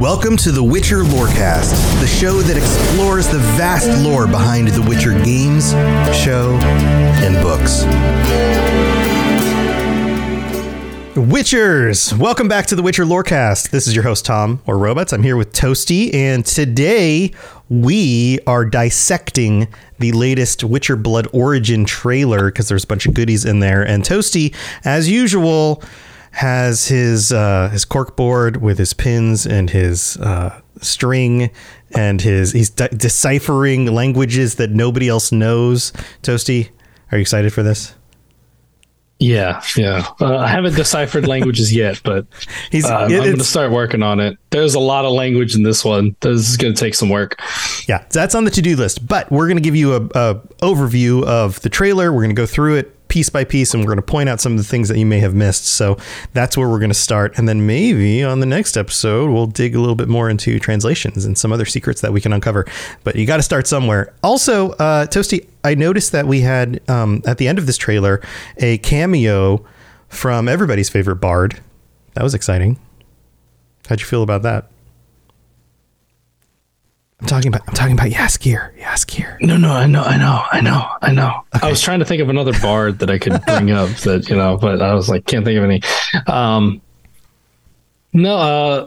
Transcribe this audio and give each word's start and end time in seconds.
Welcome 0.00 0.36
to 0.38 0.52
the 0.52 0.62
Witcher 0.62 1.04
Lorecast, 1.04 1.72
the 2.02 2.06
show 2.06 2.42
that 2.42 2.58
explores 2.58 3.28
the 3.28 3.38
vast 3.56 3.88
lore 4.04 4.26
behind 4.26 4.68
the 4.68 4.82
Witcher 4.82 5.12
games, 5.24 5.70
show, 6.14 6.58
and 7.22 7.34
books. 7.42 7.84
Witchers, 11.14 12.14
welcome 12.18 12.46
back 12.46 12.66
to 12.66 12.76
the 12.76 12.82
Witcher 12.82 13.06
Lorecast. 13.06 13.70
This 13.70 13.86
is 13.86 13.94
your 13.94 14.04
host 14.04 14.26
Tom 14.26 14.60
or 14.66 14.76
Robots. 14.76 15.14
I'm 15.14 15.22
here 15.22 15.34
with 15.34 15.54
Toasty, 15.54 16.12
and 16.12 16.44
today 16.44 17.32
we 17.70 18.38
are 18.46 18.66
dissecting 18.66 19.66
the 19.98 20.12
latest 20.12 20.62
Witcher 20.62 20.96
Blood 20.96 21.26
Origin 21.32 21.86
trailer 21.86 22.50
because 22.50 22.68
there's 22.68 22.84
a 22.84 22.86
bunch 22.86 23.06
of 23.06 23.14
goodies 23.14 23.46
in 23.46 23.60
there. 23.60 23.82
And 23.82 24.02
Toasty, 24.02 24.54
as 24.84 25.10
usual, 25.10 25.82
has 26.36 26.88
his 26.88 27.32
uh, 27.32 27.70
his 27.70 27.86
corkboard 27.86 28.58
with 28.58 28.76
his 28.76 28.92
pins 28.92 29.46
and 29.46 29.70
his 29.70 30.18
uh, 30.18 30.60
string 30.82 31.50
and 31.94 32.20
his 32.20 32.52
he's 32.52 32.68
de- 32.68 32.90
deciphering 32.90 33.86
languages 33.86 34.56
that 34.56 34.70
nobody 34.70 35.08
else 35.08 35.32
knows. 35.32 35.92
Toasty, 36.22 36.68
are 37.10 37.16
you 37.16 37.22
excited 37.22 37.54
for 37.54 37.62
this? 37.62 37.94
Yeah, 39.18 39.62
yeah. 39.78 40.06
Uh, 40.20 40.36
I 40.36 40.48
haven't 40.48 40.76
deciphered 40.76 41.26
languages 41.28 41.74
yet, 41.74 42.02
but 42.04 42.26
He's 42.70 42.84
uh, 42.84 42.96
I'm 42.98 43.08
going 43.08 43.38
to 43.38 43.42
start 43.42 43.72
working 43.72 44.02
on 44.02 44.20
it. 44.20 44.36
There's 44.50 44.74
a 44.74 44.80
lot 44.80 45.06
of 45.06 45.12
language 45.12 45.54
in 45.54 45.62
this 45.62 45.86
one. 45.86 46.16
This 46.20 46.50
is 46.50 46.58
going 46.58 46.74
to 46.74 46.78
take 46.78 46.94
some 46.94 47.08
work. 47.08 47.40
Yeah, 47.88 48.04
that's 48.10 48.34
on 48.34 48.44
the 48.44 48.50
to-do 48.50 48.76
list. 48.76 49.08
But 49.08 49.32
we're 49.32 49.46
going 49.46 49.56
to 49.56 49.62
give 49.62 49.74
you 49.74 49.94
a, 49.94 50.02
a 50.14 50.34
overview 50.60 51.24
of 51.24 51.62
the 51.62 51.70
trailer. 51.70 52.12
We're 52.12 52.24
going 52.24 52.36
to 52.36 52.42
go 52.42 52.44
through 52.44 52.74
it 52.74 52.95
piece 53.16 53.30
by 53.30 53.44
piece, 53.44 53.72
and 53.72 53.82
we're 53.82 53.86
going 53.86 53.96
to 53.96 54.02
point 54.02 54.28
out 54.28 54.42
some 54.42 54.52
of 54.52 54.58
the 54.58 54.64
things 54.64 54.90
that 54.90 54.98
you 54.98 55.06
may 55.06 55.18
have 55.20 55.34
missed. 55.34 55.64
So 55.64 55.96
that's 56.34 56.54
where 56.54 56.68
we're 56.68 56.80
going 56.80 56.90
to 56.90 56.94
start, 56.94 57.38
and 57.38 57.48
then 57.48 57.64
maybe 57.64 58.22
on 58.22 58.40
the 58.40 58.46
next 58.46 58.76
episode 58.76 59.30
we'll 59.30 59.46
dig 59.46 59.74
a 59.74 59.80
little 59.80 59.94
bit 59.94 60.06
more 60.06 60.28
into 60.28 60.58
translations 60.58 61.24
and 61.24 61.38
some 61.38 61.50
other 61.50 61.64
secrets 61.64 62.02
that 62.02 62.12
we 62.12 62.20
can 62.20 62.34
uncover. 62.34 62.66
But 63.04 63.16
you 63.16 63.24
got 63.24 63.38
to 63.38 63.42
start 63.42 63.66
somewhere. 63.66 64.12
Also, 64.22 64.72
uh, 64.72 65.06
Toasty, 65.06 65.48
I 65.64 65.74
noticed 65.74 66.12
that 66.12 66.26
we 66.26 66.42
had 66.42 66.86
um, 66.90 67.22
at 67.24 67.38
the 67.38 67.48
end 67.48 67.58
of 67.58 67.64
this 67.64 67.78
trailer 67.78 68.20
a 68.58 68.76
cameo 68.78 69.64
from 70.08 70.46
everybody's 70.46 70.90
favorite 70.90 71.16
bard. 71.16 71.58
That 72.12 72.22
was 72.22 72.34
exciting. 72.34 72.78
How'd 73.88 74.00
you 74.00 74.06
feel 74.06 74.24
about 74.24 74.42
that? 74.42 74.68
I'm 77.20 77.26
talking 77.26 77.48
about 77.48 77.62
I'm 77.66 77.74
talking 77.74 77.94
about 77.94 78.08
Jaskier. 78.10 78.78
Jaskier. 78.78 79.40
No, 79.40 79.56
no, 79.56 79.72
I 79.72 79.86
know, 79.86 80.02
I 80.02 80.18
know, 80.18 80.42
I 80.52 80.60
know, 80.60 80.86
I 81.00 81.12
know. 81.12 81.44
I 81.62 81.70
was 81.70 81.80
trying 81.80 82.00
to 82.00 82.04
think 82.04 82.20
of 82.20 82.28
another 82.28 82.52
bard 82.60 82.98
that 82.98 83.10
I 83.10 83.18
could 83.18 83.40
bring 83.46 83.70
up 83.70 83.88
that 84.00 84.28
you 84.28 84.36
know, 84.36 84.58
but 84.58 84.82
I 84.82 84.94
was 84.94 85.08
like, 85.08 85.24
can't 85.24 85.44
think 85.44 85.56
of 85.56 85.64
any. 85.64 85.80
Um, 86.26 86.82
no, 88.12 88.36
uh, 88.36 88.86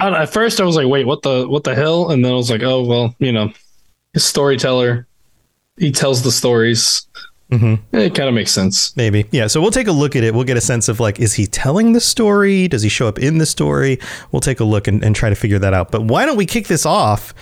I 0.00 0.04
don't 0.10 0.20
at 0.20 0.32
first 0.32 0.60
I 0.60 0.64
was 0.64 0.76
like, 0.76 0.86
wait, 0.86 1.06
what 1.06 1.22
the 1.22 1.48
what 1.48 1.64
the 1.64 1.74
hell? 1.74 2.10
And 2.10 2.22
then 2.22 2.32
I 2.32 2.36
was 2.36 2.50
like, 2.50 2.62
oh 2.62 2.84
well, 2.84 3.14
you 3.18 3.32
know, 3.32 3.52
his 4.12 4.24
storyteller, 4.24 5.06
he 5.78 5.90
tells 5.92 6.22
the 6.22 6.32
stories. 6.32 7.06
Mm-hmm. 7.50 7.96
It 7.96 8.14
kind 8.14 8.28
of 8.28 8.34
makes 8.34 8.50
sense. 8.50 8.96
Maybe. 8.96 9.26
Yeah. 9.30 9.46
So 9.46 9.60
we'll 9.60 9.70
take 9.70 9.86
a 9.86 9.92
look 9.92 10.16
at 10.16 10.24
it. 10.24 10.34
We'll 10.34 10.44
get 10.44 10.56
a 10.56 10.60
sense 10.60 10.88
of 10.88 10.98
like, 10.98 11.20
is 11.20 11.34
he 11.34 11.46
telling 11.46 11.92
the 11.92 12.00
story? 12.00 12.66
Does 12.66 12.82
he 12.82 12.88
show 12.88 13.06
up 13.06 13.18
in 13.18 13.38
the 13.38 13.46
story? 13.46 13.98
We'll 14.32 14.40
take 14.40 14.58
a 14.58 14.64
look 14.64 14.88
and, 14.88 15.04
and 15.04 15.14
try 15.14 15.28
to 15.28 15.36
figure 15.36 15.58
that 15.60 15.72
out. 15.72 15.92
But 15.92 16.02
why 16.02 16.26
don't 16.26 16.36
we 16.36 16.46
kick 16.46 16.66
this 16.66 16.84
off 16.84 17.32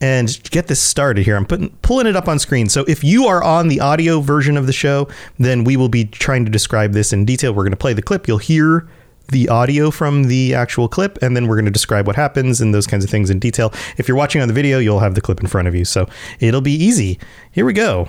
and 0.00 0.40
get 0.50 0.68
this 0.68 0.80
started 0.80 1.26
here? 1.26 1.36
I'm 1.36 1.44
putting 1.44 1.68
pulling 1.82 2.06
it 2.06 2.16
up 2.16 2.26
on 2.26 2.38
screen. 2.38 2.70
So 2.70 2.84
if 2.88 3.04
you 3.04 3.26
are 3.26 3.44
on 3.44 3.68
the 3.68 3.80
audio 3.80 4.20
version 4.20 4.56
of 4.56 4.66
the 4.66 4.72
show, 4.72 5.08
then 5.38 5.64
we 5.64 5.76
will 5.76 5.90
be 5.90 6.06
trying 6.06 6.46
to 6.46 6.50
describe 6.50 6.92
this 6.92 7.12
in 7.12 7.26
detail. 7.26 7.52
We're 7.52 7.64
going 7.64 7.72
to 7.72 7.76
play 7.76 7.92
the 7.92 8.02
clip. 8.02 8.26
You'll 8.26 8.38
hear 8.38 8.88
the 9.28 9.48
audio 9.48 9.90
from 9.90 10.24
the 10.24 10.54
actual 10.54 10.88
clip, 10.88 11.22
and 11.22 11.36
then 11.36 11.46
we're 11.46 11.56
going 11.56 11.66
to 11.66 11.70
describe 11.70 12.06
what 12.06 12.16
happens 12.16 12.60
and 12.60 12.74
those 12.74 12.86
kinds 12.86 13.04
of 13.04 13.10
things 13.10 13.30
in 13.30 13.38
detail. 13.38 13.72
If 13.98 14.08
you're 14.08 14.16
watching 14.16 14.40
on 14.40 14.48
the 14.48 14.54
video, 14.54 14.78
you'll 14.78 15.00
have 15.00 15.14
the 15.14 15.20
clip 15.20 15.38
in 15.38 15.46
front 15.46 15.68
of 15.68 15.74
you. 15.74 15.84
So 15.84 16.08
it'll 16.40 16.62
be 16.62 16.72
easy. 16.72 17.18
Here 17.52 17.64
we 17.64 17.74
go. 17.74 18.08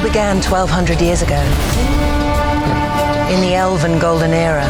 All 0.00 0.06
began 0.06 0.36
1200 0.36 1.00
years 1.00 1.22
ago. 1.22 1.40
In 3.32 3.40
the 3.40 3.54
Elven 3.54 3.98
Golden 3.98 4.30
Era. 4.30 4.66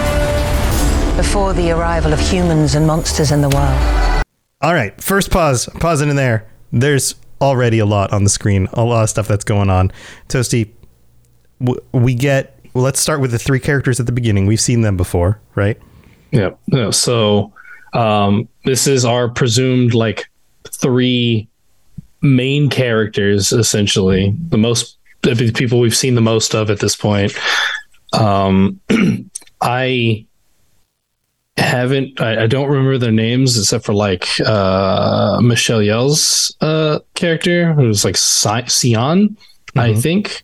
Before 1.16 1.52
the 1.52 1.70
arrival 1.70 2.12
of 2.12 2.20
humans 2.20 2.74
and 2.74 2.86
monsters 2.86 3.30
in 3.30 3.40
the 3.40 3.48
world. 3.48 4.24
All 4.60 4.74
right, 4.74 5.00
first 5.02 5.30
pause. 5.30 5.68
Pause 5.78 6.02
it 6.02 6.08
in 6.08 6.16
there. 6.16 6.48
There's 6.72 7.14
already 7.40 7.78
a 7.78 7.86
lot 7.86 8.12
on 8.12 8.24
the 8.24 8.30
screen, 8.30 8.68
a 8.72 8.84
lot 8.84 9.02
of 9.02 9.10
stuff 9.10 9.28
that's 9.28 9.44
going 9.44 9.70
on. 9.70 9.92
Toasty, 10.28 10.70
we 11.92 12.14
get. 12.14 12.58
Well, 12.74 12.84
let's 12.84 13.00
start 13.00 13.20
with 13.20 13.30
the 13.30 13.38
three 13.38 13.60
characters 13.60 14.00
at 14.00 14.06
the 14.06 14.12
beginning. 14.12 14.46
We've 14.46 14.60
seen 14.60 14.82
them 14.82 14.96
before, 14.96 15.40
right? 15.54 15.78
Yeah. 16.30 16.50
yeah. 16.66 16.90
So 16.90 17.52
um, 17.92 18.48
this 18.64 18.86
is 18.86 19.04
our 19.04 19.28
presumed 19.28 19.94
like 19.94 20.28
three 20.68 21.48
main 22.22 22.68
characters, 22.68 23.52
essentially 23.52 24.34
the 24.48 24.58
most 24.58 24.96
the 25.22 25.52
people 25.54 25.80
we've 25.80 25.96
seen 25.96 26.14
the 26.14 26.20
most 26.20 26.54
of 26.54 26.70
at 26.70 26.80
this 26.80 26.96
point. 26.96 27.36
Um, 28.12 28.80
I 29.60 30.26
haven't. 31.56 32.20
I, 32.20 32.44
I 32.44 32.46
don't 32.46 32.68
remember 32.68 32.98
their 32.98 33.12
names 33.12 33.58
except 33.58 33.84
for 33.84 33.94
like 33.94 34.26
uh, 34.40 35.40
Michelle 35.42 35.80
Yeoh's 35.80 36.56
uh, 36.60 37.00
character, 37.14 37.72
who's 37.74 38.04
like 38.04 38.16
Si- 38.16 38.68
Sion. 38.68 39.36
I 39.76 39.94
think 39.94 40.42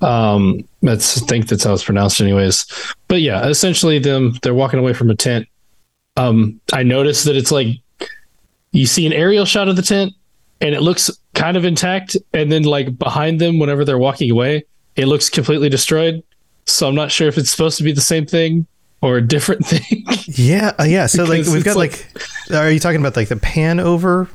um, 0.00 0.66
that's 0.82 1.22
I 1.22 1.26
think 1.26 1.46
that's 1.46 1.64
how 1.64 1.74
it's 1.74 1.84
pronounced, 1.84 2.20
anyways. 2.20 2.66
But 3.08 3.20
yeah, 3.20 3.46
essentially, 3.46 3.98
them 3.98 4.36
they're 4.42 4.54
walking 4.54 4.80
away 4.80 4.94
from 4.94 5.10
a 5.10 5.14
tent. 5.14 5.46
Um, 6.16 6.60
I 6.72 6.82
noticed 6.82 7.24
that 7.26 7.36
it's 7.36 7.52
like 7.52 7.80
you 8.72 8.86
see 8.86 9.06
an 9.06 9.12
aerial 9.12 9.44
shot 9.44 9.68
of 9.68 9.76
the 9.76 9.82
tent, 9.82 10.12
and 10.60 10.74
it 10.74 10.80
looks 10.80 11.10
kind 11.34 11.56
of 11.56 11.64
intact, 11.64 12.16
and 12.32 12.50
then 12.50 12.62
like 12.64 12.98
behind 12.98 13.40
them, 13.40 13.58
whenever 13.58 13.84
they're 13.84 13.98
walking 13.98 14.30
away, 14.30 14.64
it 14.96 15.06
looks 15.06 15.28
completely 15.28 15.68
destroyed. 15.68 16.22
So 16.66 16.88
I'm 16.88 16.94
not 16.94 17.10
sure 17.12 17.28
if 17.28 17.36
it's 17.36 17.50
supposed 17.50 17.76
to 17.78 17.84
be 17.84 17.92
the 17.92 18.00
same 18.00 18.24
thing 18.26 18.66
or 19.02 19.16
a 19.18 19.22
different 19.22 19.66
thing. 19.66 20.04
Yeah, 20.26 20.72
uh, 20.78 20.84
yeah. 20.84 21.06
So 21.06 21.24
like 21.24 21.44
we've 21.46 21.62
got 21.64 21.76
it's 21.76 21.76
like, 21.76 22.56
are 22.58 22.70
you 22.70 22.80
talking 22.80 23.00
about 23.00 23.16
like 23.16 23.28
the 23.28 23.36
pan 23.36 23.80
over? 23.80 24.28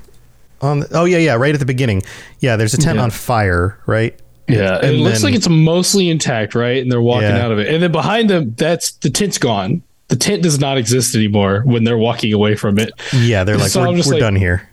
On 0.61 0.81
the, 0.81 0.88
oh 0.91 1.05
yeah, 1.05 1.17
yeah, 1.19 1.35
right 1.35 1.53
at 1.53 1.59
the 1.59 1.65
beginning. 1.65 2.03
Yeah, 2.39 2.57
there's 2.57 2.73
a 2.73 2.77
tent 2.77 2.97
Yeah. 2.97 3.03
on 3.03 3.11
fire, 3.11 3.79
right? 3.85 4.13
Yeah, 4.49 4.77
it 4.79 4.83
And 4.83 4.97
looks 5.03 5.21
then- 5.21 5.31
like 5.31 5.35
it's 5.35 5.47
mostly 5.47 6.09
intact, 6.09 6.53
right? 6.53 6.81
And 6.81 6.91
they're 6.91 7.01
walking 7.01 7.29
Yeah. 7.29 7.45
out 7.45 7.51
of 7.51 7.59
it, 7.59 7.73
and 7.73 7.81
then 7.81 7.91
behind 7.93 8.29
them, 8.29 8.53
that's 8.57 8.91
the 8.91 9.09
tent's 9.09 9.38
gone. 9.38 9.81
The 10.09 10.15
tent 10.17 10.41
does 10.43 10.59
not 10.59 10.77
exist 10.77 11.15
anymore 11.15 11.61
when 11.65 11.83
they're 11.83 11.97
walking 11.97 12.33
away 12.33 12.55
from 12.55 12.77
it. 12.79 12.91
Yeah, 13.13 13.43
they're 13.43 13.57
like, 13.57 13.69
So 13.69 13.81
we're, 13.81 13.91
we're 13.97 14.03
like- 14.03 14.19
done 14.19 14.35
here. 14.35 14.67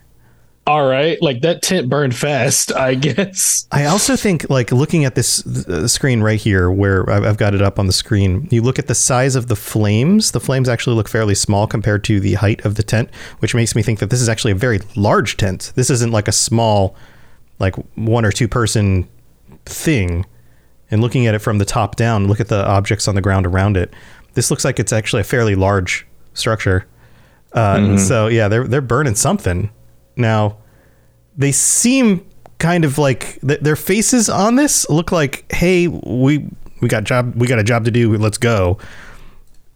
All 0.67 0.85
right, 0.85 1.17
like 1.21 1.43
that 1.43 1.61
tent 1.61 1.87
burned 1.87 2.13
fast, 2.13 2.73
I 2.73 2.95
guess. 2.95 3.65
I 3.71 3.85
also 3.85 4.17
think, 4.17 4.49
like, 4.49 4.69
looking 4.73 5.05
at 5.05 5.15
this 5.15 5.47
uh, 5.47 5.87
screen 5.87 6.19
right 6.21 6.37
here, 6.37 6.69
where 6.69 7.09
I've, 7.09 7.23
I've 7.23 7.37
got 7.37 7.55
it 7.55 7.61
up 7.61 7.79
on 7.79 7.87
the 7.87 7.93
screen, 7.93 8.49
you 8.51 8.61
look 8.61 8.77
at 8.77 8.87
the 8.87 8.93
size 8.93 9.37
of 9.37 9.47
the 9.47 9.55
flames. 9.55 10.31
The 10.31 10.41
flames 10.41 10.67
actually 10.67 10.97
look 10.97 11.07
fairly 11.07 11.35
small 11.35 11.67
compared 11.67 12.03
to 12.03 12.19
the 12.19 12.33
height 12.33 12.65
of 12.65 12.75
the 12.75 12.83
tent, 12.83 13.09
which 13.39 13.55
makes 13.55 13.75
me 13.75 13.81
think 13.81 13.99
that 13.99 14.09
this 14.09 14.19
is 14.19 14.27
actually 14.27 14.51
a 14.51 14.55
very 14.55 14.81
large 14.97 15.37
tent. 15.37 15.71
This 15.75 15.89
isn't 15.89 16.11
like 16.11 16.27
a 16.27 16.33
small, 16.33 16.97
like 17.59 17.75
one 17.95 18.25
or 18.25 18.31
two 18.33 18.49
person 18.49 19.07
thing. 19.65 20.25
And 20.91 21.01
looking 21.01 21.27
at 21.27 21.33
it 21.33 21.39
from 21.39 21.59
the 21.59 21.65
top 21.65 21.95
down, 21.95 22.27
look 22.27 22.41
at 22.41 22.49
the 22.49 22.67
objects 22.67 23.07
on 23.07 23.15
the 23.15 23.21
ground 23.21 23.45
around 23.45 23.77
it. 23.77 23.93
This 24.33 24.51
looks 24.51 24.65
like 24.65 24.79
it's 24.79 24.91
actually 24.91 25.21
a 25.21 25.25
fairly 25.25 25.55
large 25.55 26.05
structure. 26.33 26.85
Uh, 27.53 27.97
So 27.97 28.27
yeah, 28.27 28.49
they're 28.49 28.67
they're 28.67 28.81
burning 28.81 29.15
something. 29.15 29.69
Now, 30.17 30.57
they 31.37 31.51
seem 31.51 32.25
kind 32.59 32.85
of 32.85 32.97
like 32.97 33.39
th- 33.41 33.59
their 33.61 33.75
faces 33.75 34.29
on 34.29 34.55
this 34.55 34.89
look 34.89 35.11
like, 35.11 35.51
hey, 35.51 35.87
we 35.87 36.47
we 36.81 36.87
got 36.87 37.03
job 37.03 37.35
we 37.35 37.47
got 37.47 37.59
a 37.59 37.63
job 37.63 37.85
to 37.85 37.91
do. 37.91 38.15
Let's 38.17 38.37
go. 38.37 38.77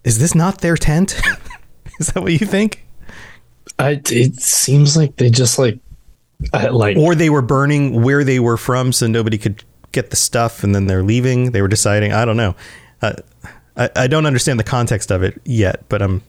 Is 0.03 0.19
this 0.19 0.33
not 0.33 0.61
their 0.61 0.75
tent? 0.75 1.19
Is 1.99 2.07
that 2.07 2.23
what 2.23 2.31
you 2.31 2.45
think? 2.47 2.85
I, 3.77 4.01
it 4.09 4.39
seems 4.41 4.97
like 4.97 5.15
they 5.17 5.29
just 5.29 5.59
like, 5.59 5.79
I, 6.53 6.67
like 6.67 6.97
Or 6.97 7.13
they 7.15 7.29
were 7.29 7.41
burning 7.41 8.01
where 8.01 8.23
they 8.23 8.39
were 8.39 8.57
from, 8.57 8.91
so 8.91 9.07
nobody 9.07 9.37
could 9.37 9.63
get 9.91 10.09
the 10.09 10.15
stuff, 10.15 10.63
and 10.63 10.73
then 10.73 10.87
they're 10.87 11.03
leaving. 11.03 11.51
They 11.51 11.61
were 11.61 11.67
deciding. 11.67 12.13
I 12.13 12.25
don't 12.25 12.37
know. 12.37 12.55
Uh, 13.01 13.13
I 13.77 13.89
I 13.95 14.07
don't 14.07 14.25
understand 14.25 14.59
the 14.59 14.63
context 14.63 15.11
of 15.11 15.21
it 15.23 15.39
yet, 15.45 15.83
but 15.89 16.01
I'm 16.01 16.23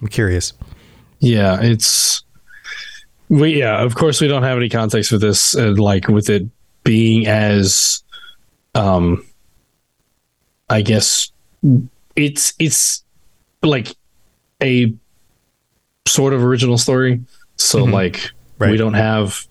I'm 0.00 0.08
curious. 0.08 0.52
yeah, 1.20 1.60
it's 1.60 2.22
we 3.30 3.58
yeah. 3.58 3.82
Of 3.82 3.94
course, 3.94 4.20
we 4.20 4.28
don't 4.28 4.42
have 4.42 4.58
any 4.58 4.68
context 4.68 5.08
for 5.08 5.16
this, 5.18 5.56
uh, 5.56 5.72
like 5.78 6.08
with 6.08 6.28
it 6.28 6.42
being 6.84 7.26
as, 7.26 8.02
um, 8.74 9.24
I 10.68 10.82
guess 10.82 11.30
it's 12.16 12.52
it's 12.58 13.02
like 13.62 13.94
a 14.62 14.92
sort 16.06 16.32
of 16.34 16.42
original 16.44 16.76
story. 16.76 17.20
So 17.56 17.84
like 17.84 18.30
Right. 18.58 18.72
we 18.72 18.76
don't 18.76 18.94
have 18.94 19.46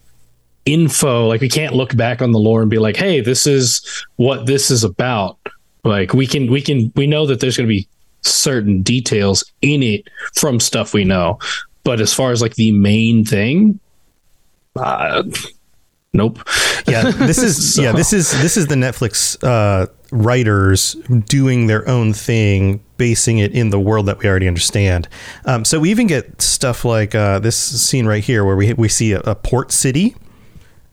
info. 0.65 1.27
Like 1.27 1.41
we 1.41 1.49
can't 1.49 1.73
look 1.73 1.95
back 1.95 2.21
on 2.21 2.31
the 2.31 2.37
lore 2.39 2.61
and 2.61 2.69
be 2.69 2.77
like, 2.77 2.95
"Hey, 2.95 3.21
this 3.21 3.47
is 3.47 3.81
what 4.17 4.45
this 4.45 4.69
is 4.69 4.83
about." 4.83 5.37
Like 5.83 6.13
we 6.13 6.27
can 6.27 6.51
we 6.51 6.61
can 6.61 6.91
we 6.95 7.07
know 7.07 7.25
that 7.25 7.39
there's 7.39 7.57
going 7.57 7.67
to 7.67 7.73
be 7.73 7.87
certain 8.21 8.81
details 8.83 9.43
in 9.61 9.81
it 9.81 10.07
from 10.35 10.59
stuff 10.59 10.93
we 10.93 11.05
know, 11.05 11.39
but 11.89 11.99
as 11.99 12.13
far 12.13 12.31
as 12.31 12.39
like 12.39 12.53
the 12.53 12.71
main 12.71 13.25
thing, 13.25 13.79
uh, 14.75 15.23
nope. 16.13 16.37
Yeah, 16.87 17.09
this 17.09 17.39
is 17.39 17.73
So- 17.75 17.81
yeah 17.81 17.93
this 17.93 18.13
is 18.13 18.31
this 18.43 18.57
is 18.57 18.67
the 18.67 18.75
Netflix 18.75 19.35
uh, 19.43 19.87
writers 20.11 20.93
doing 21.25 21.65
their 21.65 21.87
own 21.89 22.13
thing, 22.13 22.83
basing 22.97 23.39
it 23.39 23.53
in 23.53 23.71
the 23.71 23.79
world 23.79 24.05
that 24.05 24.19
we 24.19 24.29
already 24.29 24.47
understand. 24.47 25.07
Um, 25.45 25.65
so 25.65 25.79
we 25.79 25.89
even 25.89 26.05
get 26.05 26.39
stuff 26.43 26.85
like 26.85 27.15
uh, 27.15 27.39
this 27.39 27.57
scene 27.57 28.05
right 28.05 28.23
here 28.23 28.45
where 28.45 28.55
we 28.55 28.73
we 28.73 28.87
see 28.87 29.13
a, 29.13 29.21
a 29.21 29.33
port 29.33 29.71
city, 29.71 30.15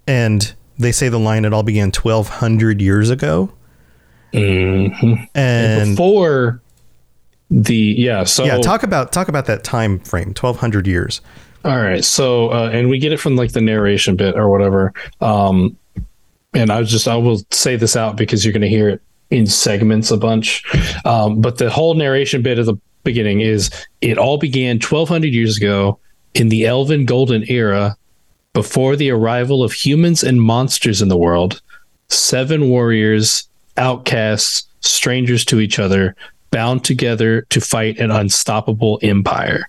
and 0.07 0.55
they 0.79 0.93
say 0.93 1.11
the 1.11 1.19
line 1.19 1.45
it 1.45 1.53
all 1.53 1.63
began 1.63 1.93
twelve 1.93 2.29
hundred 2.41 2.81
years 2.81 3.11
ago, 3.11 3.53
Mhm. 4.33 5.29
and 5.35 5.91
before 5.91 6.63
the 7.51 7.95
yeah 7.97 8.25
so 8.25 8.45
yeah, 8.45 8.59
talk 8.59 8.83
about 8.83 9.13
talk 9.13 9.29
about 9.29 9.47
that 9.47 9.63
time 9.65 9.99
frame, 10.01 10.35
twelve 10.35 10.59
hundred 10.59 10.87
years. 10.87 11.21
all 11.65 11.79
right 11.79 12.05
so 12.05 12.51
uh, 12.53 12.71
and 12.73 12.89
we 12.89 12.99
get 12.99 13.13
it 13.13 13.19
from 13.19 13.37
like 13.37 13.53
the 13.53 13.61
narration 13.61 14.17
bit 14.17 14.35
or 14.37 14.49
whatever 14.49 14.93
um 15.21 15.77
and 16.55 16.71
i 16.71 16.79
was 16.79 16.91
just 16.91 17.07
i 17.09 17.15
will 17.17 17.41
say 17.51 17.77
this 17.77 17.97
out 17.97 18.17
because 18.17 18.45
you're 18.45 18.53
going 18.53 18.63
to 18.63 18.69
hear 18.69 18.89
it 18.89 19.01
in 19.31 19.47
segments 19.47 20.11
a 20.11 20.17
bunch 20.17 20.65
um 21.05 21.41
but 21.41 21.59
the 21.59 21.69
whole 21.71 21.95
narration 21.95 22.43
bit 22.43 22.59
at 22.59 22.67
the 22.67 22.77
beginning 23.05 23.41
is 23.41 23.71
it 24.01 24.19
all 24.19 24.39
began 24.39 24.77
1200 24.77 25.33
years 25.33 25.57
ago 25.57 25.99
in 26.35 26.49
the 26.49 26.67
elven 26.67 27.05
golden 27.05 27.45
era 27.51 27.97
before 28.53 28.97
the 28.97 29.11
arrival 29.11 29.63
of 29.63 29.73
humans 29.73 30.23
and 30.25 30.41
monsters 30.43 31.03
in 31.03 31.09
the 31.09 31.17
world 31.17 31.61
seven 32.09 32.69
warriors 32.69 33.49
outcasts 33.77 34.67
strangers 34.81 35.45
to 35.45 35.61
each 35.61 35.79
other 35.79 36.15
bound 36.57 36.85
together 36.85 37.43
to 37.51 37.61
fight 37.61 37.99
an 37.99 38.11
unstoppable 38.11 38.99
empire 39.03 39.63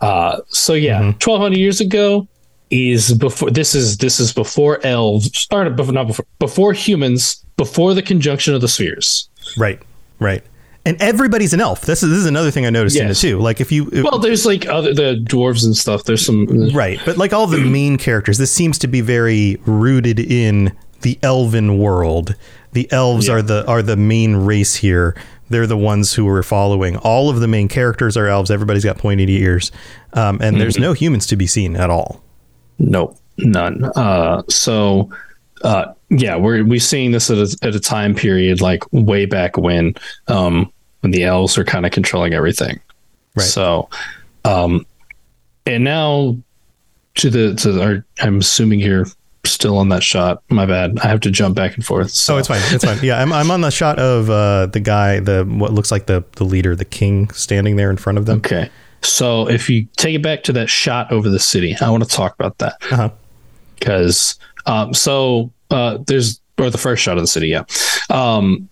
uh, 0.00 0.40
so 0.48 0.74
yeah, 0.74 1.12
twelve 1.18 1.40
hundred 1.40 1.58
years 1.58 1.80
ago 1.80 2.28
is 2.70 3.14
before. 3.14 3.50
This 3.50 3.74
is 3.74 3.96
this 3.98 4.20
is 4.20 4.32
before 4.34 4.84
elves 4.84 5.26
started. 5.38 5.76
Before 5.76 5.94
not 5.94 6.06
before 6.08 6.26
before 6.38 6.72
humans. 6.74 7.42
Before 7.56 7.94
the 7.94 8.02
conjunction 8.02 8.52
of 8.54 8.60
the 8.60 8.68
spheres. 8.68 9.28
Right, 9.56 9.80
right. 10.18 10.42
And 10.84 11.00
everybody's 11.00 11.54
an 11.54 11.60
elf. 11.60 11.82
This 11.82 12.02
is 12.02 12.10
this 12.10 12.18
is 12.18 12.26
another 12.26 12.50
thing 12.50 12.66
I 12.66 12.70
noticed 12.70 12.96
in 12.96 13.08
it 13.08 13.14
too. 13.14 13.38
Like 13.38 13.60
if 13.60 13.72
you 13.72 13.88
Well, 14.04 14.18
there's 14.18 14.44
like 14.44 14.66
other 14.66 14.92
the 14.92 15.24
dwarves 15.24 15.64
and 15.64 15.74
stuff. 15.74 16.04
There's 16.04 16.26
some 16.26 16.70
Right, 16.74 16.98
but 17.06 17.16
like 17.16 17.32
all 17.32 17.46
the 17.46 17.64
main 17.78 17.96
characters, 17.96 18.36
this 18.36 18.52
seems 18.52 18.78
to 18.80 18.88
be 18.88 19.00
very 19.00 19.56
rooted 19.64 20.18
in 20.18 20.76
the 21.02 21.18
elven 21.22 21.78
world. 21.78 22.34
The 22.72 22.90
elves 22.92 23.28
Yeah. 23.28 23.34
are 23.34 23.42
the 23.42 23.66
are 23.66 23.82
the 23.82 23.96
main 23.96 24.36
race 24.36 24.74
here. 24.74 25.14
They're 25.48 25.66
the 25.66 25.76
ones 25.76 26.14
who 26.14 26.24
we're 26.24 26.42
following. 26.42 26.96
All 26.96 27.28
of 27.28 27.40
the 27.40 27.48
main 27.48 27.68
characters 27.68 28.16
are 28.16 28.26
elves. 28.26 28.50
Everybody's 28.50 28.84
got 28.84 28.98
pointed 28.98 29.28
ears, 29.28 29.70
um, 30.14 30.40
and 30.40 30.60
there's 30.60 30.78
no 30.78 30.92
humans 30.92 31.26
to 31.26 31.36
be 31.36 31.46
seen 31.46 31.76
at 31.76 31.90
all. 31.90 32.22
Nope, 32.78 33.18
none. 33.38 33.84
Uh, 33.96 34.42
so, 34.48 35.10
uh, 35.62 35.92
yeah, 36.10 36.36
we're 36.36 36.64
we're 36.64 36.80
seeing 36.80 37.12
this 37.12 37.30
at 37.30 37.38
a, 37.38 37.56
at 37.62 37.74
a 37.74 37.80
time 37.80 38.14
period 38.14 38.60
like 38.60 38.82
way 38.92 39.26
back 39.26 39.56
when, 39.56 39.94
um, 40.28 40.72
when 41.00 41.10
the 41.10 41.24
elves 41.24 41.58
are 41.58 41.64
kind 41.64 41.84
of 41.84 41.92
controlling 41.92 42.32
everything. 42.32 42.80
Right. 43.36 43.44
So, 43.44 43.88
um, 44.44 44.86
and 45.66 45.84
now 45.84 46.36
to 47.16 47.30
the 47.30 47.54
to 47.56 47.82
our, 47.82 48.04
I'm 48.20 48.38
assuming 48.38 48.80
you're 48.80 49.06
still 49.46 49.78
on 49.78 49.88
that 49.90 50.02
shot. 50.02 50.42
My 50.48 50.66
bad. 50.66 50.98
I 51.02 51.08
have 51.08 51.20
to 51.20 51.30
jump 51.30 51.54
back 51.56 51.74
and 51.74 51.84
forth. 51.84 52.10
So 52.10 52.34
Oh, 52.34 52.38
it's 52.38 52.48
fine. 52.48 52.60
It's 52.70 52.84
fine. 52.84 52.98
Yeah, 53.02 53.20
I'm, 53.20 53.32
I'm 53.32 53.50
on 53.50 53.60
the 53.60 53.70
shot 53.70 53.98
of 53.98 54.30
uh, 54.30 54.66
the 54.66 54.80
guy, 54.80 55.20
the 55.20 55.44
what 55.44 55.72
looks 55.72 55.90
like 55.90 56.06
the 56.06 56.24
the 56.36 56.44
leader, 56.44 56.74
the 56.74 56.84
king, 56.84 57.30
standing 57.30 57.76
there 57.76 57.90
in 57.90 57.96
front 57.96 58.18
of 58.18 58.26
them. 58.26 58.38
Okay. 58.38 58.70
So 59.02 59.48
if 59.48 59.68
you 59.68 59.86
take 59.96 60.14
it 60.14 60.22
back 60.22 60.42
to 60.44 60.52
that 60.54 60.70
shot 60.70 61.12
over 61.12 61.28
the 61.28 61.38
city, 61.38 61.76
I 61.80 61.90
want 61.90 62.02
to 62.02 62.08
talk 62.08 62.34
about 62.34 62.58
that. 62.58 62.76
Uh-huh. 62.90 63.10
because 63.78 64.38
um, 64.66 64.94
so 64.94 65.52
uh, 65.70 65.98
there's 66.06 66.40
or 66.58 66.70
the 66.70 66.78
first 66.78 67.02
shot 67.02 67.16
of 67.18 67.22
the 67.22 67.28
city, 67.28 67.48
yeah. 67.48 67.64
Um, 68.10 68.68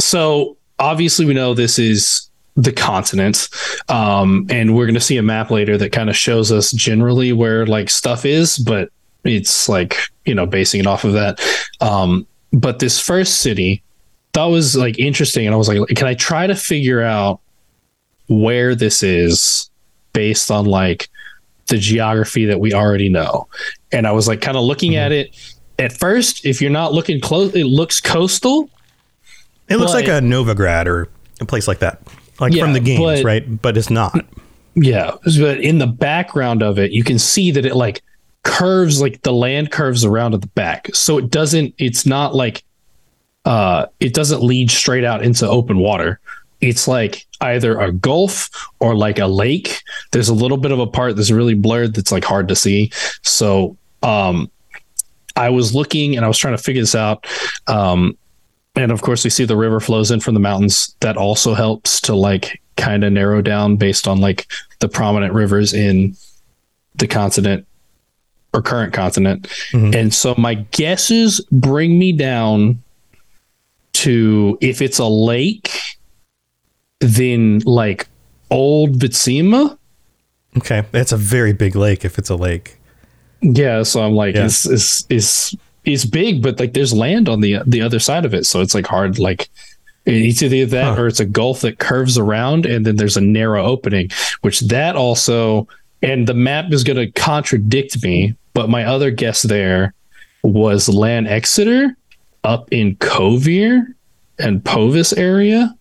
so 0.00 0.56
obviously 0.78 1.26
we 1.26 1.34
know 1.34 1.52
this 1.52 1.78
is 1.78 2.30
the 2.56 2.72
continent, 2.72 3.48
um, 3.88 4.46
and 4.48 4.74
we're 4.74 4.86
going 4.86 4.94
to 4.94 5.00
see 5.00 5.16
a 5.16 5.22
map 5.22 5.50
later 5.50 5.76
that 5.78 5.92
kind 5.92 6.08
of 6.08 6.16
shows 6.16 6.50
us 6.50 6.72
generally 6.72 7.32
where 7.32 7.66
like 7.66 7.90
stuff 7.90 8.24
is, 8.24 8.56
but 8.58 8.90
it's 9.24 9.68
like 9.68 9.96
you 10.24 10.34
know 10.34 10.46
basing 10.46 10.80
it 10.80 10.86
off 10.86 11.04
of 11.04 11.12
that. 11.14 11.40
Um, 11.80 12.26
but 12.52 12.78
this 12.78 12.98
first 13.00 13.38
city 13.40 13.82
that 14.32 14.44
was 14.44 14.76
like 14.76 14.98
interesting, 14.98 15.46
and 15.46 15.54
I 15.54 15.58
was 15.58 15.68
like, 15.68 15.88
can 15.96 16.06
I 16.06 16.14
try 16.14 16.46
to 16.46 16.54
figure 16.54 17.02
out 17.02 17.40
where 18.28 18.74
this 18.74 19.02
is 19.02 19.70
based 20.12 20.50
on 20.50 20.66
like 20.66 21.08
the 21.68 21.78
geography 21.78 22.44
that 22.46 22.60
we 22.60 22.72
already 22.72 23.08
know. 23.08 23.46
And 23.92 24.06
I 24.06 24.12
was 24.12 24.26
like 24.28 24.40
kind 24.40 24.56
of 24.56 24.64
looking 24.64 24.92
Mm-hmm. 24.92 24.98
at 25.06 25.12
it 25.12 25.54
at 25.78 25.92
first. 25.92 26.44
If 26.46 26.60
you're 26.60 26.70
not 26.70 26.92
looking 26.92 27.20
close, 27.20 27.54
it 27.54 27.64
looks 27.64 28.00
coastal. 28.00 28.70
It 29.68 29.76
looks 29.76 29.92
like 29.92 30.06
a 30.08 30.20
Novigrad 30.20 30.86
or 30.86 31.08
a 31.40 31.44
place 31.44 31.68
like 31.68 31.78
that, 31.80 32.00
like 32.40 32.52
Yeah, 32.54 32.62
from 32.64 32.72
the 32.72 32.80
games, 32.80 33.00
but- 33.20 33.24
right? 33.24 33.62
But 33.62 33.76
it's 33.76 33.90
not. 33.90 34.24
Yeah. 34.74 35.12
But 35.38 35.60
in 35.60 35.78
the 35.78 35.86
background 35.86 36.62
of 36.62 36.78
it, 36.78 36.90
you 36.92 37.02
can 37.04 37.18
see 37.18 37.50
that 37.50 37.66
it 37.66 37.74
like 37.76 38.02
curves, 38.42 39.00
like 39.00 39.22
the 39.22 39.32
land 39.32 39.70
curves 39.70 40.04
around 40.04 40.34
at 40.34 40.40
the 40.40 40.48
back. 40.48 40.94
So 40.94 41.18
it 41.18 41.30
doesn't, 41.30 41.74
it's 41.78 42.06
not 42.06 42.34
like, 42.34 42.64
uh, 43.44 43.86
it 44.00 44.14
doesn't 44.14 44.42
lead 44.42 44.70
straight 44.70 45.04
out 45.04 45.22
into 45.22 45.48
open 45.48 45.78
water. 45.78 46.20
It's 46.60 46.88
like 46.88 47.26
either 47.40 47.78
a 47.78 47.92
gulf 47.92 48.50
or 48.80 48.96
like 48.96 49.18
a 49.18 49.26
lake. 49.26 49.82
There's 50.10 50.28
a 50.28 50.34
little 50.34 50.56
bit 50.56 50.72
of 50.72 50.80
a 50.80 50.86
part 50.86 51.16
that's 51.16 51.30
really 51.30 51.54
blurred 51.54 51.94
that's 51.94 52.10
like 52.10 52.24
hard 52.24 52.48
to 52.48 52.56
see. 52.56 52.90
So, 53.22 53.76
um, 54.02 54.50
I 55.36 55.50
was 55.50 55.72
looking 55.72 56.16
and 56.16 56.24
I 56.24 56.28
was 56.28 56.36
trying 56.36 56.56
to 56.56 56.62
figure 56.62 56.82
this 56.82 56.96
out. 56.96 57.24
Um, 57.68 58.18
and 58.74 58.90
of 58.90 59.02
course, 59.02 59.22
we 59.22 59.30
see 59.30 59.44
the 59.44 59.56
river 59.56 59.78
flows 59.78 60.10
in 60.10 60.18
from 60.18 60.34
the 60.34 60.40
mountains. 60.40 60.96
That 61.00 61.16
also 61.16 61.54
helps 61.54 62.00
to 62.02 62.14
like 62.14 62.60
kind 62.76 63.04
of 63.04 63.12
narrow 63.12 63.40
down 63.40 63.76
based 63.76 64.08
on 64.08 64.20
like 64.20 64.50
the 64.80 64.88
prominent 64.88 65.32
rivers 65.32 65.72
in 65.72 66.16
the 66.96 67.06
continent 67.06 67.67
or 68.54 68.62
current 68.62 68.92
continent. 68.92 69.46
Mhm. 69.72 69.94
And 69.94 70.14
so 70.14 70.34
my 70.38 70.54
guesses 70.70 71.40
bring 71.52 71.98
me 71.98 72.12
down 72.12 72.82
to 73.94 74.56
if 74.60 74.80
it's 74.80 74.98
a 74.98 75.06
lake, 75.06 75.70
then 77.00 77.60
like 77.64 78.08
old 78.50 78.98
Vizima. 78.98 79.76
Okay, 80.56 80.84
it's 80.92 81.12
a 81.12 81.16
very 81.16 81.52
big 81.52 81.76
lake 81.76 82.04
if 82.04 82.18
it's 82.18 82.30
a 82.30 82.36
lake. 82.36 82.78
Yeah, 83.40 83.82
so 83.82 84.02
I'm 84.02 84.14
like, 84.14 84.34
Yeah. 84.34 84.46
is 84.46 84.66
is 84.66 85.04
is 85.08 85.56
is 85.84 86.04
big, 86.04 86.42
but 86.42 86.58
like 86.58 86.72
there's 86.72 86.92
land 86.92 87.28
on 87.28 87.40
the 87.40 87.58
the 87.66 87.80
other 87.82 87.98
side 87.98 88.24
of 88.24 88.34
it, 88.34 88.46
so 88.46 88.60
it's 88.60 88.74
like 88.74 88.86
hard. 88.86 89.18
Like 89.18 89.48
it's 90.06 90.42
either 90.42 90.64
that 90.66 90.96
Huh. 90.96 91.02
or 91.02 91.06
it's 91.06 91.20
a 91.20 91.24
gulf 91.26 91.60
that 91.60 91.78
curves 91.78 92.16
around, 92.18 92.66
and 92.66 92.86
then 92.86 92.96
there's 92.96 93.16
a 93.16 93.20
narrow 93.20 93.64
opening, 93.64 94.10
which 94.40 94.60
that 94.60 94.96
also. 94.96 95.68
And 96.02 96.26
the 96.26 96.34
map 96.34 96.72
is 96.72 96.84
going 96.84 96.96
to 96.96 97.10
contradict 97.10 98.02
me, 98.02 98.36
but 98.54 98.68
my 98.68 98.84
other 98.84 99.10
guess 99.10 99.42
there 99.42 99.94
was 100.42 100.88
Lan 100.88 101.26
Exeter 101.26 101.96
up 102.44 102.72
in 102.72 102.96
Kovir 102.96 103.94
and 104.38 104.62
Poviss 104.62 105.16
area, 105.18 105.74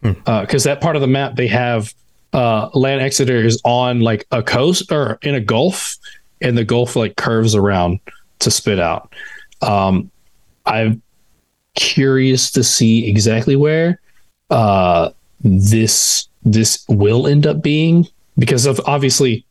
because 0.00 0.64
that 0.64 0.80
part 0.80 0.96
of 0.96 1.02
the 1.02 1.08
map 1.08 1.36
they 1.36 1.46
have 1.46 1.94
uh, 2.32 2.68
Lan 2.74 2.98
Exeter 2.98 3.36
is 3.36 3.60
on 3.64 4.00
like 4.00 4.26
a 4.32 4.42
coast 4.42 4.90
or 4.90 5.18
in 5.22 5.36
a 5.36 5.40
gulf, 5.40 5.96
and 6.40 6.58
the 6.58 6.64
gulf 6.64 6.96
like 6.96 7.14
curves 7.16 7.54
around 7.54 8.00
to 8.40 8.50
spit 8.50 8.80
out. 8.80 9.14
Um, 9.60 10.10
I'm 10.66 11.00
curious 11.76 12.50
to 12.50 12.64
see 12.64 13.08
exactly 13.08 13.54
where 13.54 14.00
uh, 14.50 15.10
this 15.40 16.26
this 16.42 16.84
will 16.88 17.28
end 17.28 17.46
up 17.46 17.62
being 17.62 18.08
because 18.36 18.66
of 18.66 18.80
obviously 18.86 19.44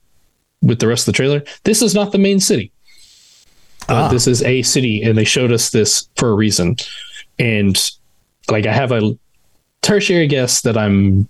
with 0.62 0.80
the 0.80 0.88
rest 0.88 1.08
of 1.08 1.14
the 1.14 1.18
trailer, 1.18 1.44
this 1.64 1.82
is 1.82 1.94
not 1.96 2.12
the 2.12 2.18
main 2.18 2.40
city. 2.40 2.72
Uh, 3.90 3.94
Ah. 3.94 4.08
This 4.10 4.28
is 4.28 4.44
a 4.44 4.62
city, 4.62 5.02
and 5.02 5.18
they 5.18 5.24
showed 5.26 5.52
us 5.52 5.72
this 5.72 6.08
for 6.16 6.30
a 6.30 6.34
reason. 6.36 6.76
And 7.40 7.76
like, 8.50 8.66
I 8.68 8.74
have 8.74 8.92
a 8.92 9.18
tertiary 9.82 10.28
guess 10.28 10.62
that 10.62 10.78
I'm 10.78 11.28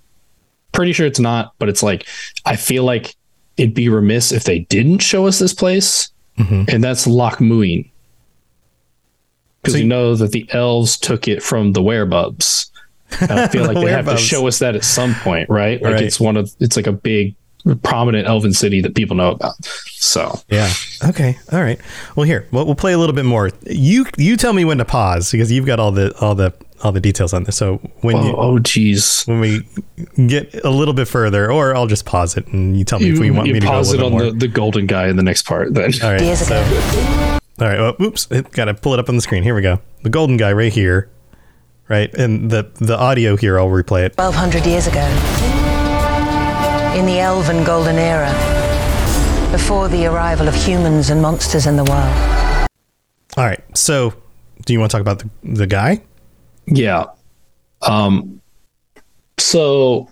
pretty 0.74 0.92
sure 0.94 1.06
it's 1.08 1.20
not, 1.20 1.54
but 1.60 1.70
it's 1.70 1.82
like 1.84 2.06
I 2.46 2.56
feel 2.58 2.84
like 2.84 3.16
it'd 3.58 3.74
be 3.74 3.90
remiss 3.90 4.32
if 4.32 4.44
they 4.44 4.60
didn't 4.60 5.00
show 5.00 5.28
us 5.28 5.40
this 5.40 5.54
place, 5.54 6.10
Mhm. 6.38 6.68
and 6.74 6.84
that's 6.84 7.08
Loc 7.08 7.38
Muinne. 7.40 7.90
Because 9.62 9.74
So 9.74 9.78
you 9.78 9.84
you- 9.84 9.90
know 9.90 10.16
that 10.16 10.32
the 10.32 10.46
elves 10.52 10.98
took 10.98 11.28
it 11.28 11.44
from 11.44 11.74
the 11.74 11.82
werebubbs. 11.82 12.68
And 13.20 13.32
I 13.32 13.48
feel 13.50 13.66
like 13.66 13.76
The 13.76 13.82
they 13.86 13.92
have 13.92 14.06
to 14.06 14.18
show 14.32 14.48
us 14.48 14.60
that 14.60 14.76
at 14.76 14.84
some 14.86 15.14
point, 15.16 15.50
right? 15.50 15.82
Like 15.82 15.94
Right. 15.96 16.04
it's 16.04 16.20
one 16.20 16.38
of 16.38 16.52
it's 16.60 16.76
like 16.78 16.88
a 16.88 16.92
big 16.94 17.36
prominent 17.84 18.28
elven 18.28 18.54
city 18.54 18.82
that 18.82 18.96
people 18.96 19.16
know 19.16 19.32
about. 19.32 19.54
So 19.64 20.40
Yeah. 20.50 20.72
Okay. 21.06 21.38
All 21.52 21.62
right. 21.62 21.80
Well, 22.16 22.26
here 22.26 22.48
we'll, 22.52 22.66
we'll 22.66 22.76
play 22.76 22.94
a 22.94 22.98
little 22.98 23.16
bit 23.16 23.26
more. 23.26 23.52
You 23.66 24.06
you 24.18 24.38
tell 24.38 24.54
me 24.54 24.66
when 24.66 24.78
to 24.80 24.86
pause 24.86 25.32
because 25.32 25.52
you've 25.52 25.66
got 25.66 25.80
all 25.80 25.92
the 25.92 26.14
all 26.20 26.36
the 26.36 26.54
all 26.84 26.92
the 26.92 27.00
details 27.00 27.34
on 27.34 27.44
this. 27.44 27.58
So 27.58 27.76
when 28.02 28.16
oh, 28.16 28.24
you 28.26 28.36
oh 28.36 28.60
geez. 28.60 29.24
when 29.26 29.40
we 29.40 29.62
get 30.28 30.54
a 30.66 30.70
little 30.72 30.94
bit 30.96 31.08
further, 31.08 31.52
or 31.52 31.76
I'll 31.76 31.88
just 31.88 32.06
pause 32.06 32.36
it 32.38 32.48
and 32.48 32.78
you 32.78 32.84
tell 32.84 33.00
me 33.00 33.12
if 33.12 33.20
we 33.20 33.30
want 33.32 33.48
you 33.48 33.54
me 33.54 33.60
to 33.60 33.68
pause 33.68 33.94
it 33.94 34.02
on 34.02 34.12
more. 34.12 34.24
the, 34.24 34.32
the 34.32 34.48
golden 34.48 34.88
guy 34.88 35.08
in 35.08 35.16
the 35.16 35.24
next 35.24 35.44
part 35.46 35.74
then. 35.74 35.92
all 36.04 36.12
right. 36.12 36.22
Years 36.22 36.40
So, 36.40 36.60
ago. 36.60 37.40
all 37.60 37.68
right. 37.68 37.80
Well, 37.80 37.96
oops. 38.02 38.26
Got 38.26 38.66
to 38.66 38.74
pull 38.74 38.94
it 38.94 39.00
up 39.00 39.10
on 39.10 39.16
the 39.16 39.22
screen. 39.22 39.44
Here 39.44 39.54
we 39.56 39.62
go. 39.62 39.80
The 40.02 40.10
golden 40.10 40.38
guy 40.38 40.52
right 40.54 40.74
here. 40.74 41.10
Right, 41.88 42.14
and 42.14 42.50
the 42.50 42.72
the 42.76 42.98
audio 42.98 43.36
here. 43.36 43.60
I'll 43.60 43.68
replay 43.68 44.06
it. 44.06 44.16
1200 44.18 44.66
years 44.66 44.88
ago. 44.88 45.02
In 46.94 47.06
the 47.06 47.20
elven 47.20 47.64
golden 47.64 47.96
era. 47.98 48.30
Before 49.52 49.88
the 49.88 50.06
arrival 50.06 50.48
of 50.48 50.56
humans 50.56 51.10
and 51.10 51.22
monsters 51.22 51.66
in 51.66 51.76
the 51.78 51.84
world. 51.86 52.68
All 53.38 53.46
right. 53.46 53.62
So, 53.78 54.14
do 54.66 54.74
you 54.74 54.80
want 54.80 54.92
to 54.92 54.98
talk 54.98 55.02
about 55.02 55.20
the 55.20 55.30
the 55.44 55.68
guy? 55.68 56.02
Yeah. 56.68 57.06
Um 57.82 58.42
so 59.38 60.10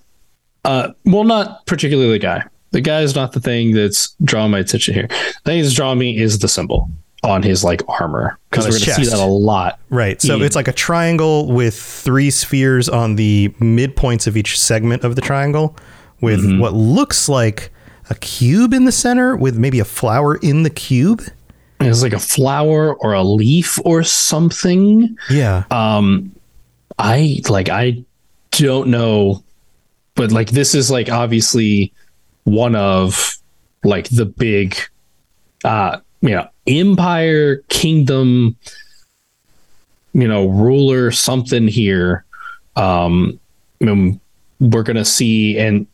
uh 0.65 0.89
well 1.05 1.23
not 1.25 1.65
particularly 1.65 2.11
the 2.11 2.19
guy. 2.19 2.43
The 2.71 2.81
guy 2.81 3.01
is 3.01 3.13
not 3.15 3.33
the 3.33 3.39
thing 3.39 3.73
that's 3.73 4.15
drawing 4.23 4.51
my 4.51 4.59
attention 4.59 4.93
here. 4.93 5.07
The 5.07 5.39
thing 5.45 5.61
that's 5.61 5.73
drawing 5.73 5.99
me 5.99 6.17
is 6.17 6.39
the 6.39 6.47
symbol 6.47 6.89
on 7.23 7.43
his 7.43 7.63
like 7.63 7.81
armor. 7.87 8.39
Because 8.49 8.65
we're 8.65 8.71
gonna 8.79 9.03
see 9.05 9.09
that 9.09 9.19
a 9.19 9.25
lot. 9.25 9.79
Right. 9.89 10.21
So 10.21 10.37
Yeah. 10.37 10.45
it's 10.45 10.55
like 10.55 10.67
a 10.69 10.73
triangle 10.73 11.51
with 11.51 11.75
three 11.79 12.29
spheres 12.31 12.87
on 12.89 13.15
the 13.17 13.49
midpoints 13.59 14.25
of 14.27 14.35
each 14.37 14.59
segment 14.59 15.03
of 15.03 15.15
the 15.15 15.21
triangle, 15.21 15.75
with 16.21 16.41
Mm-hmm. 16.41 16.59
what 16.59 16.73
looks 16.73 17.27
like 17.29 17.71
a 18.09 18.15
cube 18.15 18.73
in 18.73 18.85
the 18.85 18.91
center, 18.91 19.35
with 19.35 19.57
maybe 19.57 19.79
a 19.79 19.85
flower 19.85 20.35
in 20.37 20.63
the 20.63 20.69
cube. 20.69 21.21
It's 21.79 22.01
like 22.01 22.13
a 22.13 22.19
flower 22.19 22.95
or 22.95 23.13
a 23.13 23.23
leaf 23.23 23.77
or 23.85 24.03
something. 24.03 25.15
Yeah. 25.29 25.63
Um 25.71 26.35
I 26.97 27.39
like 27.49 27.69
I 27.69 28.03
don't 28.51 28.89
know 28.89 29.43
but 30.15 30.31
like 30.33 30.49
this 30.49 30.75
is 30.75 30.91
like 30.91 31.09
obviously 31.09 31.93
one 32.43 32.75
of 32.75 33.31
like 33.85 34.09
the 34.09 34.25
big 34.25 34.75
uh 35.63 35.99
you 36.21 36.31
know 36.31 36.49
empire 36.67 37.57
kingdom 37.69 38.57
you 40.13 40.27
know 40.27 40.47
ruler 40.47 41.11
something 41.11 41.67
here 41.67 42.25
um 42.75 43.39
um, 43.87 44.19
we're 44.59 44.83
gonna 44.83 45.05
see 45.05 45.57
and 45.57 45.87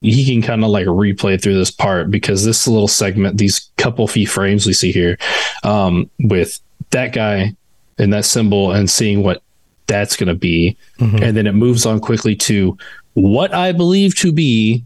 he 0.00 0.24
can 0.24 0.42
kind 0.42 0.62
of 0.62 0.70
like 0.70 0.86
replay 0.86 1.40
through 1.42 1.56
this 1.58 1.70
part 1.70 2.10
because 2.10 2.44
this 2.44 2.68
little 2.68 2.86
segment 2.88 3.36
these 3.36 3.70
couple 3.78 4.06
few 4.06 4.26
frames 4.26 4.64
we 4.66 4.72
see 4.72 4.92
here 4.92 5.18
um 5.64 6.08
with 6.20 6.60
that 6.90 7.12
guy 7.12 7.52
and 7.98 8.12
that 8.12 8.24
symbol 8.24 8.70
and 8.70 8.88
seeing 8.88 9.22
what 9.24 9.42
that's 9.88 10.16
going 10.16 10.28
to 10.28 10.34
be 10.34 10.76
and 11.00 11.36
then 11.36 11.46
it 11.46 11.52
moves 11.52 11.84
on 11.86 11.98
quickly 11.98 12.36
to 12.36 12.76
what 13.14 13.52
i 13.52 13.72
believe 13.72 14.14
to 14.14 14.30
be 14.32 14.84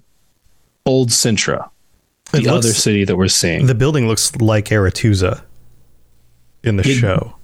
old 0.86 1.10
Cintra, 1.10 1.68
the 2.32 2.40
looks- 2.40 2.48
other 2.66 2.72
city 2.72 3.04
that 3.04 3.16
we're 3.16 3.28
seeing 3.28 3.66
the 3.66 3.74
building 3.74 4.08
looks 4.08 4.34
like 4.36 4.66
Aretuza 4.66 5.42
in 6.64 6.76
the 6.76 6.88
It- 6.88 6.94
show. 6.94 7.36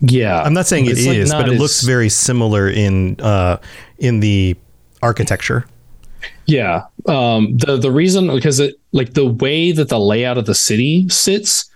yeah 0.00 0.40
I'm 0.42 0.54
not 0.54 0.66
saying 0.68 0.86
it 0.86 0.92
It's, 0.92 1.00
is, 1.00 1.30
like, 1.32 1.42
but 1.42 1.48
it 1.50 1.54
as- 1.54 1.60
looks 1.60 1.80
very 1.82 2.08
similar 2.08 2.68
in 2.68 3.16
uh, 3.20 3.56
in 3.98 4.20
the 4.20 4.56
architecture. 5.02 5.66
Yeah. 6.46 6.84
Um, 7.06 7.56
the 7.56 7.76
the 7.76 7.90
reason 7.90 8.28
because 8.34 8.60
it 8.60 8.76
like 8.92 9.14
the 9.14 9.26
way 9.26 9.72
that 9.72 9.88
the 9.88 10.00
layout 10.00 10.38
of 10.38 10.46
the 10.46 10.54
city 10.54 11.08
sits 11.08 11.70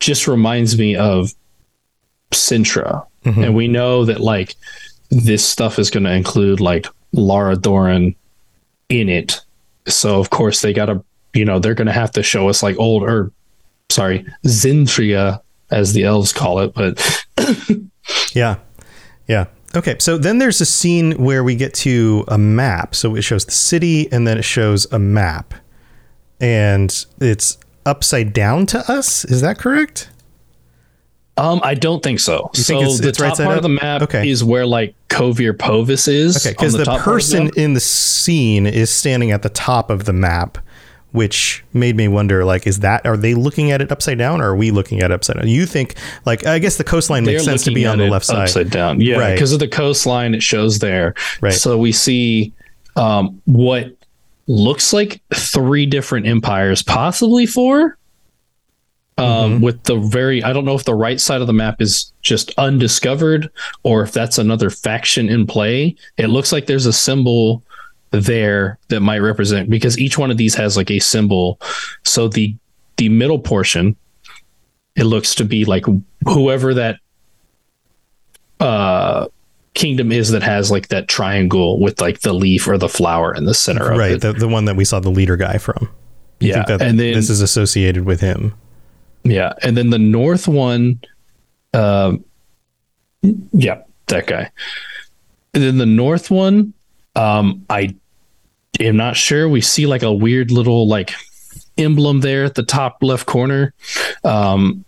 just 0.00 0.26
reminds 0.26 0.78
me 0.78 0.96
of 0.96 1.32
Cintra. 2.32 3.06
And 3.24 3.54
we 3.54 3.68
know 3.68 4.04
that 4.04 4.20
like 4.20 4.54
this 5.10 5.44
stuff 5.44 5.78
is 5.78 5.90
going 5.90 6.04
to 6.04 6.12
include 6.12 6.60
like 6.60 6.86
Lara 7.12 7.56
Dorren 7.56 8.14
in 8.88 9.08
it. 9.08 9.40
So 9.86 10.20
of 10.20 10.30
course 10.30 10.60
they 10.60 10.72
got 10.72 10.86
to 10.86 11.02
you 11.32 11.44
know 11.44 11.58
they're 11.58 11.74
going 11.74 11.86
to 11.86 11.92
have 11.92 12.10
to 12.12 12.22
show 12.22 12.48
us 12.48 12.62
like 12.62 12.78
old 12.78 13.02
or 13.02 13.30
sorry 13.90 14.26
Xintrea 14.44 15.40
as 15.70 15.92
the 15.92 16.04
elves 16.04 16.32
call 16.32 16.60
it, 16.60 16.74
but 16.74 17.24
Yeah. 18.34 18.56
Yeah. 19.26 19.46
Okay. 19.76 19.96
So 19.98 20.16
then 20.18 20.38
there's 20.38 20.60
a 20.60 20.66
scene 20.66 21.12
where 21.12 21.42
we 21.44 21.56
get 21.56 21.74
to 21.74 22.24
a 22.28 22.38
map. 22.38 22.94
So 22.94 23.14
it 23.16 23.22
shows 23.22 23.44
the 23.44 23.50
city 23.52 24.10
and 24.12 24.26
then 24.26 24.38
it 24.38 24.44
shows 24.44 24.90
a 24.92 24.98
map. 24.98 25.54
And 26.40 27.04
it's 27.20 27.58
upside 27.86 28.32
down 28.32 28.66
to 28.66 28.78
us. 28.90 29.24
Is 29.24 29.40
that 29.40 29.58
correct? 29.58 30.10
Um, 31.36 31.60
I 31.64 31.74
don't 31.74 32.02
think 32.02 32.20
so. 32.20 32.50
You 32.54 32.62
so 32.62 32.72
think 32.74 32.82
it's- 32.84 33.00
the 33.00 33.08
it's 33.08 33.18
top 33.18 33.36
side 33.36 33.44
part 33.46 33.58
up? 33.58 33.58
of 33.58 33.62
the 33.64 33.68
map 33.80 34.02
Okay. 34.02 34.28
is 34.28 34.44
where 34.44 34.66
like 34.66 34.94
Kovir 35.08 35.52
Poviss 35.52 36.06
is. 36.06 36.36
Okay. 36.36 36.52
Because 36.52 36.74
the, 36.74 36.84
top 36.84 37.00
part 37.00 37.00
of 37.00 37.04
the 37.04 37.10
person 37.10 37.44
map. 37.46 37.56
in 37.56 37.74
the 37.74 37.80
scene 37.80 38.66
is 38.66 38.90
standing 38.90 39.32
at 39.32 39.42
the 39.42 39.48
top 39.48 39.90
of 39.90 40.04
the 40.04 40.12
map, 40.12 40.58
which 41.14 41.62
made 41.72 41.94
me 41.96 42.08
wonder 42.08 42.44
like, 42.44 42.66
is 42.66 42.80
that, 42.80 43.06
are 43.06 43.16
they 43.16 43.34
looking 43.34 43.70
at 43.70 43.80
it 43.80 43.92
upside 43.92 44.18
down 44.18 44.40
or 44.40 44.48
are 44.50 44.56
we 44.56 44.72
looking 44.72 44.98
at 45.00 45.12
it 45.12 45.14
upside 45.14 45.36
down? 45.36 45.46
You 45.46 45.64
think, 45.64 45.94
like, 46.26 46.44
I 46.44 46.58
guess 46.58 46.76
the 46.76 46.82
coastline 46.82 47.24
makes 47.24 47.44
sense 47.44 47.62
to 47.64 47.70
be 47.72 47.86
on 47.86 47.98
the 47.98 48.08
left 48.08 48.26
side. 48.26 48.42
upside 48.42 48.70
down. 48.70 49.00
Yeah, 49.00 49.18
Right. 49.18 49.34
because 49.34 49.52
of 49.52 49.60
the 49.60 49.68
coastline, 49.68 50.34
it 50.34 50.42
shows 50.42 50.80
there. 50.80 51.14
Right. 51.40 51.52
So 51.52 51.78
we 51.78 51.92
see 51.92 52.52
um, 52.96 53.40
what 53.44 53.92
looks 54.48 54.92
like 54.92 55.22
three 55.32 55.86
different 55.86 56.26
empires, 56.26 56.82
possibly 56.82 57.46
four. 57.46 57.96
Um, 59.16 59.26
Mm-hmm. 59.26 59.60
With 59.62 59.84
the 59.84 59.94
very, 59.96 60.42
I 60.42 60.52
don't 60.52 60.64
know 60.64 60.74
if 60.74 60.82
the 60.82 60.96
right 60.96 61.20
side 61.20 61.40
of 61.40 61.46
the 61.46 61.52
map 61.52 61.80
is 61.80 62.12
just 62.22 62.50
undiscovered 62.58 63.48
or 63.84 64.02
if 64.02 64.10
that's 64.10 64.38
another 64.38 64.68
faction 64.68 65.28
in 65.28 65.46
play. 65.46 65.94
It 66.16 66.26
looks 66.26 66.50
like 66.50 66.66
there's 66.66 66.86
a 66.86 66.92
symbol 66.92 67.62
there 68.20 68.78
that 68.88 69.00
might 69.00 69.18
represent 69.18 69.68
because 69.70 69.98
each 69.98 70.16
one 70.18 70.30
of 70.30 70.36
these 70.36 70.54
has 70.54 70.76
like 70.76 70.90
a 70.90 70.98
symbol. 70.98 71.60
So 72.04 72.28
the 72.28 72.54
the 72.96 73.08
middle 73.08 73.38
portion, 73.38 73.96
it 74.96 75.04
looks 75.04 75.34
to 75.36 75.44
be 75.44 75.64
like 75.64 75.84
whoever 76.24 76.74
that 76.74 76.98
uh 78.60 79.26
kingdom 79.74 80.12
is 80.12 80.30
that 80.30 80.42
has 80.42 80.70
like 80.70 80.88
that 80.88 81.08
triangle 81.08 81.80
with 81.80 82.00
like 82.00 82.20
the 82.20 82.32
leaf 82.32 82.68
or 82.68 82.78
the 82.78 82.88
flower 82.88 83.34
in 83.34 83.44
the 83.44 83.54
center 83.54 83.90
of 83.90 83.98
Right. 83.98 84.12
it. 84.12 84.20
The, 84.20 84.32
the 84.32 84.46
one 84.48 84.66
that 84.66 84.76
we 84.76 84.84
saw 84.84 85.00
the 85.00 85.10
leader 85.10 85.36
guy 85.36 85.58
from. 85.58 85.88
You 86.40 86.50
yeah, 86.50 86.54
think 86.54 86.66
that 86.68 86.82
and 86.82 86.98
then 87.00 87.14
this 87.14 87.28
is 87.30 87.40
associated 87.40 88.04
with 88.04 88.20
him. 88.20 88.54
yeah, 89.24 89.54
and 89.62 89.76
then 89.76 89.90
the 89.90 89.98
north 89.98 90.46
one, 90.46 91.00
um, 91.72 92.24
yeah, 93.52 93.82
that 94.08 94.26
guy. 94.26 94.50
And 95.54 95.62
then 95.62 95.78
the 95.78 95.86
north 95.86 96.30
one, 96.30 96.72
um, 97.16 97.64
I 97.70 97.94
am 98.80 98.96
not 98.96 99.16
sure. 99.16 99.48
We 99.48 99.60
see 99.60 99.86
like 99.86 100.02
a 100.02 100.12
weird 100.12 100.50
little 100.50 100.86
like 100.88 101.12
emblem 101.78 102.20
there 102.20 102.44
at 102.44 102.54
the 102.54 102.62
top 102.62 102.98
left 103.02 103.26
corner. 103.26 103.72
Um, 104.24 104.84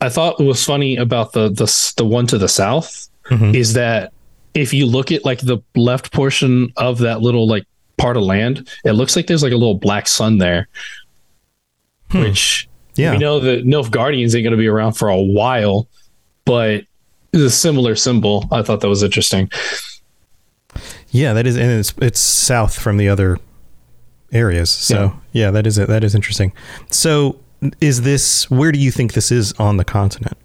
I 0.00 0.08
thought 0.10 0.38
what 0.38 0.46
was 0.46 0.64
funny 0.64 0.96
about 0.96 1.32
the 1.32 1.48
the 1.48 1.92
the 1.96 2.04
one 2.04 2.26
to 2.28 2.38
the 2.38 2.48
south 2.48 3.08
Mhm. 3.30 3.54
is 3.54 3.72
that 3.72 4.12
if 4.54 4.72
you 4.72 4.86
look 4.86 5.10
at 5.12 5.24
like 5.24 5.40
the 5.40 5.58
left 5.74 6.12
portion 6.12 6.72
of 6.76 6.98
that 6.98 7.20
little 7.22 7.46
like 7.48 7.64
part 7.96 8.16
of 8.16 8.22
land, 8.22 8.68
it 8.84 8.92
looks 8.92 9.16
like 9.16 9.26
there's 9.26 9.42
like 9.42 9.52
a 9.52 9.56
little 9.56 9.74
black 9.78 10.06
sun 10.06 10.38
there, 10.38 10.68
which 12.12 12.68
Yeah. 12.96 13.12
we 13.12 13.18
know 13.18 13.40
that 13.40 13.64
Nilfgaardians 13.66 14.34
ain't 14.34 14.44
going 14.44 14.50
to 14.52 14.56
be 14.56 14.68
around 14.68 14.92
for 14.92 15.08
a 15.08 15.20
while, 15.20 15.88
but 16.44 16.84
a 17.34 17.50
similar 17.50 17.96
symbol. 17.96 18.46
I 18.52 18.62
thought 18.62 18.80
that 18.80 18.88
was 18.88 19.02
interesting. 19.02 19.50
Yeah, 21.10 21.32
that 21.32 21.46
is, 21.46 21.56
and 21.56 21.70
it's 21.70 21.94
it's 22.00 22.20
south 22.20 22.78
from 22.78 22.96
the 22.96 23.08
other 23.08 23.38
areas. 24.32 24.70
So 24.70 25.18
yeah, 25.32 25.50
that 25.50 25.66
is 25.66 25.78
it. 25.78 25.88
That 25.88 26.04
is 26.04 26.14
interesting. 26.14 26.52
So 26.90 27.38
is 27.80 28.02
this? 28.02 28.50
Where 28.50 28.72
do 28.72 28.78
you 28.78 28.90
think 28.90 29.12
this 29.14 29.30
is 29.32 29.52
on 29.54 29.76
the 29.76 29.84
continent? 29.84 30.36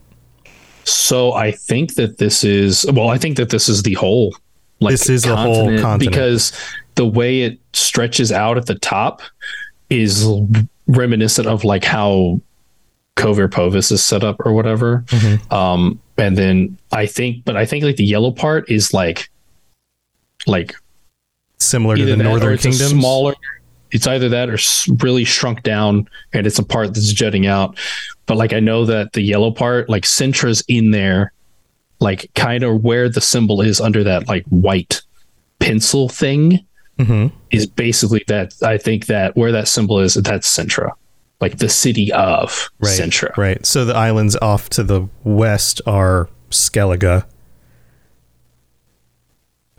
So 0.84 1.34
I 1.34 1.52
think 1.52 1.96
that 1.96 2.18
this 2.18 2.44
is 2.44 2.86
well, 2.92 3.10
I 3.10 3.18
think 3.18 3.38
that 3.38 3.50
this 3.50 3.70
is 3.70 3.84
the 3.84 3.94
whole 3.94 4.36
like 4.80 4.92
This 4.92 5.10
is 5.10 5.24
the 5.24 5.36
whole 5.36 5.66
continent. 5.80 6.00
because 6.00 6.52
the 6.96 7.06
way 7.06 7.42
it 7.42 7.60
stretches 7.74 8.32
out 8.32 8.58
at 8.58 8.66
the 8.66 8.76
top 8.76 9.22
is 9.90 10.28
reminiscent 10.88 11.48
of 11.48 11.64
like 11.64 11.84
how 11.84 12.42
Kovir 13.16 13.48
Poviss 13.48 13.92
is 13.92 14.04
set 14.04 14.24
up 14.24 14.38
or 14.44 14.54
whatever. 14.54 15.04
Mm-hmm. 15.08 15.54
Um, 15.54 16.00
and 16.18 16.38
then 16.38 16.78
I 16.92 17.06
think, 17.06 17.46
but 17.46 17.56
I 17.56 17.66
think 17.66 17.84
like 17.84 17.98
the 17.98 18.06
yellow 18.06 18.32
part 18.32 18.70
is 18.70 18.94
like 18.94 19.30
like 20.48 20.76
Similar 21.60 21.96
to 21.96 22.06
the 22.06 22.18
northern 22.18 22.58
Kingdom. 22.58 22.90
smaller 22.90 23.36
it's 23.92 24.08
either 24.08 24.30
that 24.30 24.50
or 24.50 24.58
really 25.04 25.24
shrunk 25.24 25.64
down 25.64 26.08
and 26.34 26.48
it's 26.48 26.58
a 26.58 26.64
part 26.64 26.94
that's 26.94 27.12
jutting 27.12 27.46
out 27.46 27.78
but 28.26 28.36
like 28.36 28.54
i 28.54 28.60
know 28.60 28.86
that 28.86 29.14
the 29.14 29.22
yellow 29.22 29.52
part 29.52 29.90
like 29.90 30.04
Cintra's 30.04 30.64
in 30.68 30.92
there 30.92 31.34
like 32.02 32.32
kind 32.34 32.64
of 32.64 32.84
where 32.84 33.08
the 33.08 33.22
symbol 33.22 33.62
is 33.62 33.80
under 33.80 34.04
that 34.04 34.28
like 34.28 34.44
white 34.46 35.02
pencil 35.60 36.10
thing 36.10 36.66
mm-hmm. 37.00 37.36
is 37.52 37.66
basically 37.68 38.24
that. 38.28 38.54
I 38.62 38.78
think 38.78 39.06
that 39.06 39.38
where 39.38 39.52
that 39.54 39.68
symbol 39.68 40.00
is, 40.00 40.16
that's 40.16 40.48
Cintra, 40.48 40.92
like 41.40 41.60
the 41.60 41.70
city 41.70 42.12
of 42.12 42.70
Right. 42.80 43.00
Cintra. 43.00 43.36
Right. 43.38 43.66
So 43.66 43.86
the 43.86 43.96
islands 43.96 44.36
off 44.42 44.70
to 44.72 44.84
the 44.84 45.08
west 45.24 45.82
are 45.86 46.30
Skellige. 46.50 47.24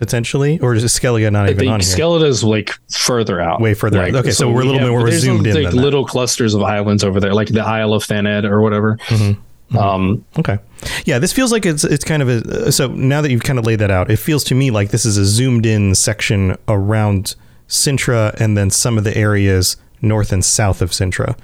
Potentially, 0.02 0.58
or 0.58 0.74
is 0.74 0.82
Skellige 0.82 1.30
not 1.30 1.48
even 1.48 1.68
on 1.68 1.78
here? 1.78 1.88
Skeleton 1.88 2.26
is 2.26 2.42
like 2.42 2.70
further 2.90 3.40
out, 3.40 3.60
Way 3.60 3.72
further 3.72 4.02
out. 4.02 4.12
Okay, 4.16 4.32
so 4.32 4.50
we're 4.50 4.62
a 4.62 4.64
little 4.64 4.80
bit 4.80 4.90
more 4.90 5.08
zoomed 5.12 5.46
in 5.46 5.54
Like 5.54 5.66
than 5.66 5.76
that. 5.76 5.80
little 5.80 6.04
clusters 6.04 6.54
of 6.54 6.62
islands 6.64 7.04
over 7.04 7.20
there, 7.20 7.32
like 7.32 7.46
the 7.46 7.62
Isle 7.62 7.94
of 7.94 8.02
Thanedd 8.02 8.42
or 8.42 8.60
whatever. 8.60 8.96
Mm-hmm. 9.06 9.78
Um, 9.78 10.24
Okay. 10.40 10.58
Yeah, 11.04 11.20
this 11.20 11.32
feels 11.32 11.52
like 11.52 11.64
it's 11.64 11.84
it's 11.84 12.02
kind 12.02 12.20
of 12.20 12.28
a 12.28 12.72
so 12.72 12.88
now 12.88 13.20
that 13.22 13.30
you've 13.30 13.44
kind 13.44 13.60
of 13.60 13.64
laid 13.64 13.78
that 13.78 13.92
out, 13.92 14.10
it 14.10 14.16
feels 14.16 14.42
to 14.44 14.56
me 14.56 14.72
like 14.72 14.90
this 14.90 15.04
is 15.04 15.16
a 15.16 15.24
zoomed 15.24 15.66
in 15.66 15.94
section 15.94 16.56
around 16.66 17.36
Cintra 17.68 18.34
and 18.40 18.56
then 18.58 18.70
some 18.70 18.98
of 18.98 19.04
the 19.04 19.16
areas 19.16 19.76
north 20.00 20.32
and 20.32 20.44
south 20.44 20.82
of 20.82 20.90
Cintra, 20.90 21.36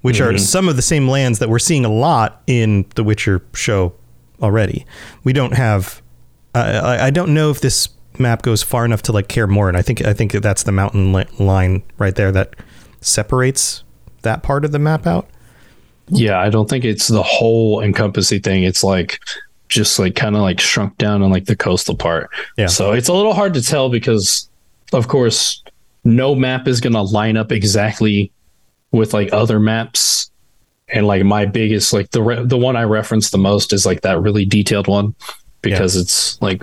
which 0.00 0.22
are 0.22 0.38
some 0.38 0.70
of 0.70 0.76
the 0.76 0.82
same 0.82 1.06
lands 1.06 1.38
that 1.38 1.50
we're 1.50 1.58
seeing 1.58 1.84
a 1.84 1.92
lot 1.92 2.40
in 2.46 2.86
the 2.94 3.04
Witcher 3.04 3.42
show 3.52 3.92
already. 4.40 4.86
We 5.22 5.34
don't 5.34 5.52
have 5.52 6.00
I 6.54 7.06
I, 7.06 7.10
don't 7.10 7.32
know 7.32 7.50
if 7.50 7.60
this 7.60 7.88
map 8.18 8.42
goes 8.42 8.62
far 8.62 8.84
enough 8.84 9.02
to 9.02 9.12
like 9.12 9.28
care 9.28 9.46
more 9.46 9.68
and 9.68 9.76
I 9.76 9.82
think 9.82 10.04
I 10.04 10.12
think 10.12 10.32
that's 10.32 10.64
the 10.64 10.72
mountain 10.72 11.12
li- 11.12 11.26
line 11.38 11.82
right 11.98 12.14
there 12.14 12.32
that 12.32 12.54
separates 13.00 13.82
that 14.22 14.42
part 14.42 14.64
of 14.64 14.72
the 14.72 14.78
map 14.78 15.06
out. 15.06 15.28
yeah, 16.08 16.38
I 16.38 16.50
don't 16.50 16.68
think 16.68 16.84
it's 16.84 17.08
the 17.08 17.22
whole 17.22 17.80
encompassing 17.82 18.42
thing. 18.42 18.64
It's 18.64 18.82
like 18.84 19.20
just 19.68 19.98
like 19.98 20.16
kind 20.16 20.36
of 20.36 20.42
like 20.42 20.60
shrunk 20.60 20.98
down 20.98 21.22
on 21.22 21.30
like 21.30 21.46
the 21.46 21.56
coastal 21.56 21.96
part. 21.96 22.28
Yeah. 22.58 22.66
So 22.66 22.92
it's 22.92 23.08
a 23.08 23.14
little 23.14 23.32
hard 23.32 23.54
to 23.54 23.62
tell 23.62 23.88
because, 23.88 24.50
of 24.92 25.08
course, 25.08 25.62
no 26.04 26.34
map 26.34 26.66
is 26.66 26.80
going 26.80 26.92
to 26.94 27.02
line 27.02 27.36
up 27.36 27.52
exactly 27.52 28.32
with 28.90 29.14
like 29.14 29.32
other 29.32 29.60
maps. 29.60 30.30
And 30.88 31.06
like 31.06 31.22
my 31.22 31.46
biggest, 31.46 31.92
like 31.92 32.10
the 32.10 32.20
re- 32.20 32.44
the 32.44 32.58
one 32.58 32.74
I 32.74 32.82
reference 32.82 33.30
the 33.30 33.38
most 33.38 33.72
is 33.72 33.86
like 33.86 34.00
that 34.00 34.20
really 34.20 34.44
detailed 34.44 34.88
one 34.88 35.14
because 35.62 35.96
it's 35.96 36.40
like 36.42 36.62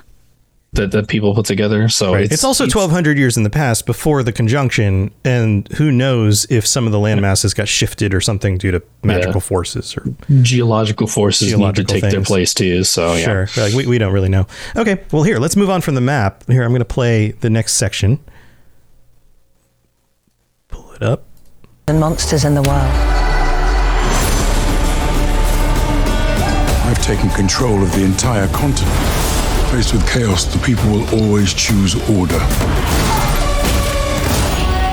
that 0.74 0.92
that 0.92 1.08
people 1.08 1.34
put 1.34 1.46
together. 1.46 1.88
So 1.88 2.14
Right. 2.14 2.32
It's, 2.32 2.44
also 2.44 2.66
1200 2.66 3.18
years 3.18 3.38
in 3.38 3.44
the 3.44 3.50
past 3.50 3.86
before 3.86 4.22
the 4.22 4.32
conjunction, 4.34 5.12
and 5.24 5.68
who 5.78 5.92
knows 5.92 6.46
if 6.50 6.68
some 6.68 6.86
of 6.86 6.92
the 6.92 7.00
land 7.00 7.22
masses 7.22 7.54
got 7.54 7.68
shifted 7.68 8.14
or 8.14 8.20
something 8.22 8.58
due 8.58 8.72
to 8.72 8.84
magical 9.02 9.36
Yeah. 9.36 9.40
forces 9.40 9.96
or 9.98 10.04
geological 10.42 11.08
forces 11.08 11.50
Geological 11.50 11.96
need 11.96 12.02
to 12.02 12.08
take 12.08 12.12
their 12.12 12.22
place 12.22 12.54
too. 12.54 12.84
So 12.84 13.14
yeah. 13.16 13.46
sure. 13.46 13.64
Like, 13.64 13.74
we, 13.74 13.88
we 13.88 13.98
don't 13.98 14.14
really 14.14 14.30
know. 14.30 14.46
Okay, 14.76 15.02
well, 15.12 15.24
here, 15.24 15.40
let's 15.40 15.56
move 15.56 15.70
on 15.70 15.82
from 15.82 15.96
the 15.96 16.02
map. 16.02 16.44
Here, 16.48 16.64
I'm 16.64 16.72
going 16.72 16.80
to 16.80 16.86
play 16.86 17.32
the 17.32 17.50
next 17.50 17.74
section. 17.74 18.20
Pull 20.68 20.92
it 20.94 21.02
up. 21.02 21.24
and 21.88 22.00
monsters 22.00 22.44
in 22.44 22.54
the 22.56 22.62
world. 22.62 23.17
Taken 27.08 27.30
control 27.30 27.82
of 27.82 27.90
the 27.94 28.04
entire 28.04 28.50
continent. 28.50 28.94
Faced 29.72 29.94
with 29.94 30.06
chaos, 30.12 30.44
the 30.44 30.60
people 30.60 30.84
will 30.92 31.24
always 31.24 31.54
choose 31.54 31.96
order. 32.10 32.38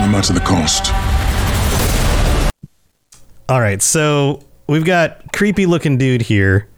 No 0.00 0.08
matter 0.08 0.32
the 0.32 0.42
cost. 0.46 0.92
All 3.48 3.60
right, 3.60 3.82
so 3.82 4.44
we've 4.68 4.84
got 4.84 5.32
creepy 5.32 5.66
looking 5.66 5.98
dude 5.98 6.22
here. 6.22 6.68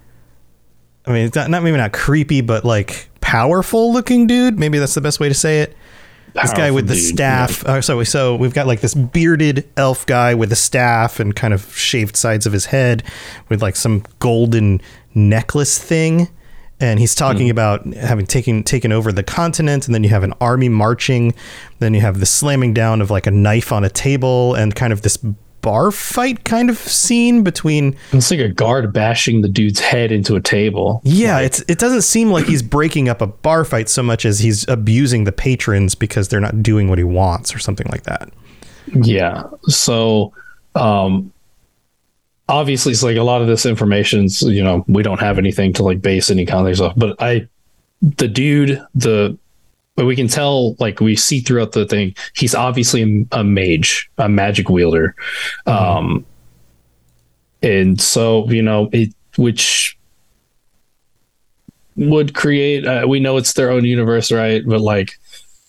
I 1.04 1.12
mean, 1.12 1.26
it's 1.26 1.36
not, 1.36 1.50
not 1.50 1.62
maybe 1.62 1.76
not 1.76 1.92
creepy, 1.92 2.40
but 2.40 2.64
like 2.64 3.10
powerful 3.20 3.92
looking 3.92 4.26
dude. 4.26 4.58
Maybe 4.58 4.78
that's 4.78 4.94
the 4.94 5.02
best 5.02 5.20
way 5.20 5.28
to 5.28 5.34
say 5.34 5.60
it. 5.60 5.76
this 6.32 6.54
guy 6.54 6.70
with 6.70 6.88
the 6.88 6.94
dude, 6.94 7.14
staff. 7.14 7.62
Uh, 7.66 7.82
so 7.82 8.02
so 8.04 8.36
we've 8.36 8.54
got 8.54 8.66
like 8.66 8.80
this 8.80 8.94
bearded 8.94 9.68
elf 9.76 10.06
guy 10.06 10.34
with 10.34 10.50
a 10.50 10.56
staff 10.56 11.20
and 11.20 11.36
kind 11.36 11.52
of 11.52 11.76
shaved 11.76 12.16
sides 12.16 12.46
of 12.46 12.54
his 12.54 12.64
head 12.64 13.02
with 13.50 13.60
like 13.60 13.76
some 13.76 14.02
golden 14.18 14.80
necklace 15.16 15.78
thing. 15.78 16.28
And 16.78 17.00
he's 17.00 17.14
talking 17.14 17.48
about 17.48 17.86
having 17.94 18.26
taken 18.26 18.62
taken 18.62 18.92
over 18.92 19.10
the 19.10 19.22
continent, 19.22 19.86
and 19.86 19.94
then 19.94 20.04
you 20.04 20.10
have 20.10 20.22
an 20.22 20.34
army 20.42 20.68
marching. 20.68 21.34
Then 21.78 21.94
you 21.94 22.02
have 22.02 22.20
the 22.20 22.26
slamming 22.26 22.74
down 22.74 23.00
of 23.00 23.10
like 23.10 23.26
a 23.26 23.30
knife 23.30 23.72
on 23.72 23.82
a 23.82 23.88
table, 23.88 24.54
and 24.54 24.74
kind 24.74 24.92
of 24.92 25.00
this 25.00 25.16
bar 25.62 25.90
fight 25.90 26.44
kind 26.44 26.68
of 26.68 26.76
scene 26.76 27.42
between 27.42 27.96
It's 28.12 28.30
like 28.30 28.40
a 28.40 28.48
guard 28.48 28.92
bashing 28.92 29.40
the 29.40 29.48
dude's 29.48 29.80
head 29.80 30.12
into 30.12 30.36
a 30.36 30.40
table. 30.40 31.00
yeah, 31.02 31.40
it's 31.40 31.60
it 31.66 31.78
doesn't 31.78 32.02
seem 32.02 32.30
like 32.30 32.44
he's 32.44 32.62
breaking 32.62 33.08
up 33.08 33.22
a 33.22 33.26
bar 33.26 33.64
fight 33.64 33.88
so 33.88 34.02
much 34.02 34.26
as 34.26 34.40
he's 34.40 34.68
abusing 34.68 35.24
the 35.24 35.32
patrons 35.32 35.94
because 35.94 36.28
they're 36.28 36.40
not 36.40 36.62
doing 36.62 36.88
what 36.90 36.98
he 36.98 37.04
wants 37.04 37.54
or 37.54 37.58
something 37.58 37.86
like 37.90 38.02
that. 38.02 38.28
Yeah. 38.92 39.44
So, 39.64 40.34
um, 40.74 41.32
obviously, 42.48 42.92
it's 42.92 43.02
like 43.02 43.16
a 43.16 43.22
lot 43.22 43.42
of 43.42 43.48
this 43.48 43.66
information's, 43.66 44.42
you 44.42 44.62
know, 44.62 44.84
we 44.88 45.02
don't 45.02 45.20
have 45.20 45.38
anything 45.38 45.72
to 45.74 45.82
like 45.82 46.00
base 46.00 46.30
any 46.30 46.46
context 46.46 46.80
off, 46.80 46.94
but 46.96 47.20
I, 47.20 47.48
the 48.00 48.28
dude, 48.28 48.84
the, 48.94 49.36
but 49.94 50.04
we 50.04 50.14
can 50.14 50.28
tell, 50.28 50.74
like, 50.74 51.00
we 51.00 51.16
see 51.16 51.40
throughout 51.40 51.72
the 51.72 51.86
thing, 51.86 52.14
he's 52.34 52.54
obviously 52.54 53.26
a, 53.32 53.42
mage, 53.42 54.10
a 54.18 54.28
magic 54.28 54.68
wielder. 54.68 55.14
Um, 55.66 56.26
and 57.62 57.98
so, 58.00 58.48
you 58.50 58.62
know, 58.62 58.90
it, 58.92 59.14
which 59.36 59.98
would 61.96 62.34
create, 62.34 62.86
uh, 62.86 63.06
we 63.08 63.20
know 63.20 63.38
it's 63.38 63.54
their 63.54 63.70
own 63.70 63.84
universe, 63.84 64.30
right? 64.30 64.62
But 64.66 64.82
like, 64.82 65.18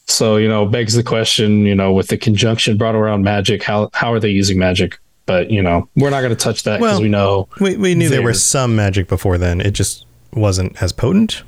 so 0.08 0.38
you 0.38 0.48
know, 0.48 0.66
begs 0.66 0.94
the 0.94 1.04
question, 1.04 1.66
you 1.66 1.76
know, 1.76 1.92
with 1.92 2.08
the 2.08 2.18
conjunction 2.18 2.78
brought 2.78 2.96
around 2.96 3.24
magic, 3.24 3.62
how 3.62 3.90
how 3.94 4.14
are 4.14 4.20
they 4.20 4.30
using 4.30 4.58
magic? 4.58 4.98
But 5.28 5.52
you 5.52 5.62
know, 5.62 5.88
we're 5.96 6.10
not 6.10 6.22
going 6.22 6.32
to 6.36 6.36
touch 6.36 6.64
that 6.64 6.80
because 6.80 6.94
Well, 6.94 7.02
we 7.04 7.10
know. 7.10 7.48
We, 7.60 7.78
we 7.78 7.94
knew 7.94 8.10
there 8.10 8.20
There. 8.22 8.28
was 8.28 8.44
some 8.44 8.76
magic 8.76 9.08
before 9.08 9.38
then. 9.38 9.62
It 9.62 9.72
just 9.72 10.06
wasn't 10.34 10.82
as 10.82 10.92
potent. 10.92 11.44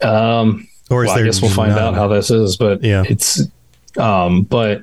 Um, 0.00 0.66
Or 0.90 1.04
is 1.04 1.08
well, 1.08 1.18
I 1.18 1.22
guess 1.24 1.42
we'll 1.42 1.50
find 1.50 1.70
none? 1.74 1.82
out 1.82 1.94
how 1.94 2.08
this 2.08 2.30
is, 2.30 2.56
but 2.56 2.82
Yeah. 2.82 3.02
it's. 3.06 3.42
Um, 3.98 4.42
but 4.44 4.82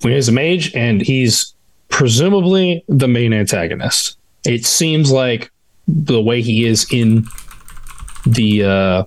he's 0.00 0.28
a 0.28 0.32
mage, 0.32 0.74
and 0.76 1.00
he's 1.00 1.54
presumably 1.88 2.84
the 2.88 3.08
main 3.08 3.32
antagonist. 3.32 4.16
It 4.44 4.64
seems 4.66 5.10
like 5.10 5.50
the 5.88 6.20
way 6.20 6.42
he 6.42 6.66
is 6.66 6.86
in 6.92 7.26
the 8.26 8.64
uh 8.64 9.04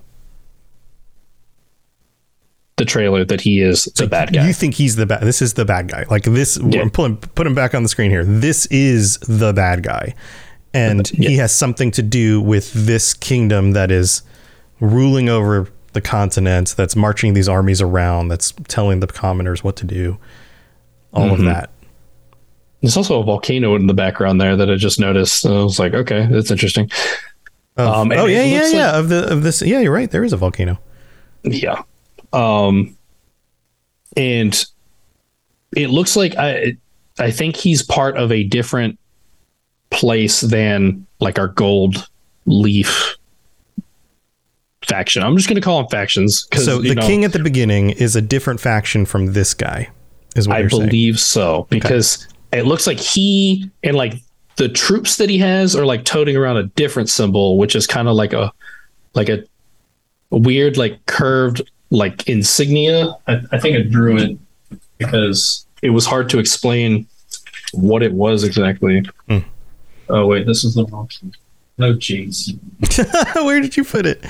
the 2.76 2.84
trailer 2.84 3.24
that 3.24 3.40
he 3.40 3.60
is 3.60 3.84
the 3.96 4.06
bad 4.06 4.32
guy. 4.32 4.46
You 4.46 4.52
think 4.52 4.74
he's 4.74 4.96
the 4.96 5.06
bad? 5.06 5.22
This 5.22 5.40
is 5.40 5.54
the 5.54 5.64
bad 5.64 5.88
guy. 5.88 6.04
Like 6.10 6.24
this. 6.24 6.58
Yeah. 6.62 6.82
I'm 6.82 6.90
pulling 6.90 7.16
put 7.16 7.46
him 7.46 7.54
back 7.54 7.74
on 7.74 7.82
the 7.82 7.88
screen 7.88 8.10
here. 8.10 8.24
This 8.24 8.66
is 8.66 9.16
the 9.20 9.52
bad 9.54 9.82
guy, 9.82 10.14
and 10.74 11.08
he 11.08 11.34
Yeah. 11.34 11.42
has 11.42 11.52
something 11.54 11.90
to 11.92 12.02
do 12.02 12.40
with 12.40 12.72
this 12.74 13.14
kingdom 13.14 13.72
that 13.72 13.90
is 13.90 14.22
ruling 14.80 15.28
over 15.30 15.68
the 15.94 16.02
continent. 16.02 16.74
That's 16.76 16.94
marching 16.94 17.32
these 17.32 17.48
armies 17.48 17.80
around. 17.80 18.28
That's 18.28 18.52
telling 18.68 19.00
the 19.00 19.06
commoners 19.06 19.64
what 19.64 19.76
to 19.76 19.84
do. 19.86 20.18
All 21.14 21.24
Mm-hmm. 21.30 21.34
of 21.34 21.44
that. 21.46 21.70
There's 22.82 22.96
also 22.98 23.20
a 23.20 23.24
volcano 23.24 23.74
in 23.74 23.86
the 23.86 23.94
background 23.94 24.38
there 24.38 24.54
that 24.54 24.70
I 24.70 24.74
just 24.76 25.00
noticed. 25.00 25.46
I 25.46 25.50
was 25.62 25.78
like, 25.78 25.94
okay, 25.94 26.28
that's 26.30 26.50
interesting. 26.50 26.90
Of- 27.78 27.88
Um, 27.88 28.12
oh 28.12 28.26
it 28.26 28.32
yeah, 28.32 28.42
yeah, 28.44 28.60
like- 28.64 28.72
yeah. 28.74 28.98
Of 28.98 29.08
the 29.08 29.32
of 29.32 29.42
this, 29.42 29.62
yeah, 29.62 29.80
you're 29.80 29.92
right. 29.92 30.10
There 30.10 30.24
is 30.24 30.34
a 30.34 30.36
volcano. 30.36 30.78
Yeah. 31.42 31.82
Um 32.32 32.96
and 34.16 34.64
it 35.76 35.90
looks 35.90 36.16
like 36.16 36.34
I 36.36 36.76
I 37.18 37.30
think 37.30 37.56
he's 37.56 37.82
part 37.82 38.16
of 38.16 38.32
a 38.32 38.44
different 38.44 38.98
place 39.90 40.40
than 40.40 41.06
like 41.20 41.38
our 41.38 41.48
gold 41.48 42.08
leaf 42.46 43.16
faction. 44.84 45.22
I'm 45.22 45.36
just 45.36 45.48
going 45.48 45.56
to 45.56 45.62
call 45.62 45.78
them 45.78 45.88
factions 45.88 46.46
So 46.54 46.80
the 46.80 46.94
king 46.94 47.24
at 47.24 47.32
the 47.32 47.42
beginning 47.42 47.90
is 47.90 48.16
a 48.16 48.22
different 48.22 48.60
faction 48.60 49.04
from 49.04 49.32
this 49.32 49.54
guy. 49.54 49.88
Is 50.36 50.46
what 50.46 50.58
I 50.58 50.60
you're 50.60 50.70
saying. 50.70 50.86
believe 50.86 51.18
so 51.18 51.66
because 51.70 52.28
it 52.52 52.66
looks 52.66 52.86
like 52.86 52.98
he 52.98 53.70
and 53.82 53.96
like 53.96 54.14
the 54.56 54.68
troops 54.68 55.16
that 55.16 55.30
he 55.30 55.38
has 55.38 55.74
are 55.74 55.86
like 55.86 56.04
toting 56.04 56.36
around 56.36 56.58
a 56.58 56.64
different 56.64 57.08
symbol, 57.08 57.58
which 57.58 57.74
is 57.74 57.86
kind 57.86 58.06
of 58.06 58.16
like 58.16 58.32
a 58.32 58.52
like 59.14 59.28
a 59.30 59.44
weird 60.30 60.76
like 60.76 61.04
curved 61.06 61.62
like 61.90 62.28
insignia. 62.28 63.14
I, 63.26 63.40
I 63.52 63.58
think 63.58 63.76
I 63.76 63.82
drew 63.82 64.16
it 64.18 64.38
because 64.98 65.66
it 65.82 65.90
was 65.90 66.06
hard 66.06 66.28
to 66.30 66.38
explain 66.38 67.06
what 67.72 68.02
it 68.02 68.12
was 68.12 68.44
exactly. 68.44 69.04
Hmm. 69.28 69.38
Oh 70.08 70.26
wait, 70.26 70.46
this 70.46 70.64
is 70.64 70.74
the 70.74 70.84
wrong. 70.86 71.08
one. 71.22 71.32
No, 71.78 71.92
jeez. 71.94 72.56
Where 73.44 73.60
did 73.60 73.76
you 73.76 73.84
put 73.84 74.06
it? 74.06 74.24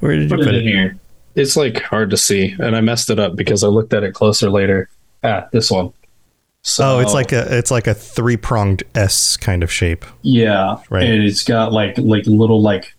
Where 0.00 0.12
did 0.16 0.30
you 0.30 0.36
Put 0.36 0.44
put 0.46 0.54
it 0.54 0.62
in 0.62 0.68
it? 0.68 0.70
here. 0.72 0.98
It's 1.34 1.56
like 1.56 1.82
hard 1.82 2.10
to 2.10 2.16
see, 2.16 2.54
and 2.60 2.76
I 2.76 2.80
messed 2.80 3.10
it 3.10 3.18
up 3.18 3.34
because 3.34 3.64
I 3.64 3.68
looked 3.68 3.92
at 3.94 4.04
it 4.04 4.12
closer 4.12 4.50
later. 4.50 4.88
Ah, 5.24 5.48
this 5.52 5.70
one. 5.70 5.92
So 6.64 6.84
Oh, 6.84 6.98
it's 7.00 7.12
like 7.14 7.32
a 7.32 7.58
it's 7.58 7.70
like 7.72 7.86
a 7.88 7.94
three 7.94 8.36
pronged 8.36 8.84
S 8.94 9.36
kind 9.36 9.62
of 9.64 9.72
shape. 9.72 10.04
Yeah, 10.22 10.76
Right. 10.90 11.02
And 11.04 11.24
it's 11.24 11.42
got 11.42 11.72
like 11.72 11.98
like 11.98 12.24
little 12.26 12.62
like 12.62 12.94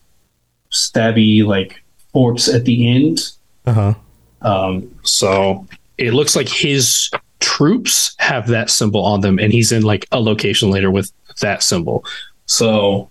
stabby 0.71 1.45
like 1.45 1.82
forks 2.12 2.49
at 2.49 2.65
the 2.65 2.89
end. 2.89 3.32
Uh 3.65 3.73
huh. 3.73 3.93
Um, 4.41 4.93
so 5.04 5.65
it 5.97 6.13
looks 6.13 6.36
like 6.36 6.49
his 6.49 7.10
troops 7.39 8.15
have 8.19 8.47
that 8.47 8.69
symbol 8.69 9.04
on 9.06 9.21
them, 9.21 9.39
and 9.39 9.52
he's 9.54 9.71
in 9.71 9.84
like 9.84 10.06
a 10.12 10.19
location 10.19 10.69
later 10.69 10.91
with 10.91 11.12
that 11.41 11.63
symbol. 11.63 12.04
So 12.45 13.10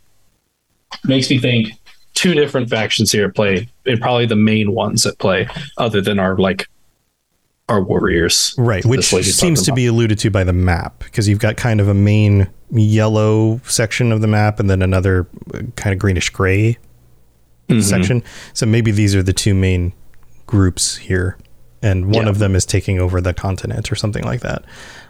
makes 1.05 1.31
me 1.31 1.39
think 1.39 1.73
two 2.15 2.35
different 2.35 2.69
factions 2.69 3.11
here 3.13 3.29
at 3.29 3.35
play, 3.35 3.69
and 3.87 4.01
probably 4.01 4.27
the 4.27 4.37
main 4.37 4.73
ones 4.73 5.07
at 5.07 5.19
play, 5.19 5.49
other 5.79 6.01
than 6.01 6.19
our 6.19 6.37
like 6.37 6.67
our 7.69 7.81
warriors, 7.83 8.55
right? 8.59 8.85
Which 8.85 9.07
seems 9.07 9.63
to 9.63 9.71
about. 9.71 9.77
be 9.77 9.87
alluded 9.87 10.19
to 10.19 10.31
by 10.31 10.45
the 10.45 10.53
map 10.53 10.99
because 11.05 11.29
you've 11.29 11.39
got 11.39 11.57
kind 11.57 11.81
of 11.81 11.89
a 11.89 11.95
main 11.95 12.51
yellow 12.71 13.61
section 13.65 14.13
of 14.13 14.21
the 14.21 14.27
map 14.27 14.61
and 14.61 14.69
then 14.69 14.83
another 14.83 15.27
uh, 15.55 15.61
kind 15.77 15.93
of 15.95 15.99
greenish 15.99 16.29
gray 16.31 16.79
Mm-hmm. 17.69 17.81
section. 17.81 18.23
So 18.55 18.67
maybe 18.67 18.91
these 18.91 19.15
are 19.15 19.23
the 19.23 19.33
two 19.33 19.55
main 19.55 19.93
groups 20.53 20.99
here, 20.99 21.39
and 21.81 22.13
one 22.15 22.25
Yeah. 22.25 22.31
of 22.31 22.39
them 22.39 22.55
is 22.55 22.67
taking 22.67 23.01
over 23.01 23.23
the 23.23 23.33
continent 23.33 23.91
or 23.91 23.95
something 23.95 24.23
like 24.23 24.41
that. 24.41 24.63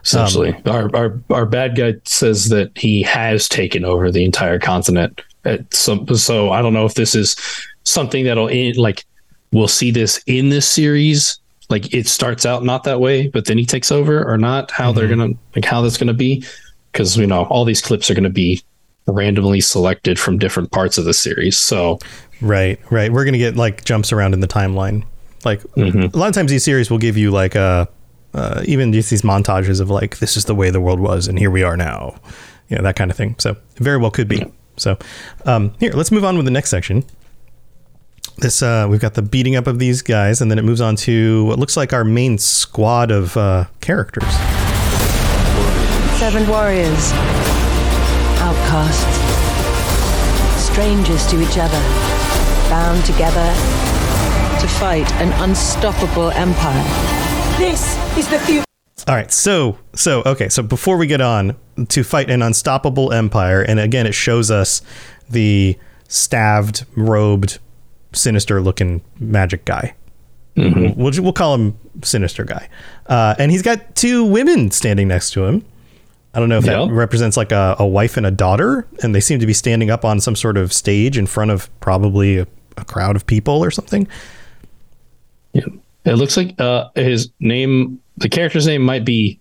essentially. 0.05 0.55
Um, 0.55 0.62
our, 0.66 0.96
our 0.96 1.20
our 1.31 1.46
bad 1.46 1.76
guy 1.76 1.94
says 2.05 2.48
that 2.48 2.70
he 2.76 3.02
has 3.02 3.48
taken 3.48 3.85
over 3.85 4.11
the 4.11 4.24
entire 4.24 4.59
continent. 4.59 5.20
At 5.44 5.74
some, 5.74 6.07
so 6.14 6.50
I 6.50 6.62
don't 6.62 6.72
know 6.72 6.87
if 6.87 6.94
this 6.94 7.14
is 7.16 7.37
something 7.83 8.24
that'll 8.24 8.46
in, 8.46 8.76
like 8.76 9.05
we'll 9.50 9.68
see 9.68 9.90
this 9.90 10.22
in 10.26 10.48
this 10.50 10.68
series. 10.68 11.38
Like 11.68 11.92
it 11.92 12.07
starts 12.07 12.46
out 12.46 12.64
not 12.64 12.85
that 12.85 13.00
way, 13.00 13.28
but 13.28 13.46
then 13.46 13.59
he 13.59 13.66
takes 13.66 13.90
over, 13.90 14.24
or 14.24 14.38
not. 14.38 14.70
How 14.70 14.92
they're 14.92 15.09
mm-hmm. 15.09 15.20
gonna 15.20 15.35
like 15.57 15.64
how 15.64 15.83
that's 15.83 15.98
gonna 15.98 16.14
be, 16.14 16.44
because 16.92 17.16
you 17.16 17.26
know 17.26 17.44
all 17.46 17.64
these 17.64 17.81
clips 17.81 18.11
are 18.11 18.14
gonna 18.14 18.31
be 18.31 18.62
randomly 19.09 19.61
selected 19.61 20.18
from 20.18 20.38
different 20.38 20.70
parts 20.70 20.98
of 20.98 21.05
the 21.05 21.14
series. 21.14 21.59
So 21.59 21.98
Right, 22.40 22.81
right. 22.90 23.12
We're 23.12 23.24
gonna 23.24 23.38
get 23.38 23.57
like 23.57 23.85
jumps 23.85 24.12
around 24.12 24.35
in 24.35 24.40
the 24.40 24.48
timeline. 24.48 25.05
Like 25.44 25.62
Mm-hmm. 25.76 26.14
a 26.14 26.18
lot 26.18 26.28
of 26.28 26.35
times, 26.35 26.50
these 26.50 26.64
series 26.64 26.90
will 26.90 26.98
give 26.98 27.16
you 27.16 27.31
like 27.31 27.57
uh, 27.57 27.87
uh, 28.35 28.62
even 28.64 28.92
just 28.92 29.11
these 29.11 29.22
montages 29.22 29.81
of 29.81 29.90
like 29.90 30.18
this 30.18 30.37
is 30.37 30.44
the 30.44 30.55
way 30.55 30.70
the 30.70 30.81
world 30.81 31.00
was, 31.00 31.28
and 31.28 31.38
here 31.38 31.50
we 31.50 31.62
are 31.62 31.76
now. 31.76 32.14
You 32.68 32.76
know 32.76 32.83
that 32.85 32.96
kind 32.96 33.11
of 33.11 33.16
thing. 33.16 33.35
So 33.38 33.50
it 33.50 33.59
very 33.78 33.98
well 33.98 34.11
could 34.11 34.28
be. 34.28 34.44
So 34.76 34.96
um, 35.44 35.74
here, 35.81 35.92
let's 35.92 36.11
move 36.11 36.24
on 36.24 36.37
with 36.37 36.44
the 36.46 36.50
next 36.50 36.70
section. 36.70 37.05
This 38.38 38.62
uh, 38.62 38.87
we've 38.88 39.00
got 39.00 39.14
the 39.14 39.22
beating 39.22 39.57
up 39.57 39.66
of 39.66 39.78
these 39.78 40.00
guys, 40.00 40.40
and 40.40 40.50
then 40.50 40.59
it 40.59 40.64
moves 40.64 40.81
on 40.81 40.96
to 40.96 41.44
what 41.44 41.59
looks 41.59 41.76
like 41.76 41.92
our 41.92 42.05
main 42.05 42.38
squad 42.38 43.11
of 43.11 43.37
uh, 43.37 43.66
characters. 43.81 44.24
Seven 46.18 46.48
warriors, 46.48 47.12
outcasts, 48.40 49.18
strangers 50.72 51.26
to 51.26 51.40
each 51.42 51.59
other, 51.59 51.81
bound 52.70 53.05
together 53.05 53.44
to 53.55 53.91
fight 54.82 55.12
an 55.12 55.30
unstoppable 55.48 56.32
empire. 56.32 56.82
This 57.56 57.96
is 58.18 58.28
the 58.28 58.40
future. 58.40 58.64
All 59.06 59.14
right, 59.14 59.30
so 59.30 59.78
so 59.94 60.24
okay, 60.26 60.48
so 60.48 60.60
before 60.60 60.96
we 60.96 61.06
get 61.06 61.20
on 61.20 61.56
to 61.86 62.02
fight 62.02 62.28
an 62.28 62.42
unstoppable 62.42 63.12
empire, 63.12 63.62
and 63.62 63.78
again, 63.78 64.08
it 64.08 64.12
shows 64.12 64.50
us 64.50 64.82
the 65.30 65.78
staved, 66.08 66.84
robed, 66.96 67.60
sinister-looking 68.12 69.02
magic 69.20 69.64
guy. 69.64 69.94
We'll, 70.56 71.12
we'll 71.22 71.32
call 71.32 71.54
him 71.54 71.78
Sinister 72.02 72.42
Guy, 72.42 72.68
uh, 73.06 73.36
and 73.38 73.52
he's 73.52 73.62
got 73.62 73.94
two 73.94 74.24
women 74.24 74.72
standing 74.72 75.06
next 75.06 75.30
to 75.34 75.44
him. 75.44 75.64
I 76.34 76.40
don't 76.40 76.48
know 76.48 76.58
if 76.58 76.64
that 76.64 76.90
represents 76.90 77.36
like 77.36 77.52
a, 77.52 77.76
a 77.78 77.86
wife 77.86 78.16
and 78.16 78.26
a 78.26 78.32
daughter, 78.32 78.88
and 79.00 79.14
they 79.14 79.20
seem 79.20 79.38
to 79.38 79.46
be 79.46 79.54
standing 79.54 79.92
up 79.92 80.04
on 80.04 80.18
some 80.18 80.34
sort 80.34 80.56
of 80.56 80.72
stage 80.72 81.16
in 81.16 81.28
front 81.28 81.52
of 81.52 81.70
probably 81.78 82.38
a, 82.38 82.48
a 82.76 82.84
crowd 82.84 83.14
of 83.14 83.28
people 83.28 83.62
or 83.62 83.70
something. 83.70 84.08
Yeah. 85.52 85.64
It 86.04 86.14
looks 86.14 86.36
like 86.36 86.60
uh 86.60 86.88
his 86.94 87.30
name 87.40 88.00
the 88.16 88.28
character's 88.28 88.66
name 88.66 88.82
might 88.82 89.04
be 89.04 89.38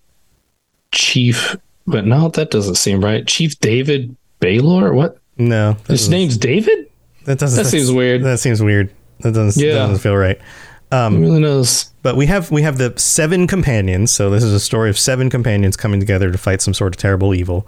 Chief 0.92 1.56
but 1.86 2.06
no, 2.06 2.28
that 2.30 2.50
doesn't 2.50 2.76
seem 2.76 3.02
right. 3.02 3.26
Chief 3.26 3.58
David 3.58 4.14
Balor? 4.40 4.94
What? 4.94 5.18
No, 5.38 5.76
His 5.88 6.08
name's 6.08 6.36
David? 6.36 6.88
that 7.24 7.38
doesn't. 7.38 7.62
that 7.62 7.68
seems 7.68 7.90
weird. 7.90 8.22
That 8.22 8.38
seems 8.38 8.62
weird. 8.62 8.92
That 9.20 9.32
doesn't. 9.34 9.60
Yeah. 9.64 9.74
doesn't 9.74 9.98
feel 9.98 10.16
right. 10.16 10.38
Who 10.92 11.18
really 11.20 11.40
knows? 11.40 11.90
But 12.02 12.16
we 12.16 12.26
have 12.26 12.50
we 12.50 12.62
have 12.62 12.78
the 12.78 12.92
seven 12.96 13.46
companions. 13.46 14.10
So 14.10 14.28
this 14.30 14.42
is 14.44 14.52
a 14.52 14.60
story 14.60 14.90
of 14.90 14.98
seven 14.98 15.30
companions 15.30 15.76
coming 15.76 15.98
together 16.00 16.30
to 16.30 16.36
fight 16.38 16.60
some 16.60 16.74
sort 16.74 16.94
of 16.94 16.98
terrible 17.00 17.34
evil, 17.34 17.66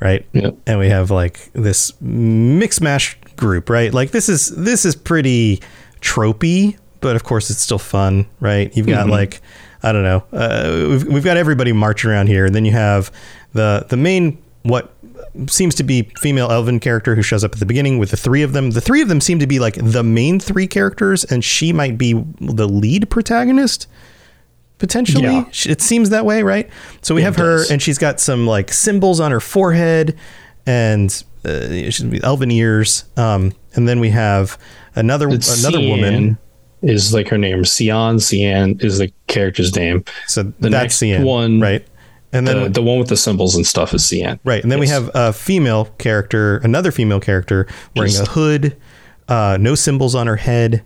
right? 0.00 0.26
Yep. 0.32 0.56
And 0.66 0.78
we 0.78 0.88
have 0.88 1.10
like 1.10 1.50
this 1.54 1.92
mix 2.00 2.80
mash 2.80 3.16
group, 3.36 3.70
right? 3.70 3.94
Like 3.94 4.10
this 4.10 4.28
is 4.28 4.48
this 4.48 4.84
is 4.84 4.94
pretty 4.94 5.62
tropey, 6.00 6.76
but 7.00 7.16
of 7.16 7.24
course 7.24 7.50
it's 7.50 7.60
still 7.60 7.78
fun, 7.78 8.26
right? 8.40 8.74
You've 8.76 8.86
got 8.86 9.08
like 9.08 9.40
I 9.82 9.92
don't 9.92 10.02
know, 10.02 10.24
uh, 10.32 10.86
we've 10.88 11.04
we've 11.04 11.24
got 11.24 11.36
everybody 11.36 11.72
marching 11.72 12.10
around 12.10 12.28
here, 12.28 12.46
and 12.46 12.54
then 12.54 12.64
you 12.64 12.72
have 12.72 13.12
the 13.52 13.86
the 13.88 13.96
main 13.96 14.42
what 14.62 14.92
seems 15.48 15.74
to 15.76 15.82
be 15.84 16.02
female 16.18 16.50
elven 16.50 16.80
character 16.80 17.14
who 17.14 17.22
shows 17.22 17.44
up 17.44 17.52
at 17.52 17.60
the 17.60 17.66
beginning 17.66 17.98
with 17.98 18.10
the 18.10 18.16
three 18.16 18.42
of 18.42 18.52
them. 18.52 18.70
The 18.70 18.80
three 18.80 19.02
of 19.02 19.08
them 19.08 19.20
seem 19.20 19.38
to 19.38 19.46
be 19.46 19.58
like 19.58 19.74
the 19.74 20.02
main 20.02 20.40
three 20.40 20.66
characters, 20.66 21.24
and 21.24 21.44
she 21.44 21.72
might 21.72 21.98
be 21.98 22.14
the 22.40 22.68
lead 22.68 23.10
protagonist 23.10 23.86
potentially. 24.78 25.24
Yeah. 25.24 25.44
It 25.66 25.80
seems 25.80 26.10
that 26.10 26.24
way, 26.24 26.42
right? 26.42 26.68
So 27.02 27.14
we 27.14 27.22
It 27.22 27.24
have 27.24 27.36
her, 27.36 27.64
and 27.70 27.80
she's 27.80 27.98
got 27.98 28.20
some 28.20 28.46
like 28.46 28.72
symbols 28.72 29.20
on 29.20 29.30
her 29.30 29.40
forehead, 29.40 30.16
and 30.66 31.24
uh, 31.44 31.90
elven 32.22 32.50
ears. 32.50 33.04
Um, 33.16 33.52
and 33.74 33.88
then 33.88 34.00
we 34.00 34.10
have 34.10 34.58
another 34.94 35.28
It's 35.28 35.62
another 35.62 35.80
woman. 35.80 36.38
Cian 36.86 36.94
is 36.94 37.12
like 37.14 37.28
her 37.28 37.38
name. 37.38 37.64
Cian 37.64 38.18
Cian 38.18 38.78
is 38.80 38.98
the 38.98 39.12
character's 39.26 39.74
name. 39.76 40.04
So 40.26 40.42
The 40.44 40.68
that's 40.70 41.00
next 41.00 41.02
end, 41.02 41.24
one- 41.24 41.60
right? 41.60 41.86
And 42.32 42.46
then 42.46 42.64
The, 42.64 42.68
the 42.68 42.82
one 42.82 42.98
with 42.98 43.08
the 43.08 43.16
symbols 43.16 43.54
and 43.54 43.66
stuff 43.66 43.94
is 43.94 44.06
Cian. 44.06 44.38
Right, 44.44 44.62
and 44.62 44.70
then 44.70 44.78
we 44.80 44.88
have 44.88 45.10
a 45.14 45.32
female 45.32 45.86
character, 45.98 46.58
another 46.58 46.90
female 46.90 47.20
character 47.20 47.66
wearing 47.94 48.14
a 48.16 48.24
hood, 48.26 48.76
uh, 49.28 49.56
no 49.60 49.74
symbols 49.74 50.14
on 50.14 50.26
her 50.26 50.36
head. 50.36 50.82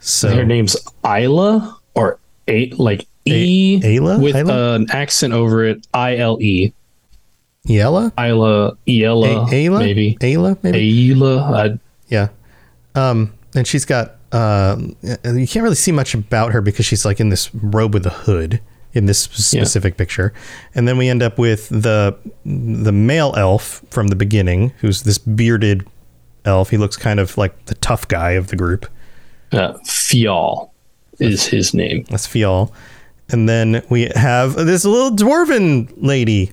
So 0.00 0.34
her 0.34 0.44
name's 0.44 0.76
Isla 1.04 1.78
or 1.94 2.18
a 2.48 2.70
like 2.70 3.06
E 3.26 3.80
Ayla? 3.82 4.20
with 4.20 4.34
Ayla? 4.34 4.76
an 4.76 4.90
accent 4.90 5.34
over 5.34 5.64
it. 5.64 5.86
I 5.92 6.16
L 6.16 6.38
E. 6.40 6.72
Yella, 7.64 8.12
Isla 8.18 8.76
Iela 8.86 9.46
Ayla, 9.50 9.78
maybe. 9.80 10.16
Ayla, 10.20 10.56
maybe. 10.62 11.10
Ayla. 11.14 11.72
I, 11.74 11.78
Yeah. 12.08 12.28
Um, 12.94 13.34
and 13.54 13.66
she's 13.66 13.84
got 13.84 14.16
um, 14.32 14.96
you 15.02 15.46
can't 15.46 15.62
really 15.62 15.74
see 15.74 15.92
much 15.92 16.14
about 16.14 16.52
her 16.52 16.60
because 16.60 16.84
she's 16.86 17.04
like 17.04 17.20
in 17.20 17.28
this 17.30 17.54
robe 17.54 17.94
with 17.94 18.06
a 18.06 18.10
hood 18.10 18.60
in 18.94 19.06
this 19.06 19.20
specific 19.20 19.96
picture. 19.96 20.32
And 20.74 20.88
then 20.88 20.96
we 20.98 21.08
end 21.08 21.22
up 21.22 21.38
with 21.38 21.68
the 21.68 22.16
the 22.44 22.92
male 22.92 23.34
elf 23.36 23.82
from 23.90 24.08
the 24.08 24.16
beginning, 24.16 24.70
who's 24.80 25.02
this 25.02 25.18
bearded 25.18 25.86
elf. 26.44 26.70
He 26.70 26.76
looks 26.76 26.96
kind 26.96 27.20
of 27.20 27.36
like 27.38 27.66
the 27.66 27.74
tough 27.76 28.08
guy 28.08 28.32
of 28.32 28.48
the 28.48 28.56
group. 28.56 28.86
uh, 29.52 29.74
Fjall 29.84 30.70
is 31.18 31.46
his 31.46 31.74
name. 31.74 32.04
That's 32.10 32.26
Fjall. 32.26 32.72
And 33.30 33.48
then 33.48 33.82
we 33.90 34.10
have 34.14 34.54
this 34.54 34.84
little 34.84 35.10
dwarven 35.10 35.92
lady. 35.96 36.52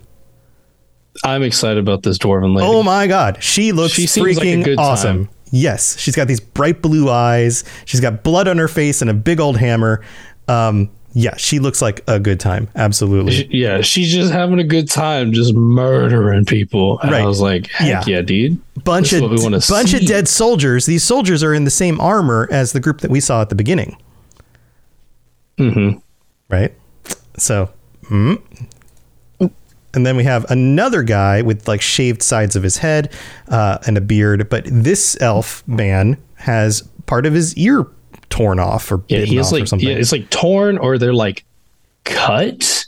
I'm 1.23 1.43
excited 1.43 1.77
about 1.77 2.03
this 2.03 2.17
dwarven 2.17 2.53
lady. 2.55 2.67
Oh 2.69 2.83
my 2.83 3.07
god, 3.07 3.41
she 3.41 3.71
looks 3.71 3.93
She 3.93 4.07
seems 4.07 4.37
like 4.37 4.45
freaking 4.45 4.77
awesome. 4.77 5.27
time. 5.27 5.34
Yes, 5.51 5.97
she's 5.97 6.15
got 6.15 6.27
these 6.27 6.39
bright 6.39 6.81
blue 6.81 7.09
eyes. 7.09 7.63
She's 7.85 7.99
got 8.01 8.23
blood 8.23 8.47
on 8.47 8.57
her 8.57 8.67
face 8.67 9.01
and 9.01 9.09
a 9.09 9.13
big 9.13 9.39
old 9.39 9.57
hammer. 9.57 10.03
Um, 10.47 10.89
yeah, 11.13 11.35
she 11.37 11.59
looks 11.59 11.81
like 11.81 12.01
a 12.07 12.19
good 12.19 12.41
time. 12.41 12.67
Absolutely. 12.75 13.47
Yeah, 13.49 13.79
she's 13.81 14.11
just 14.13 14.33
having 14.33 14.59
a 14.59 14.65
good 14.65 14.89
time, 14.89 15.31
just 15.31 15.53
murdering 15.53 16.43
people. 16.43 16.99
And 16.99 17.11
Right. 17.11 17.21
I 17.21 17.25
was 17.25 17.39
like, 17.39 17.67
heck 17.67 17.87
Yeah. 17.87 18.15
yeah, 18.17 18.21
dude. 18.21 18.57
bunch 18.83 19.13
of 19.13 19.21
what 19.21 19.31
we 19.31 19.41
wanna 19.41 19.61
bunch 19.69 19.93
of 19.93 20.05
dead 20.05 20.27
soldiers. 20.27 20.85
These 20.87 21.03
soldiers 21.03 21.41
are 21.41 21.53
in 21.53 21.63
the 21.63 21.71
same 21.71 22.01
armor 22.01 22.49
as 22.51 22.73
the 22.73 22.81
group 22.81 22.99
that 23.01 23.09
we 23.11 23.21
saw 23.21 23.41
at 23.41 23.47
the 23.49 23.55
beginning. 23.55 23.95
Mhm. 25.57 26.01
Right. 26.49 26.73
So, 27.37 27.69
mm. 28.09 28.41
And 29.95 30.05
then 30.05 30.15
we 30.17 30.23
have 30.25 30.45
another 30.51 31.01
guy 31.03 31.41
with 31.41 31.67
like 31.67 31.81
shaved 31.81 32.21
sides 32.21 32.55
of 32.55 32.61
his 32.63 32.77
head 32.77 33.11
uh, 33.47 33.77
and 33.87 33.97
a 33.97 34.01
beard. 34.01 34.49
But 34.49 34.65
this 34.65 35.17
elf 35.21 35.67
man 35.67 36.17
has 36.35 36.81
part 37.07 37.25
of 37.25 37.33
his 37.33 37.55
ear 37.57 37.87
torn 38.29 38.59
off 38.59 38.91
or 38.91 39.03
Yeah, 39.07 39.19
he's 39.19 39.47
off 39.47 39.53
or 39.53 39.59
like, 39.59 39.67
something. 39.67 39.87
yeah, 39.87 39.95
it's 39.95 40.11
like 40.11 40.29
torn 40.29 40.77
or 40.77 40.97
they're 40.97 41.13
like 41.13 41.45
cut. 42.03 42.85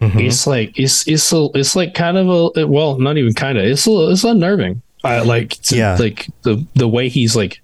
Mm-hmm. 0.00 0.18
It's 0.18 0.46
like 0.46 0.78
it's 0.78 1.08
it's 1.08 1.32
a, 1.32 1.48
it's 1.54 1.74
like 1.74 1.94
kind 1.94 2.16
of 2.18 2.52
a 2.56 2.66
well, 2.66 2.98
not 2.98 3.16
even 3.16 3.32
kind 3.32 3.56
of. 3.58 3.64
It's 3.64 3.86
a, 3.86 4.10
it's 4.10 4.24
unnerving. 4.24 4.82
I 5.04 5.20
like 5.20 5.50
to, 5.62 5.76
Yeah. 5.76 5.96
like 5.98 6.28
the 6.42 6.64
the 6.74 6.88
way 6.88 7.08
he's 7.08 7.34
like 7.34 7.62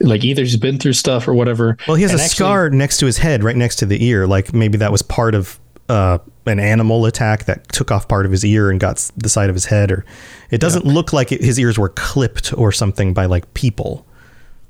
like 0.00 0.22
either 0.22 0.42
he's 0.42 0.56
been 0.56 0.78
through 0.78 0.92
stuff 0.92 1.26
or 1.26 1.34
whatever. 1.34 1.76
Well, 1.88 1.96
he 1.96 2.02
has 2.02 2.12
And 2.12 2.20
a 2.20 2.24
actually- 2.24 2.36
scar 2.36 2.70
next 2.70 2.98
to 2.98 3.06
his 3.06 3.18
head, 3.18 3.42
right 3.42 3.56
next 3.56 3.76
to 3.76 3.86
the 3.86 4.04
ear. 4.04 4.26
Like 4.28 4.54
maybe 4.54 4.78
that 4.78 4.92
was 4.92 5.02
part 5.02 5.34
of 5.34 5.58
uh, 5.88 6.18
an 6.48 6.60
animal 6.60 7.06
attack 7.06 7.44
that 7.44 7.68
took 7.72 7.90
off 7.90 8.08
part 8.08 8.26
of 8.26 8.32
his 8.32 8.44
ear 8.44 8.70
and 8.70 8.80
got 8.80 9.10
the 9.16 9.28
side 9.28 9.48
of 9.48 9.54
his 9.54 9.66
head. 9.66 9.90
Or 9.90 10.04
it 10.50 10.60
doesn't 10.60 10.84
look 10.84 11.12
like 11.12 11.32
it, 11.32 11.42
his 11.42 11.58
ears 11.58 11.78
were 11.78 11.90
clipped 11.90 12.52
or 12.52 12.72
something 12.72 13.14
by 13.14 13.26
like 13.26 13.52
people. 13.54 14.06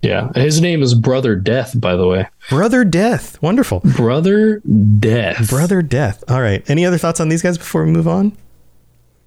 Yeah, 0.02 0.30
his 0.34 0.60
name 0.60 0.82
is 0.82 0.94
Brother 0.94 1.34
Death, 1.34 1.78
by 1.80 1.96
the 1.96 2.06
way. 2.06 2.28
Brother 2.50 2.84
Death. 2.84 3.40
Wonderful. 3.42 3.80
Brother 3.80 4.60
Death. 4.60 5.50
Brother 5.50 5.82
Death. 5.82 6.22
All 6.28 6.40
right. 6.40 6.68
Any 6.70 6.86
other 6.86 6.98
thoughts 6.98 7.18
on 7.20 7.28
these 7.28 7.42
guys 7.42 7.58
before 7.58 7.84
we 7.84 7.90
move 7.90 8.06
on? 8.06 8.36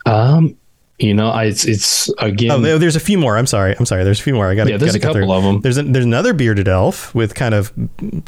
Um, 0.05 0.57
you 0.97 1.13
know, 1.13 1.29
I, 1.29 1.45
it's 1.45 1.65
it's 1.65 2.09
again. 2.19 2.51
Oh, 2.51 2.77
there's 2.77 2.95
a 2.95 3.01
few 3.01 3.17
more. 3.17 3.37
I'm 3.37 3.47
sorry. 3.47 3.75
I'm 3.77 3.85
sorry. 3.85 4.03
There's 4.03 4.19
a 4.19 4.23
few 4.23 4.33
more. 4.33 4.47
I 4.47 4.55
got 4.55 4.65
to 4.65 4.71
Yeah, 4.71 4.77
there's 4.77 4.95
a 4.95 4.99
couple 4.99 5.31
of 5.31 5.43
them. 5.43 5.59
There's 5.61 5.77
a, 5.77 5.83
there's 5.83 6.05
another 6.05 6.33
bearded 6.33 6.67
elf 6.67 7.13
with 7.13 7.35
kind 7.35 7.53
of 7.53 7.73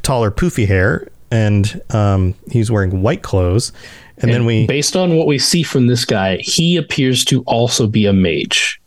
taller, 0.01 0.29
poofy 0.31 0.67
hair, 0.67 1.07
and 1.31 1.81
um, 1.91 2.35
he's 2.51 2.69
wearing 2.69 3.01
white 3.01 3.21
clothes. 3.21 3.71
And, 4.23 4.33
then 4.33 4.45
we 4.45 4.65
based 4.67 4.95
on 4.95 5.15
what 5.17 5.27
we 5.27 5.37
see 5.37 5.63
from 5.63 5.87
this 5.87 6.05
guy, 6.05 6.37
he 6.37 6.77
appears 6.77 7.23
to 7.25 7.41
also 7.43 7.87
be 7.87 8.05
a 8.05 8.13
mage. 8.13 8.79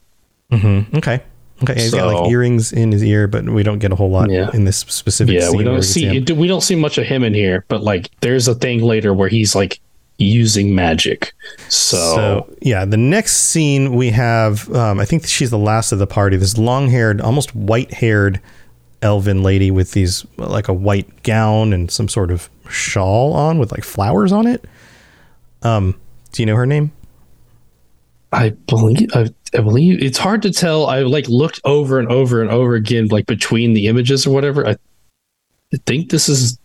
okay. 0.52 1.20
Okay, 1.62 1.74
he's 1.74 1.94
got 1.94 2.12
like 2.12 2.30
earrings 2.30 2.70
in 2.72 2.92
his 2.92 3.02
ear, 3.02 3.26
but 3.26 3.48
we 3.48 3.62
don't 3.62 3.78
get 3.78 3.90
a 3.90 3.94
whole 3.94 4.10
lot 4.10 4.30
Yeah. 4.30 4.50
in 4.52 4.64
this 4.64 4.76
specific 4.78 5.34
Yeah, 5.36 5.48
scene. 5.48 5.56
we 5.56 5.64
don't 5.64 5.82
see 5.82 6.04
him. 6.04 6.36
we 6.36 6.46
don't 6.48 6.60
see 6.62 6.74
much 6.74 6.98
of 6.98 7.06
him 7.06 7.24
in 7.24 7.32
here, 7.32 7.64
but 7.68 7.82
like 7.82 8.10
there's 8.20 8.46
a 8.46 8.54
thing 8.54 8.82
later 8.82 9.14
where 9.14 9.28
he's 9.30 9.54
like 9.54 9.80
using 10.18 10.74
magic. 10.74 11.32
So, 11.68 11.96
So 11.96 12.56
yeah, 12.60 12.84
the 12.84 12.98
next 12.98 13.36
scene 13.36 13.94
we 13.94 14.10
have, 14.10 14.70
um, 14.74 15.00
I 15.00 15.06
think 15.06 15.26
she's 15.26 15.50
the 15.50 15.56
last 15.58 15.92
of 15.92 15.98
the 15.98 16.06
party. 16.06 16.36
This 16.36 16.58
long-haired, 16.58 17.22
almost 17.22 17.54
white-haired 17.54 18.38
elven 19.00 19.42
lady 19.42 19.70
with 19.70 19.92
these 19.92 20.26
like 20.36 20.68
a 20.68 20.72
white 20.74 21.22
gown 21.22 21.72
and 21.72 21.90
some 21.90 22.08
sort 22.08 22.30
of 22.30 22.50
shawl 22.68 23.32
on 23.32 23.58
with 23.58 23.72
like 23.72 23.84
flowers 23.84 24.30
on 24.32 24.46
it. 24.46 24.64
Um, 25.66 26.00
do 26.32 26.42
you 26.42 26.46
know 26.46 26.54
her 26.56 26.66
name? 26.66 26.92
I 28.32 28.50
believe 28.50 29.08
I, 29.14 29.30
I 29.54 29.60
believe 29.60 30.02
it's 30.02 30.18
hard 30.18 30.42
to 30.42 30.52
tell. 30.52 30.86
I 30.86 31.00
like 31.00 31.28
looked 31.28 31.60
over 31.64 31.98
and 31.98 32.08
over 32.08 32.40
and 32.42 32.50
over 32.50 32.74
again, 32.74 33.08
like 33.08 33.26
between 33.26 33.72
the 33.72 33.86
images 33.86 34.26
or 34.26 34.30
whatever. 34.34 34.66
I, 34.66 34.76
I 35.72 35.78
think 35.86 36.10
this 36.10 36.28
is 36.28 36.58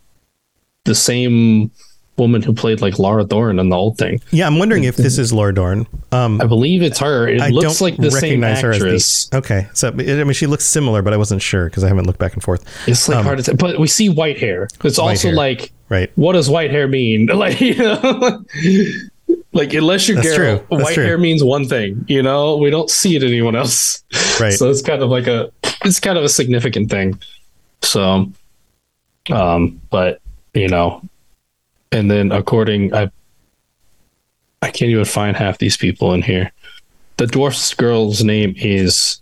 the 0.85 0.95
same 0.95 1.71
woman 2.17 2.41
who 2.41 2.53
played 2.53 2.81
like 2.81 2.99
Lara 2.99 3.23
Dorren 3.25 3.59
in 3.59 3.69
the 3.69 3.75
old 3.75 3.97
thing. 3.97 4.21
Yeah, 4.31 4.45
I'm 4.45 4.59
wondering 4.59 4.83
if 4.83 4.95
this 4.97 5.17
is 5.17 5.31
Lara 5.33 5.53
Dorren. 5.53 5.87
Um, 6.11 6.39
I 6.41 6.45
believe 6.45 6.81
it's 6.83 6.99
her. 6.99 7.27
It 7.27 7.41
I 7.41 7.49
looks 7.49 7.79
don't 7.79 7.81
like 7.81 7.97
the 7.97 8.11
same 8.11 8.41
recognize 8.41 8.61
her 8.61 8.71
as 8.71 8.79
the- 8.79 8.85
actress. 8.85 9.29
okay, 9.33 9.67
so 9.73 9.87
I 9.89 9.91
mean, 9.93 10.33
she 10.33 10.45
looks 10.45 10.65
similar, 10.65 11.01
but 11.01 11.13
I 11.13 11.17
wasn't 11.17 11.41
sure 11.41 11.65
because 11.65 11.83
I 11.83 11.87
haven't 11.87 12.05
looked 12.05 12.19
back 12.19 12.33
and 12.33 12.43
forth. 12.43 12.63
It's 12.87 13.07
like 13.09 13.23
hard 13.23 13.37
to 13.39 13.43
tell, 13.43 13.55
but 13.55 13.79
we 13.79 13.87
see 13.87 14.09
white 14.09 14.37
hair. 14.39 14.67
It's 14.83 14.99
also 14.99 15.29
hair. 15.29 15.35
like, 15.37 15.71
Right. 15.89 16.11
what 16.15 16.33
does 16.33 16.49
white 16.49 16.69
hair 16.71 16.87
mean? 16.87 17.27
Like, 17.33 17.59
you 17.61 17.75
know, 17.75 18.43
like 19.53 19.73
unless 19.73 20.07
you're 20.07 20.17
That's 20.17 20.29
Geralt, 20.37 20.67
true. 20.67 20.77
White 20.77 20.93
true. 20.93 21.05
hair 21.05 21.17
means 21.17 21.43
one 21.43 21.67
thing. 21.67 22.05
You 22.07 22.21
know, 22.23 22.57
we 22.57 22.69
don't 22.69 22.89
see 22.89 23.15
it 23.15 23.23
anyone 23.23 23.55
else. 23.55 24.03
Right. 24.39 24.53
So 24.53 24.69
it's 24.71 24.81
kind 24.81 25.01
of 25.03 25.09
like 25.09 25.27
a, 25.27 25.51
it's 25.85 25.99
kind 25.99 26.17
of 26.17 26.23
a 26.23 26.29
significant 26.29 26.89
thing. 26.89 27.19
So, 27.83 28.31
um, 29.29 29.79
but 29.91 30.19
you 30.55 30.67
know, 30.67 31.01
and 31.91 32.09
then 32.09 32.31
according, 32.31 32.93
I, 32.93 33.11
I 34.61 34.71
can't 34.71 34.91
even 34.91 35.05
find 35.05 35.35
half 35.35 35.57
these 35.57 35.77
people 35.77 36.13
in 36.13 36.21
here. 36.21 36.51
The 37.17 37.25
dwarf 37.25 37.75
girl's 37.77 38.23
name 38.23 38.53
is 38.57 39.21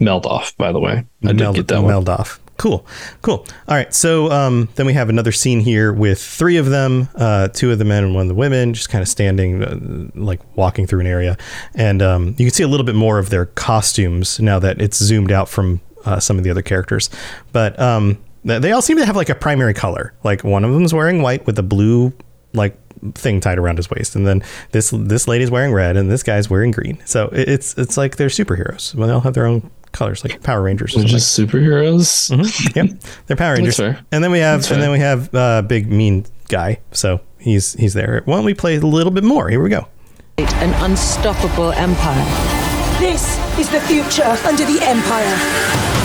Meldof, 0.00 0.56
by 0.56 0.72
the 0.72 0.80
way. 0.80 1.04
I 1.24 1.32
did 1.32 1.54
get 1.54 1.68
that 1.68 1.82
one. 1.82 2.04
Meldof. 2.04 2.38
Cool, 2.56 2.86
cool. 3.22 3.46
All 3.68 3.74
right, 3.74 3.94
so 3.94 4.30
um, 4.30 4.68
then 4.74 4.84
we 4.84 4.92
have 4.92 5.08
another 5.08 5.32
scene 5.32 5.60
here 5.60 5.94
with 5.94 6.22
three 6.22 6.58
of 6.58 6.66
them, 6.66 7.08
uh, 7.14 7.48
two 7.48 7.72
of 7.72 7.78
the 7.78 7.86
men 7.86 8.04
and 8.04 8.14
one 8.14 8.22
of 8.22 8.28
the 8.28 8.34
women, 8.34 8.74
just 8.74 8.90
kind 8.90 9.00
of 9.00 9.08
standing, 9.08 9.64
uh, 9.64 10.10
like 10.14 10.40
walking 10.58 10.86
through 10.86 11.00
an 11.00 11.06
area, 11.06 11.38
and 11.74 12.02
um, 12.02 12.34
you 12.36 12.44
can 12.44 12.50
see 12.50 12.62
a 12.62 12.68
little 12.68 12.84
bit 12.84 12.94
more 12.94 13.18
of 13.18 13.30
their 13.30 13.46
costumes 13.46 14.38
now 14.40 14.58
that 14.58 14.78
it's 14.78 14.98
zoomed 14.98 15.32
out 15.32 15.48
from 15.48 15.80
uh, 16.04 16.20
some 16.20 16.36
of 16.36 16.44
the 16.44 16.50
other 16.50 16.60
characters. 16.60 17.08
But 17.50 17.80
um, 17.80 18.18
they 18.44 18.72
all 18.72 18.82
seem 18.82 18.96
to 18.98 19.06
have 19.06 19.16
like 19.16 19.28
a 19.28 19.34
primary 19.34 19.74
color. 19.74 20.12
Like 20.24 20.42
one 20.44 20.64
of 20.64 20.72
them's 20.72 20.94
wearing 20.94 21.22
white 21.22 21.46
with 21.46 21.58
a 21.58 21.62
blue 21.62 22.12
like 22.52 22.76
thing 23.14 23.40
tied 23.40 23.58
around 23.58 23.76
his 23.76 23.88
waist, 23.90 24.14
and 24.16 24.26
then 24.26 24.42
this 24.72 24.90
this 24.96 25.26
lady's 25.28 25.50
wearing 25.50 25.72
red, 25.72 25.96
and 25.96 26.10
this 26.10 26.22
guy's 26.22 26.48
wearing 26.50 26.70
green. 26.70 26.98
So 27.04 27.28
it's 27.32 27.76
it's 27.78 27.96
like 27.96 28.16
they're 28.16 28.28
superheroes. 28.28 28.94
Well, 28.94 29.08
they 29.08 29.14
all 29.14 29.20
have 29.20 29.34
their 29.34 29.46
own 29.46 29.70
colors, 29.92 30.22
like 30.24 30.42
Power 30.42 30.62
Rangers. 30.62 30.94
They're 30.94 31.04
just 31.04 31.38
superheroes. 31.38 32.30
Mhm. 32.30 32.76
Yep, 32.76 33.00
they're 33.26 33.36
Power 33.36 33.54
Rangers. 33.54 33.76
fair. 33.76 34.00
And 34.12 34.22
then 34.22 34.30
we 34.30 34.38
have, 34.38 34.60
That's 34.60 34.70
and 34.70 34.76
fair. 34.76 34.82
then 34.82 34.92
we 34.92 34.98
have 35.00 35.34
uh, 35.34 35.62
big 35.62 35.90
mean 35.90 36.26
guy. 36.48 36.78
So 36.92 37.20
he's 37.38 37.74
he's 37.74 37.94
there. 37.94 38.22
Why 38.24 38.36
don't 38.36 38.44
we 38.44 38.54
play 38.54 38.76
a 38.76 38.80
little 38.80 39.12
bit 39.12 39.24
more? 39.24 39.48
Here 39.48 39.62
we 39.62 39.68
go. 39.70 39.86
An 40.38 40.72
unstoppable 40.84 41.72
empire. 41.72 42.24
This 42.98 43.38
is 43.58 43.68
the 43.70 43.80
future 43.80 44.24
under 44.46 44.64
the 44.64 44.78
Empire. 44.82 45.99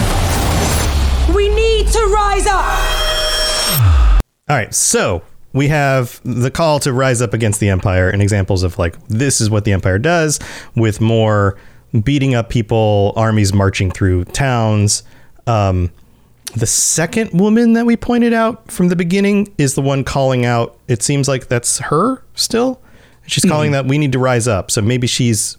We 1.86 1.92
need 1.92 1.94
to 1.94 2.08
rise 2.08 2.48
up! 2.48 4.22
All 4.50 4.56
right, 4.56 4.74
so 4.74 5.22
we 5.54 5.68
have 5.68 6.20
the 6.24 6.50
call 6.50 6.80
to 6.80 6.92
rise 6.92 7.22
up 7.22 7.34
against 7.34 7.60
the 7.60 7.70
empire 7.70 8.10
and 8.10 8.24
examples 8.24 8.64
of 8.64 8.80
like 8.80 8.96
this 9.08 9.40
is 9.40 9.52
what 9.52 9.66
the 9.66 9.72
empire 9.72 10.00
does 10.00 10.40
with 10.76 11.00
more 11.00 11.58
beating 12.04 12.34
up 12.34 12.50
people, 12.50 13.14
armies 13.16 13.54
marching 13.54 13.92
through 13.92 14.26
towns. 14.26 15.04
Um, 15.46 15.92
the 16.56 16.66
second 16.66 17.40
woman 17.40 17.74
that 17.74 17.86
we 17.86 17.96
pointed 17.96 18.34
out 18.34 18.72
from 18.72 18.88
the 18.88 18.96
beginning 18.96 19.54
is 19.60 19.76
the 19.76 19.82
one 19.84 20.04
calling 20.04 20.44
out. 20.44 20.80
It 20.88 21.04
seems 21.04 21.28
like 21.28 21.50
that's 21.50 21.78
her 21.80 22.24
still. 22.34 22.82
She's 23.28 23.46
calling 23.46 23.74
that 23.74 23.86
we 23.86 24.00
need 24.00 24.12
to 24.14 24.20
rise 24.20 24.48
up. 24.48 24.72
So 24.72 24.82
maybe 24.82 25.06
she's 25.06 25.58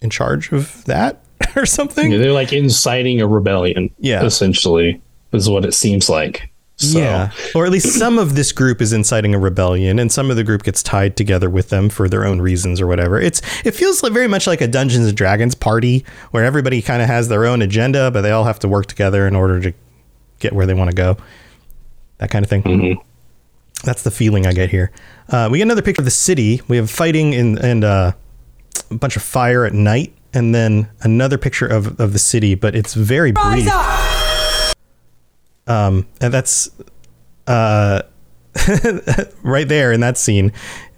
in 0.00 0.10
charge 0.10 0.50
of 0.50 0.84
that 0.86 1.22
or 1.62 1.66
something. 1.66 2.10
Yeah, 2.12 2.18
they're 2.18 2.32
like 2.32 2.52
inciting 2.52 3.20
a 3.20 3.26
rebellion. 3.26 3.90
Yeah. 3.98 4.24
essentially 4.24 5.00
is 5.32 5.48
what 5.48 5.64
it 5.64 5.74
seems 5.74 6.08
like. 6.08 6.50
So, 6.76 6.98
Yeah. 6.98 7.30
Or 7.54 7.64
at 7.64 7.72
least 7.72 7.98
some 7.98 8.18
of 8.18 8.34
this 8.34 8.52
group 8.52 8.82
is 8.82 8.92
inciting 8.92 9.34
a 9.34 9.38
rebellion 9.38 9.98
and 9.98 10.12
some 10.12 10.30
of 10.30 10.36
the 10.36 10.44
group 10.44 10.62
gets 10.62 10.82
tied 10.82 11.16
together 11.16 11.48
with 11.48 11.70
them 11.70 11.88
for 11.88 12.08
their 12.08 12.24
own 12.26 12.40
reasons 12.40 12.80
or 12.80 12.86
whatever. 12.86 13.18
It's 13.18 13.40
it 13.64 13.72
feels 13.72 14.02
like 14.02 14.12
very 14.12 14.28
much 14.28 14.46
like 14.46 14.60
a 14.60 14.68
Dungeons 14.68 15.06
and 15.06 15.16
Dragons 15.16 15.54
party 15.54 16.04
where 16.32 16.44
everybody 16.44 16.82
kind 16.82 17.00
of 17.00 17.08
has 17.08 17.28
their 17.28 17.46
own 17.46 17.62
agenda, 17.62 18.10
but 18.10 18.20
they 18.20 18.30
all 18.30 18.44
have 18.44 18.58
to 18.60 18.68
work 18.68 18.86
together 18.86 19.26
in 19.26 19.34
order 19.34 19.58
to 19.60 19.72
get 20.38 20.52
where 20.52 20.66
they 20.66 20.74
want 20.74 20.90
to 20.90 20.96
go. 20.96 21.16
That 22.18 22.30
kind 22.30 22.44
of 22.44 22.50
thing. 22.50 23.00
That's 23.84 24.02
the 24.02 24.10
feeling 24.10 24.46
I 24.46 24.52
get 24.52 24.70
here. 24.70 24.90
Uh, 25.28 25.48
we 25.50 25.58
get 25.58 25.64
another 25.64 25.82
picture 25.82 26.00
of 26.02 26.06
the 26.06 26.10
city. 26.10 26.60
We 26.68 26.76
have 26.76 26.90
fighting 26.90 27.34
and 27.34 27.58
and 27.58 27.84
uh, 27.84 28.12
a 28.90 28.94
bunch 28.94 29.16
of 29.16 29.22
fire 29.22 29.64
at 29.64 29.72
night, 29.72 30.12
and 30.36 30.54
then 30.54 30.88
another 31.00 31.38
picture 31.38 31.66
of, 31.66 31.98
of 31.98 32.12
the 32.12 32.18
city, 32.18 32.54
but 32.54 32.74
it's 32.76 32.94
very 32.94 33.32
Rise 33.32 33.62
brief. 33.64 33.72
up! 33.72 34.76
Um, 35.66 36.06
and 36.20 36.32
that's 36.32 36.70
uh, 37.46 38.02
right 39.42 39.68
there 39.68 39.92
in 39.92 40.00
that 40.00 40.16
scene 40.18 40.52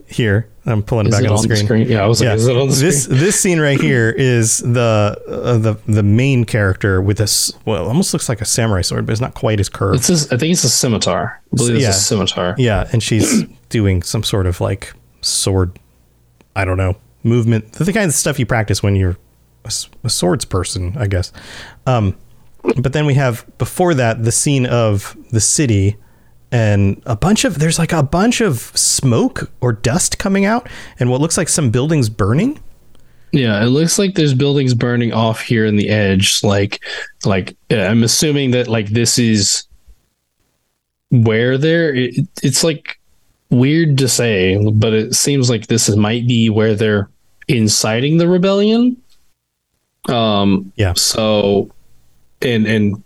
here. 0.07 0.48
I'm 0.66 0.83
pulling 0.83 1.07
it 1.07 1.11
Is 1.11 1.14
back 1.14 1.24
it 1.24 1.31
on, 1.31 1.38
on 1.38 1.48
the 1.48 1.57
screen. 1.57 1.88
Yeah, 1.88 2.05
I 2.05 2.07
was 2.07 2.20
like, 2.20 2.37
is 2.37 2.46
it 2.46 2.55
on 2.57 2.68
the 2.68 2.74
this 2.74 3.05
screen? 3.05 3.18
this 3.20 3.40
scene 3.40 3.59
right 3.61 3.81
here 3.81 4.11
is 4.18 4.59
the 4.59 5.16
uh, 5.27 5.57
the 5.57 5.79
the 5.87 6.03
main 6.03 6.44
character 6.44 7.01
with 7.01 7.16
this 7.16 7.53
well, 7.64 7.85
it 7.85 7.88
almost 7.88 8.12
looks 8.12 8.29
like 8.29 8.42
a 8.42 8.44
samurai 8.44 8.83
sword, 8.83 9.07
but 9.07 9.12
it's 9.12 9.20
not 9.20 9.33
quite 9.35 9.61
as 9.61 9.70
curved. 9.70 10.11
It's 10.11 10.31
a, 10.31 10.35
I 10.35 10.38
think 10.38 10.53
it's 10.53 10.64
a 10.64 10.68
scimitar. 10.68 11.40
I 11.53 11.57
believe 11.57 11.77
it's 11.77 11.83
Yeah. 11.85 11.90
a 11.90 11.92
scimitar. 11.94 12.55
Yeah, 12.59 12.87
and 12.92 13.03
she's 13.03 13.44
doing 13.70 14.03
some 14.03 14.22
sort 14.22 14.46
of 14.46 14.61
like 14.61 14.92
sword, 15.22 15.79
I 16.55 16.66
don't 16.66 16.77
know, 16.77 16.96
movement. 17.22 17.72
The 17.72 17.90
kind 17.90 18.07
of 18.09 18.12
stuff 18.14 18.38
you 18.38 18.44
practice 18.44 18.83
when 18.83 18.94
you're 18.94 19.16
a, 19.64 19.73
a 20.05 20.11
swords 20.11 20.44
person, 20.44 20.97
I 20.97 21.07
guess. 21.07 21.33
Um, 21.87 22.16
but 22.77 22.92
then 22.92 23.07
we 23.07 23.14
have 23.14 23.47
before 23.59 23.94
that 23.94 24.25
the 24.25 24.33
scene 24.33 24.66
of 24.66 25.16
the 25.31 25.40
city 25.40 25.97
and 26.51 27.03
a 27.07 27.16
bunch 27.16 27.44
of 27.44 27.59
there's 27.59 27.79
like 27.79 27.92
a 27.92 28.03
bunch 28.03 28.40
of 28.40 28.59
smoke 28.75 29.51
or 29.61 29.73
dust 29.73 30.18
coming 30.18 30.44
out 30.44 30.68
and 30.99 31.11
what 31.11 31.21
looks 31.21 31.37
like 31.37 31.49
some 31.49 31.71
buildings 31.71 32.09
burning. 32.09 32.59
Yeah, 33.33 33.62
it 33.62 33.66
looks 33.66 33.99
like 33.99 34.14
there's 34.14 34.33
buildings 34.33 34.73
burning 34.73 35.12
off 35.12 35.42
here 35.42 35.66
in 35.66 35.77
the 35.77 35.90
edge. 35.90 36.42
Like, 36.42 36.83
like 37.25 37.57
yeah, 37.68 37.90
I'm 37.90 38.03
assuming 38.03 38.53
that 38.53 38.68
like 38.68 38.88
this 38.88 39.18
is 39.18 39.64
where 41.11 41.59
they're. 41.59 41.94
It, 41.94 42.27
it's 42.42 42.64
like 42.64 42.99
weird 43.51 43.99
to 43.99 44.09
say, 44.09 44.59
but 44.73 44.94
it 44.94 45.14
seems 45.14 45.51
like 45.51 45.66
this 45.66 45.88
is, 45.88 45.97
might 45.97 46.27
be 46.27 46.49
where 46.49 46.75
they're 46.75 47.11
inciting 47.49 48.16
the 48.16 48.29
rebellion. 48.29 48.97
Um. 50.08 50.72
Yeah. 50.76 50.94
So, 50.94 51.70
and 52.42 52.66
and 52.66 53.02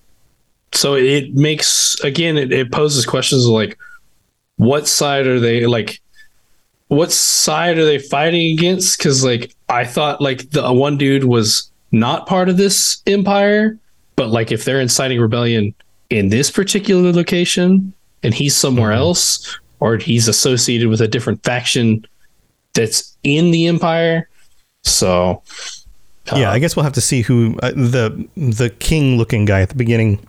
so 0.72 0.94
it 0.94 1.34
makes 1.34 1.98
again 2.00 2.36
it, 2.36 2.52
it 2.52 2.72
poses 2.72 3.06
questions 3.06 3.46
like, 3.46 3.78
what 4.56 4.86
side 4.86 5.26
are 5.26 5.40
they 5.40 5.66
like? 5.66 6.00
what 6.92 7.10
side 7.10 7.78
are 7.78 7.86
they 7.86 7.98
fighting 7.98 8.52
against? 8.52 8.98
Because 8.98 9.24
like 9.24 9.54
I 9.70 9.84
thought 9.84 10.20
like 10.20 10.50
the 10.50 10.70
one 10.70 10.98
dude 10.98 11.24
was 11.24 11.70
not 11.90 12.26
part 12.26 12.50
of 12.50 12.58
this 12.58 13.02
empire, 13.06 13.78
but 14.14 14.28
like 14.28 14.52
if 14.52 14.66
they're 14.66 14.80
inciting 14.80 15.18
rebellion 15.18 15.74
in 16.10 16.28
this 16.28 16.50
particular 16.50 17.10
location 17.10 17.94
and 18.22 18.34
he's 18.34 18.54
somewhere 18.54 18.92
else, 18.92 19.58
or 19.80 19.96
he's 19.96 20.28
associated 20.28 20.88
with 20.88 21.00
a 21.00 21.08
different 21.08 21.42
faction 21.42 22.04
that's 22.74 23.16
in 23.22 23.52
the 23.52 23.68
empire, 23.68 24.28
so 24.82 25.42
yeah, 26.34 26.50
I 26.50 26.58
guess 26.58 26.76
we'll 26.76 26.84
have 26.84 26.92
to 26.94 27.00
see 27.00 27.22
who 27.22 27.58
uh, 27.62 27.70
the 27.70 28.28
the 28.36 28.70
king 28.70 29.16
looking 29.16 29.44
guy 29.44 29.60
at 29.60 29.68
the 29.68 29.74
beginning 29.74 30.26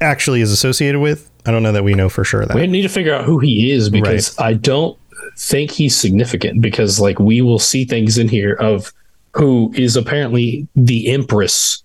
actually 0.00 0.40
is 0.40 0.50
associated 0.50 1.00
with. 1.00 1.30
I 1.46 1.50
don't 1.50 1.62
know 1.62 1.72
that 1.72 1.84
we 1.84 1.94
know 1.94 2.08
for 2.08 2.24
sure 2.24 2.44
that. 2.46 2.54
We 2.56 2.66
need 2.66 2.82
to 2.82 2.88
figure 2.88 3.14
out 3.14 3.24
who 3.24 3.38
he 3.38 3.70
is 3.70 3.90
because 3.90 4.38
I 4.38 4.54
don't 4.54 4.98
think 5.36 5.70
he's 5.70 5.96
significant 5.96 6.60
because 6.60 7.00
like 7.00 7.18
we 7.18 7.40
will 7.40 7.58
see 7.58 7.84
things 7.84 8.18
in 8.18 8.28
here 8.28 8.54
of 8.54 8.92
who 9.32 9.72
is 9.76 9.96
apparently 9.96 10.66
the 10.76 11.08
empress 11.10 11.82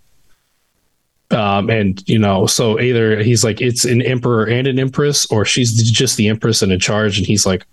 um 1.32 1.70
and 1.70 2.08
you 2.08 2.18
know 2.18 2.46
so 2.48 2.80
either 2.80 3.22
he's 3.22 3.44
like 3.44 3.62
it's 3.62 3.86
an 3.86 4.02
emperor 4.02 4.46
and 4.46 4.68
an 4.68 4.80
empress 4.80 5.26
or 5.28 5.46
she's 5.46 5.74
just 5.92 6.18
the 6.18 6.28
empress 6.28 6.62
and 6.62 6.72
in 6.72 6.80
charge 6.80 7.18
and 7.18 7.28
he's 7.28 7.46
like 7.46 7.66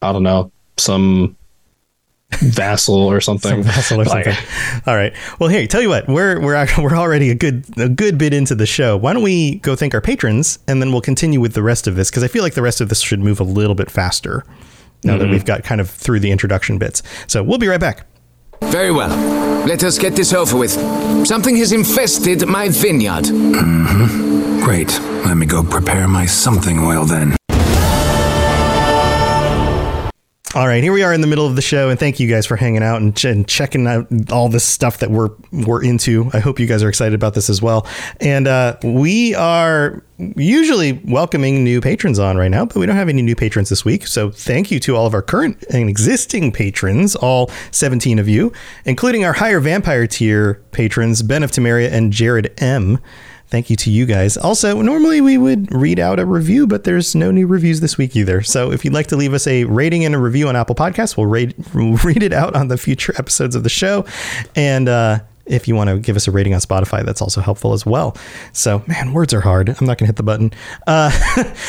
i 0.00 0.12
don't 0.12 0.22
know 0.22 0.50
some 0.78 1.36
vassal 2.40 2.94
or 2.94 3.20
something 3.20 3.50
Some 3.50 3.62
vassal 3.62 4.00
or 4.00 4.04
Like, 4.04 4.24
something. 4.24 4.82
All 4.86 4.94
right. 4.94 5.12
Well, 5.38 5.48
hey, 5.48 5.66
tell 5.66 5.82
you 5.82 5.88
what, 5.88 6.08
we're 6.08 6.40
we're 6.40 6.54
act- 6.54 6.78
we're 6.78 6.96
already 6.96 7.30
a 7.30 7.34
good 7.34 7.64
a 7.78 7.88
good 7.88 8.18
bit 8.18 8.32
into 8.32 8.54
the 8.54 8.66
show. 8.66 8.96
Why 8.96 9.12
don't 9.12 9.22
we 9.22 9.56
go 9.56 9.76
thank 9.76 9.94
our 9.94 10.00
patrons 10.00 10.58
and 10.66 10.80
then 10.80 10.92
we'll 10.92 11.00
continue 11.00 11.40
with 11.40 11.54
the 11.54 11.62
rest 11.62 11.86
of 11.86 11.96
this 11.96 12.10
because 12.10 12.22
I 12.22 12.28
feel 12.28 12.42
like 12.42 12.54
the 12.54 12.62
rest 12.62 12.80
of 12.80 12.88
this 12.88 13.00
should 13.00 13.20
move 13.20 13.40
a 13.40 13.44
little 13.44 13.74
bit 13.74 13.90
faster 13.90 14.44
now 15.04 15.18
that 15.18 15.24
mm-hmm. 15.24 15.32
we've 15.32 15.44
got 15.44 15.64
kind 15.64 15.80
of 15.80 15.90
through 15.90 16.20
the 16.20 16.30
introduction 16.30 16.78
bits. 16.78 17.02
So 17.26 17.42
we'll 17.42 17.58
be 17.58 17.68
right 17.68 17.80
back. 17.80 18.06
Very 18.62 18.92
well. 18.92 19.10
Let 19.66 19.82
us 19.84 19.98
get 19.98 20.14
this 20.14 20.32
over 20.32 20.56
with. 20.56 20.70
Something 21.26 21.56
has 21.56 21.72
infested 21.72 22.46
my 22.46 22.68
vineyard. 22.68 23.24
Mm-hmm. 23.24 24.64
Great. 24.64 24.90
Let 25.26 25.36
me 25.36 25.46
go 25.46 25.62
prepare 25.62 26.06
my 26.06 26.26
something 26.26 26.78
oil 26.78 27.04
then. 27.04 27.36
All 30.54 30.66
right, 30.66 30.82
here 30.82 30.92
we 30.92 31.02
are 31.02 31.14
in 31.14 31.22
the 31.22 31.26
middle 31.26 31.46
of 31.46 31.56
the 31.56 31.62
show, 31.62 31.88
and 31.88 31.98
thank 31.98 32.20
you 32.20 32.28
guys 32.28 32.44
for 32.44 32.56
hanging 32.56 32.82
out 32.82 33.00
and, 33.00 33.16
ch- 33.16 33.24
and 33.24 33.48
checking 33.48 33.86
out 33.86 34.06
all 34.30 34.50
this 34.50 34.64
stuff 34.64 34.98
that 34.98 35.10
we're 35.10 35.30
we're 35.50 35.82
into. 35.82 36.28
I 36.34 36.40
hope 36.40 36.60
you 36.60 36.66
guys 36.66 36.82
are 36.82 36.90
excited 36.90 37.14
about 37.14 37.32
this 37.32 37.48
as 37.48 37.62
well. 37.62 37.86
And 38.20 38.46
uh, 38.46 38.76
we 38.84 39.34
are 39.34 40.02
usually 40.18 41.00
welcoming 41.06 41.64
new 41.64 41.80
patrons 41.80 42.18
on 42.18 42.36
right 42.36 42.50
now, 42.50 42.66
but 42.66 42.76
we 42.76 42.84
don't 42.84 42.96
have 42.96 43.08
any 43.08 43.22
new 43.22 43.34
patrons 43.34 43.70
this 43.70 43.82
week. 43.82 44.06
So 44.06 44.30
thank 44.30 44.70
you 44.70 44.78
to 44.80 44.94
all 44.94 45.06
of 45.06 45.14
our 45.14 45.22
current 45.22 45.64
and 45.70 45.88
existing 45.88 46.52
patrons, 46.52 47.16
all 47.16 47.50
17 47.70 48.18
of 48.18 48.28
you, 48.28 48.52
including 48.84 49.24
our 49.24 49.32
higher 49.32 49.58
vampire 49.58 50.06
tier 50.06 50.62
patrons, 50.72 51.22
Ben 51.22 51.42
of 51.42 51.50
Temeria 51.50 51.90
and 51.90 52.12
Jared 52.12 52.52
M. 52.60 52.98
Thank 53.52 53.68
you 53.68 53.76
to 53.76 53.90
you 53.90 54.06
guys. 54.06 54.38
Also, 54.38 54.80
normally 54.80 55.20
we 55.20 55.36
would 55.36 55.70
read 55.74 55.98
out 55.98 56.18
a 56.18 56.24
review, 56.24 56.66
but 56.66 56.84
there's 56.84 57.14
no 57.14 57.30
new 57.30 57.46
reviews 57.46 57.80
this 57.80 57.98
week 57.98 58.16
either. 58.16 58.40
So 58.40 58.72
if 58.72 58.82
you'd 58.82 58.94
like 58.94 59.08
to 59.08 59.16
leave 59.16 59.34
us 59.34 59.46
a 59.46 59.64
rating 59.64 60.06
and 60.06 60.14
a 60.14 60.18
review 60.18 60.48
on 60.48 60.56
Apple 60.56 60.74
Podcasts, 60.74 61.18
we'll 61.18 61.26
read, 61.26 61.54
read 61.74 62.22
it 62.22 62.32
out 62.32 62.56
on 62.56 62.68
the 62.68 62.78
future 62.78 63.12
episodes 63.18 63.54
of 63.54 63.62
the 63.62 63.68
show. 63.68 64.06
And 64.56 64.88
uh, 64.88 65.18
if 65.44 65.68
you 65.68 65.74
want 65.74 65.90
to 65.90 65.98
give 65.98 66.16
us 66.16 66.26
a 66.26 66.30
rating 66.30 66.54
on 66.54 66.60
Spotify, 66.60 67.04
that's 67.04 67.20
also 67.20 67.42
helpful 67.42 67.74
as 67.74 67.84
well. 67.84 68.16
So, 68.54 68.82
man, 68.86 69.12
words 69.12 69.34
are 69.34 69.42
hard. 69.42 69.68
I'm 69.68 69.84
not 69.86 69.98
going 69.98 70.06
to 70.06 70.06
hit 70.06 70.16
the 70.16 70.22
button. 70.22 70.50
Uh, 70.86 71.12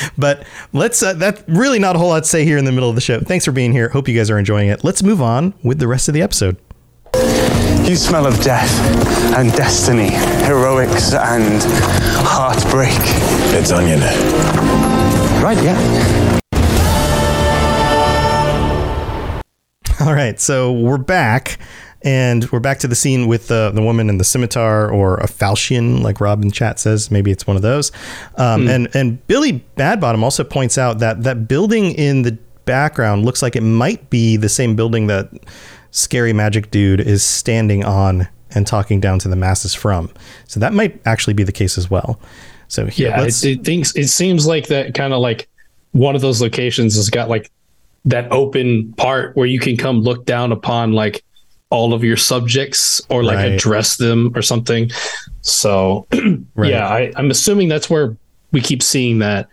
but 0.17 0.47
let's, 0.71 1.03
uh, 1.03 1.15
that's 1.15 1.43
really 1.49 1.79
not 1.79 1.97
a 1.97 1.99
whole 1.99 2.07
lot 2.07 2.23
to 2.23 2.29
say 2.29 2.45
here 2.45 2.57
in 2.57 2.63
the 2.63 2.71
middle 2.71 2.87
of 2.87 2.95
the 2.95 3.01
show. 3.01 3.19
Thanks 3.19 3.43
for 3.43 3.51
being 3.51 3.73
here. 3.73 3.89
Hope 3.89 4.07
you 4.07 4.15
guys 4.15 4.29
are 4.29 4.39
enjoying 4.39 4.69
it. 4.69 4.85
Let's 4.85 5.03
move 5.03 5.21
on 5.21 5.53
with 5.65 5.79
the 5.79 5.89
rest 5.89 6.07
of 6.07 6.13
the 6.13 6.21
episode. 6.21 6.55
You 7.83 7.97
smell 7.97 8.25
of 8.25 8.39
death 8.41 8.71
and 9.37 9.51
destiny, 9.51 10.11
heroics 10.45 11.13
and 11.13 11.61
heartbreak. 12.25 12.97
It's 13.53 13.71
onion. 13.73 13.99
Right, 15.43 15.61
yeah. 15.61 16.39
All 19.99 20.13
right, 20.13 20.39
so 20.39 20.71
we're 20.71 20.97
back, 20.97 21.59
and 22.03 22.49
we're 22.51 22.61
back 22.61 22.79
to 22.79 22.87
the 22.87 22.95
scene 22.95 23.27
with 23.27 23.49
the 23.49 23.71
the 23.71 23.81
woman 23.81 24.09
and 24.09 24.17
the 24.17 24.23
scimitar, 24.25 24.89
or 24.89 25.17
a 25.17 25.27
falchion, 25.27 26.01
like 26.01 26.21
Rob 26.21 26.41
in 26.41 26.51
chat 26.51 26.79
says. 26.79 27.11
Maybe 27.11 27.31
it's 27.31 27.45
one 27.45 27.57
of 27.57 27.61
those. 27.61 27.91
Um, 28.37 28.67
And 28.69 28.87
and 28.95 29.27
Billy 29.27 29.65
Badbottom 29.75 30.23
also 30.23 30.45
points 30.45 30.77
out 30.77 30.99
that 30.99 31.23
that 31.23 31.49
building 31.49 31.91
in 31.91 32.21
the 32.21 32.37
background 32.65 33.25
looks 33.25 33.41
like 33.41 33.57
it 33.57 33.61
might 33.63 34.09
be 34.09 34.37
the 34.37 34.47
same 34.47 34.73
building 34.73 35.07
that 35.07 35.27
Scary 35.93 36.33
Magic 36.33 36.71
Dude 36.71 36.99
is 36.99 37.23
standing 37.23 37.85
on 37.85 38.27
and 38.51 38.65
talking 38.67 38.99
down 38.99 39.19
to 39.19 39.27
the 39.29 39.35
masses 39.35 39.73
from. 39.73 40.09
So 40.47 40.59
that 40.59 40.73
might 40.73 40.99
actually 41.05 41.33
be 41.35 41.43
the 41.43 41.51
case 41.51 41.77
as 41.77 41.89
well. 41.89 42.19
So 42.67 42.87
here, 42.87 43.09
yeah 43.09 43.21
let's, 43.21 43.43
it, 43.45 43.59
it 43.59 43.63
thinks 43.63 43.95
it 43.95 44.07
seems 44.07 44.47
like 44.47 44.67
that 44.67 44.95
kind 44.95 45.13
of 45.13 45.19
like 45.21 45.47
one 45.91 46.15
of 46.15 46.21
those 46.21 46.41
locations 46.41 46.95
has 46.95 47.09
got 47.11 47.29
like 47.29 47.51
that 48.05 48.31
open 48.31 48.91
part 48.93 49.35
where 49.37 49.45
you 49.45 49.59
can 49.59 49.77
come 49.77 49.99
look 50.01 50.25
down 50.25 50.51
upon 50.51 50.93
like 50.93 51.23
all 51.69 51.93
of 51.93 52.03
your 52.03 52.17
subjects 52.17 52.99
or 53.09 53.23
like 53.23 53.35
Right. 53.37 53.51
address 53.51 53.97
them 53.97 54.31
or 54.35 54.41
something 54.41 54.89
so 55.41 56.07
Right. 56.55 56.71
yeah 56.71 56.87
I, 56.87 57.11
i'm 57.15 57.29
assuming 57.31 57.67
that's 57.67 57.89
where 57.89 58.15
we 58.51 58.61
keep 58.61 58.81
seeing 58.83 59.19
that 59.19 59.47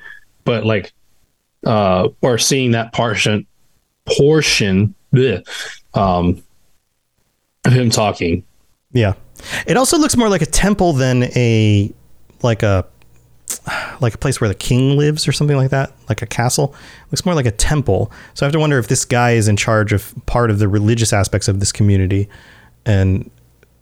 but 0.45 0.65
like 0.67 0.93
uh 1.67 2.09
or 2.23 2.39
seeing 2.39 2.71
that 2.73 2.93
portion 2.93 3.47
portion 4.07 4.95
bleh, 5.15 5.47
um 5.95 6.43
of 7.65 7.73
him 7.73 7.91
talking 7.91 8.45
Yeah. 8.93 9.15
It 9.67 9.77
also 9.77 9.97
looks 9.99 10.17
more 10.17 10.29
like 10.29 10.43
a 10.43 10.47
temple 10.47 10.93
than 10.93 11.25
a 11.37 11.93
like 12.43 12.63
a 12.63 12.87
like 14.01 14.15
a 14.15 14.19
place 14.19 14.41
where 14.41 14.49
the 14.49 14.55
king 14.55 14.97
lives 14.97 15.29
or 15.29 15.33
something 15.33 15.57
like 15.57 15.71
that, 15.71 15.93
like 16.09 16.23
a 16.23 16.27
castle. 16.27 16.75
looks 17.11 17.25
more 17.27 17.35
like 17.35 17.47
a 17.47 17.51
temple. 17.51 18.11
So 18.35 18.45
I 18.45 18.47
have 18.47 18.53
to 18.53 18.59
wonder 18.59 18.79
if 18.79 18.89
this 18.89 19.05
guy 19.05 19.33
is 19.33 19.49
in 19.49 19.57
charge 19.57 19.93
of 19.93 20.15
part 20.27 20.51
of 20.51 20.59
the 20.59 20.69
religious 20.69 21.13
aspects 21.13 21.49
of 21.49 21.61
this 21.61 21.73
community 21.73 22.29
and 22.87 23.31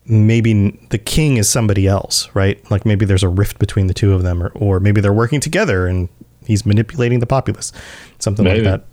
maybe 0.07 0.71
the 0.91 0.99
king 0.99 1.37
is 1.37 1.49
somebody 1.49 1.87
else, 1.87 2.29
right? 2.35 2.59
Like 2.71 2.85
maybe 2.87 3.05
there's 3.05 3.23
a 3.23 3.29
rift 3.29 3.59
between 3.59 3.87
the 3.87 3.95
two 3.95 4.13
of 4.15 4.23
them 4.23 4.43
or 4.43 4.51
or 4.55 4.81
maybe 4.81 5.01
they're 5.01 5.13
working 5.13 5.41
together 5.41 5.87
and 5.87 6.09
he's 6.47 6.65
manipulating 6.67 7.21
the 7.21 7.27
populace. 7.27 7.73
Something 8.19 8.45
Maybe. 8.45 8.63
like 8.65 8.81
that. 8.83 8.87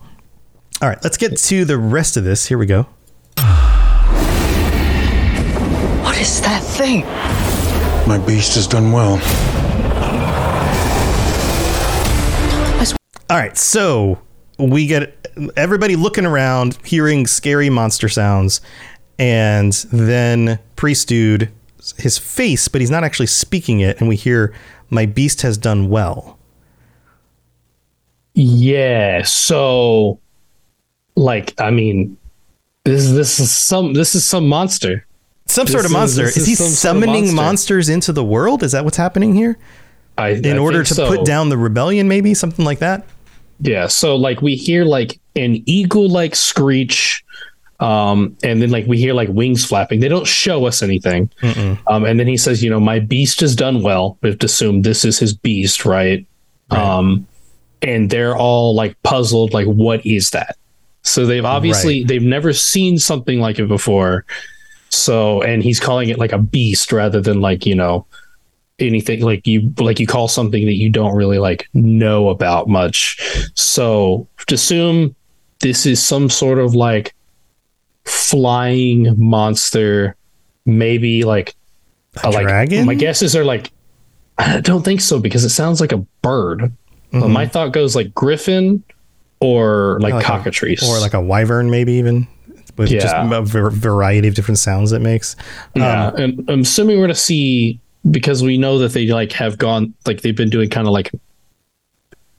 All 0.82 0.89
right, 0.89 1.01
let's 1.04 1.17
get 1.17 1.38
to 1.38 1.65
the 1.65 1.78
rest 1.78 2.17
of 2.17 2.23
this. 2.25 2.45
Here 2.47 2.58
we 2.58 2.65
go. 2.65 2.86
What 6.03 6.19
is 6.19 6.41
that 6.41 6.61
thing? 6.63 7.05
My 8.07 8.17
beast 8.25 8.55
has 8.55 8.67
done 8.67 8.91
well. 8.91 9.19
All 13.27 13.37
right, 13.37 13.57
so 13.57 14.19
we 14.59 14.85
get 14.85 15.27
everybody 15.57 15.95
looking 15.95 16.27
around, 16.27 16.77
hearing 16.85 17.25
scary 17.25 17.71
monster 17.71 18.07
sounds, 18.07 18.61
and 19.17 19.73
then 19.91 20.59
priest 20.75 21.07
dude, 21.07 21.49
his 21.97 22.19
face, 22.19 22.67
but 22.67 22.81
he's 22.81 22.91
not 22.91 23.03
actually 23.03 23.25
speaking 23.25 23.79
it, 23.79 23.99
and 23.99 24.07
we 24.07 24.15
hear, 24.15 24.53
"My 24.91 25.07
beast 25.07 25.41
has 25.41 25.57
done 25.57 25.89
well." 25.89 26.37
Yeah. 28.35 29.23
So, 29.23 30.19
like, 31.15 31.53
I 31.59 31.71
mean, 31.71 32.17
this 32.85 33.11
this 33.11 33.39
is 33.39 33.51
some 33.51 33.93
this 33.93 34.15
is 34.15 34.25
some 34.25 34.47
monster. 34.47 35.05
Some 35.47 35.67
sort 35.67 35.83
This 35.83 35.91
of 35.91 35.97
monster. 35.97 36.23
Is, 36.23 36.37
is 36.37 36.47
he 36.47 36.55
some 36.55 36.67
sort 36.67 36.73
of 36.73 36.77
summoning 37.03 37.23
monster. 37.25 37.35
monsters 37.35 37.89
into 37.89 38.11
the 38.11 38.23
world? 38.23 38.63
Is 38.63 38.71
that 38.71 38.83
what's 38.83 38.97
happening 38.97 39.35
here? 39.35 39.57
I 40.17 40.29
In 40.29 40.57
order 40.57 40.83
to 40.83 40.95
put 41.07 41.25
down 41.25 41.49
the 41.49 41.57
rebellion, 41.57 42.07
maybe 42.07 42.33
something 42.33 42.65
like 42.65 42.79
that. 42.79 43.05
Yeah. 43.59 43.87
So 43.87 44.15
like 44.15 44.41
we 44.41 44.55
hear 44.55 44.85
like 44.85 45.19
an 45.35 45.61
eagle 45.65 46.09
like 46.09 46.35
screech, 46.35 47.23
um, 47.79 48.35
and 48.43 48.61
then 48.61 48.69
like 48.71 48.87
we 48.87 48.97
hear 48.97 49.13
like 49.13 49.29
wings 49.29 49.65
flapping. 49.65 49.99
They 49.99 50.07
don't 50.07 50.25
show 50.27 50.65
us 50.65 50.81
anything. 50.81 51.29
Um, 51.87 52.05
and 52.05 52.19
then 52.19 52.27
he 52.27 52.37
says, 52.37 52.63
you 52.63 52.69
know, 52.69 52.79
my 52.79 52.99
beast 52.99 53.39
has 53.41 53.55
done 53.55 53.81
well. 53.83 54.17
We 54.21 54.29
have 54.29 54.39
to 54.39 54.45
assume 54.45 54.81
this 54.81 55.05
is 55.05 55.19
his 55.19 55.33
beast, 55.33 55.85
right? 55.85 56.25
Um, 56.71 57.27
and 57.81 58.09
they're 58.09 58.35
all 58.35 58.73
like 58.73 59.01
puzzled, 59.03 59.53
like, 59.53 59.67
what 59.67 60.03
is 60.05 60.31
that? 60.31 60.57
So 61.05 61.25
they've 61.25 61.45
obviously 61.45 62.03
they've 62.03 62.21
never 62.21 62.51
seen 62.51 62.97
something 62.97 63.39
like 63.39 63.59
it 63.59 63.67
before. 63.67 64.25
So 64.89 65.41
and 65.43 65.63
he's 65.63 65.79
calling 65.79 66.09
it 66.09 66.17
like 66.17 66.31
a 66.31 66.39
beast 66.39 66.91
rather 66.91 67.21
than 67.21 67.41
like, 67.41 67.65
you 67.65 67.75
know, 67.75 68.07
anything 68.79 69.21
like 69.21 69.45
you 69.45 69.71
like 69.77 69.99
you 69.99 70.07
call 70.07 70.27
something 70.27 70.65
that 70.65 70.73
you 70.73 70.89
don't 70.89 71.15
really 71.15 71.37
like 71.37 71.69
know 71.73 72.29
about 72.29 72.67
much. 72.67 73.19
So 73.53 74.27
to 74.47 74.55
assume 74.55 75.15
this 75.59 75.85
is 75.85 76.03
some 76.03 76.29
sort 76.29 76.57
of 76.57 76.73
like 76.73 77.13
flying 78.05 79.13
monster, 79.15 80.15
maybe 80.65 81.23
like 81.23 81.55
A 82.23 82.27
uh, 82.27 82.32
like 82.32 82.47
dragon? 82.47 82.88
my 82.88 82.95
guesses 82.95 83.36
are 83.36 83.45
like 83.45 83.71
I 84.39 84.59
don't 84.59 84.84
think 84.84 85.01
so 85.01 85.19
because 85.19 85.43
it 85.43 85.49
sounds 85.49 85.80
like 85.80 85.91
a 85.91 85.97
bird. 86.23 86.73
But 87.11 87.30
my 87.30 87.43
mm-hmm. 87.43 87.51
thought 87.51 87.71
goes 87.71 87.95
like 87.95 88.13
griffin 88.13 88.84
or 89.45 89.99
like, 89.99 90.13
Like 90.13 90.23
a- 90.25 90.27
or 90.83 90.99
like 90.99 91.13
a 91.13 91.21
wyvern, 91.21 91.69
maybe 91.69 91.93
even? 91.93 92.27
With 92.77 92.89
just 92.99 93.15
a 93.15 93.41
var- 93.41 93.69
variety 93.69 94.27
of 94.27 94.35
different 94.35 94.57
sounds 94.57 94.91
it 94.91 94.99
makes. 94.99 95.35
Yeah, 95.75 96.07
um, 96.07 96.15
and 96.17 96.49
I'm 96.49 96.59
assuming 96.61 96.97
we're 96.97 97.03
gonna 97.05 97.15
see 97.15 97.79
because 98.11 98.43
we 98.43 98.57
know 98.57 98.77
that 98.79 98.91
they 98.93 99.07
like 99.07 99.31
have 99.31 99.57
gone 99.57 99.93
like 100.05 100.21
they've 100.21 100.35
been 100.35 100.49
doing 100.49 100.69
kind 100.69 100.85
of 100.85 100.91
like 100.93 101.11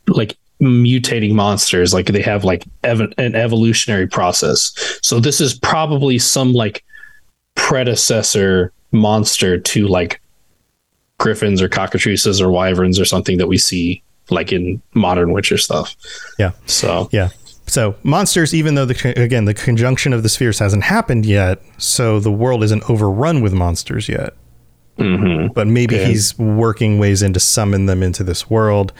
like 0.08 0.36
mutating 0.62 1.32
monsters 1.32 1.92
like 1.92 2.06
they 2.06 2.22
have 2.22 2.44
like 2.44 2.64
ev- 2.84 3.12
an 3.18 3.34
evolutionary 3.34 4.06
process. 4.06 4.72
So 5.02 5.20
this 5.20 5.40
is 5.40 5.54
probably 5.58 6.18
some 6.18 6.52
like 6.52 6.84
predecessor 7.54 8.72
monster 8.92 9.58
to 9.58 9.88
like 9.88 10.20
griffins 11.18 11.60
or 11.62 11.68
cockatrices 11.68 12.40
or 12.40 12.50
wyverns 12.50 13.00
or 13.00 13.04
something 13.04 13.38
that 13.38 13.46
we 13.48 13.58
see 13.58 14.02
like 14.30 14.52
in 14.52 14.80
modern 14.94 15.32
Witcher 15.32 15.58
stuff. 15.58 15.94
Yeah. 16.38 16.52
So 16.66 17.08
Yeah. 17.12 17.28
So 17.68 17.96
monsters, 18.04 18.54
even 18.54 18.76
though 18.76 18.84
the 18.84 19.20
again 19.20 19.44
the 19.44 19.54
conjunction 19.54 20.12
of 20.12 20.22
the 20.22 20.28
spheres 20.28 20.58
hasn't 20.60 20.84
happened 20.84 21.26
yet, 21.26 21.60
so 21.78 22.20
the 22.20 22.30
world 22.30 22.62
isn't 22.62 22.88
overrun 22.88 23.40
with 23.40 23.52
monsters 23.52 24.08
yet. 24.08 24.34
mhm. 24.98 25.52
But 25.52 25.66
maybe 25.66 25.96
Yeah. 25.96 26.06
he's 26.06 26.38
working 26.38 26.98
ways 26.98 27.22
in 27.22 27.32
to 27.32 27.40
summon 27.40 27.86
them 27.86 28.02
into 28.02 28.22
this 28.24 28.48
world, 28.48 28.92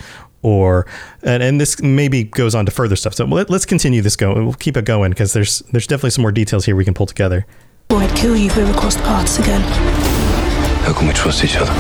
or 0.42 0.84
and, 1.22 1.42
and 1.42 1.60
this 1.60 1.80
maybe 1.80 2.24
goes 2.24 2.54
on 2.56 2.66
to 2.66 2.72
further 2.72 2.96
stuff. 2.96 3.14
So 3.14 3.24
let, 3.24 3.48
let's 3.50 3.64
continue 3.66 4.02
this 4.02 4.16
going. 4.16 4.44
We'll 4.44 4.54
keep 4.54 4.76
it 4.76 4.84
going 4.84 5.10
because 5.12 5.32
there's 5.32 5.60
there's 5.72 5.86
definitely 5.86 6.10
some 6.10 6.22
more 6.22 6.32
details 6.32 6.64
here 6.66 6.74
we 6.76 6.84
can 6.84 6.92
pull 6.94 7.06
together. 7.06 7.46
Or 7.90 7.98
I'd 8.02 8.14
kill 8.16 8.36
you 8.36 8.46
if 8.46 8.56
we 8.56 8.62
ever 8.64 8.74
crossed 8.78 8.98
paths 8.98 9.38
again. 9.38 9.62
How 10.82 10.92
can 10.92 11.06
we 11.06 11.14
trust 11.14 11.44
each 11.44 11.56
other? 11.56 11.72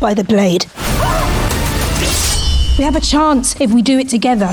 By 0.00 0.14
the 0.14 0.24
blade. 0.24 0.66
We 2.76 2.82
have 2.82 2.96
a 2.96 3.00
chance 3.00 3.60
if 3.60 3.72
we 3.72 3.82
do 3.82 4.00
it 4.00 4.08
together. 4.08 4.52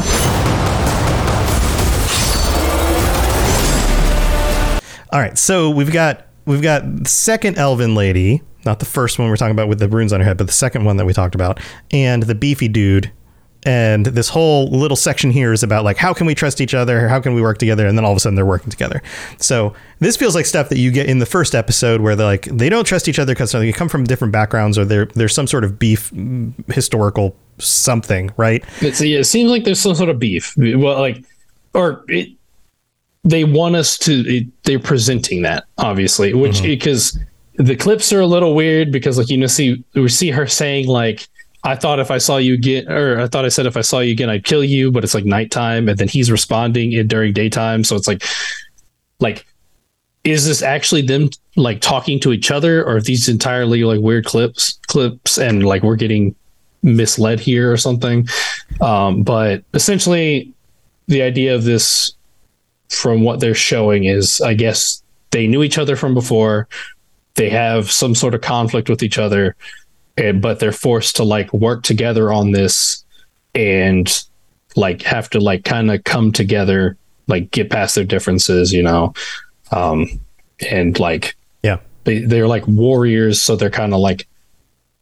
All 5.11 5.19
right, 5.19 5.35
so 5.35 5.71
we've 5.71 5.91
got 5.91 6.27
we've 6.45 6.61
got 6.61 6.83
the 7.03 7.09
second 7.09 7.57
elven 7.57 7.95
lady, 7.95 8.43
not 8.63 8.77
the 8.77 8.85
first 8.85 9.17
one 9.17 9.27
we're 9.27 9.37
talking 9.37 9.55
about 9.55 9.69
with 9.69 9.79
the 9.79 9.89
runes 9.89 10.13
on 10.13 10.19
her 10.19 10.25
head, 10.25 10.37
but 10.37 10.45
the 10.45 10.53
second 10.53 10.85
one 10.85 10.97
that 10.97 11.05
we 11.05 11.13
talked 11.13 11.33
about, 11.33 11.59
and 11.89 12.21
the 12.21 12.35
beefy 12.35 12.67
dude. 12.67 13.11
And 13.63 14.07
this 14.07 14.29
whole 14.29 14.69
little 14.69 14.97
section 14.97 15.29
here 15.29 15.53
is 15.53 15.61
about 15.63 15.83
like 15.83 15.97
how 15.97 16.13
can 16.13 16.27
we 16.27 16.35
trust 16.35 16.61
each 16.61 16.75
other, 16.75 17.07
how 17.07 17.19
can 17.19 17.33
we 17.33 17.41
work 17.41 17.57
together, 17.57 17.87
and 17.87 17.97
then 17.97 18.05
all 18.05 18.11
of 18.11 18.17
a 18.17 18.19
sudden 18.19 18.35
they're 18.35 18.45
working 18.45 18.69
together. 18.69 19.01
So 19.37 19.73
this 19.99 20.15
feels 20.15 20.35
like 20.35 20.45
stuff 20.45 20.69
that 20.69 20.77
you 20.77 20.91
get 20.91 21.07
in 21.07 21.17
the 21.17 21.25
first 21.25 21.55
episode 21.55 22.01
where 22.01 22.15
they're 22.15 22.25
like 22.25 22.45
they 22.45 22.69
don't 22.69 22.85
trust 22.85 23.07
each 23.07 23.17
other 23.17 23.33
because 23.33 23.51
they 23.51 23.71
come 23.71 23.89
from 23.89 24.03
different 24.03 24.31
backgrounds 24.31 24.77
or 24.77 24.85
there's 24.85 25.33
some 25.33 25.47
sort 25.47 25.63
of 25.63 25.79
beef 25.79 26.11
mm, 26.11 26.53
historical 26.71 27.35
something, 27.63 28.31
right? 28.37 28.63
It's, 28.81 29.01
it 29.01 29.25
seems 29.25 29.51
like 29.51 29.63
there's 29.63 29.79
some 29.79 29.95
sort 29.95 30.09
of 30.09 30.19
beef. 30.19 30.53
Well, 30.57 30.99
like, 30.99 31.23
or 31.73 32.03
it, 32.07 32.29
they 33.23 33.43
want 33.43 33.75
us 33.75 33.97
to. 33.99 34.13
It, 34.27 34.47
they're 34.63 34.79
presenting 34.79 35.43
that 35.43 35.65
obviously, 35.77 36.33
which 36.33 36.57
mm-hmm. 36.57 36.67
because 36.67 37.17
the 37.55 37.75
clips 37.75 38.11
are 38.11 38.21
a 38.21 38.27
little 38.27 38.55
weird 38.55 38.91
because 38.91 39.17
like 39.17 39.29
you 39.29 39.37
know 39.37 39.47
see 39.47 39.83
we 39.93 40.07
see 40.09 40.31
her 40.31 40.47
saying 40.47 40.87
like. 40.87 41.27
I 41.63 41.75
thought 41.75 41.99
if 41.99 42.09
I 42.09 42.17
saw 42.17 42.37
you 42.37 42.55
again, 42.55 42.91
or 42.91 43.21
I 43.21 43.27
thought 43.27 43.45
I 43.45 43.49
said 43.49 43.67
if 43.67 43.77
I 43.77 43.81
saw 43.81 43.99
you 43.99 44.11
again, 44.13 44.31
I'd 44.31 44.45
kill 44.45 44.63
you. 44.63 44.91
But 44.91 45.03
it's 45.03 45.13
like 45.13 45.25
nighttime, 45.25 45.87
and 45.87 45.95
then 45.95 46.07
he's 46.07 46.31
responding 46.31 46.91
in 46.91 47.07
during 47.07 47.33
daytime. 47.33 47.83
So 47.83 47.95
it's 47.95 48.07
like, 48.07 48.23
like, 49.19 49.45
is 50.23 50.47
this 50.47 50.63
actually 50.63 51.03
them 51.03 51.29
like 51.55 51.79
talking 51.79 52.19
to 52.21 52.31
each 52.31 52.49
other, 52.49 52.83
or 52.83 52.99
these 52.99 53.29
entirely 53.29 53.83
like 53.83 53.99
weird 53.99 54.25
clips, 54.25 54.79
clips, 54.87 55.37
and 55.37 55.63
like 55.63 55.83
we're 55.83 55.97
getting 55.97 56.35
misled 56.83 57.39
here 57.39 57.71
or 57.71 57.77
something? 57.77 58.27
Um, 58.79 59.23
but 59.23 59.63
essentially, 59.73 60.53
the 61.07 61.21
idea 61.21 61.55
of 61.55 61.63
this, 61.63 62.13
from 62.89 63.21
what 63.21 63.39
they're 63.39 63.53
showing, 63.53 64.05
is 64.05 64.41
I 64.41 64.53
guess 64.53 65.01
they 65.31 65.47
knew 65.47 65.63
each 65.63 65.77
other 65.77 65.95
from 65.95 66.13
before. 66.13 66.67
They 67.35 67.49
have 67.49 67.89
some 67.91 68.15
sort 68.15 68.35
of 68.35 68.41
conflict 68.41 68.89
with 68.89 69.03
each 69.03 69.17
other, 69.17 69.55
and 70.17 70.41
but 70.41 70.59
they're 70.59 70.71
forced 70.71 71.15
to 71.17 71.23
like 71.23 71.51
work 71.53 71.83
together 71.83 72.31
on 72.31 72.51
this, 72.51 73.03
and 73.55 74.23
like 74.75 75.01
have 75.03 75.29
to 75.31 75.39
like 75.39 75.63
kind 75.63 75.91
of 75.91 76.03
come 76.03 76.31
together, 76.31 76.97
like 77.27 77.51
get 77.51 77.69
past 77.69 77.95
their 77.95 78.03
differences, 78.03 78.71
you 78.73 78.83
know, 78.83 79.13
um, 79.71 80.07
and 80.69 80.99
like 80.99 81.35
Yeah. 81.63 81.77
they 82.03 82.19
they're 82.19 82.47
like 82.47 82.67
warriors, 82.67 83.41
so 83.41 83.55
they're 83.55 83.69
kind 83.69 83.93
of 83.93 83.99
like 83.99 84.27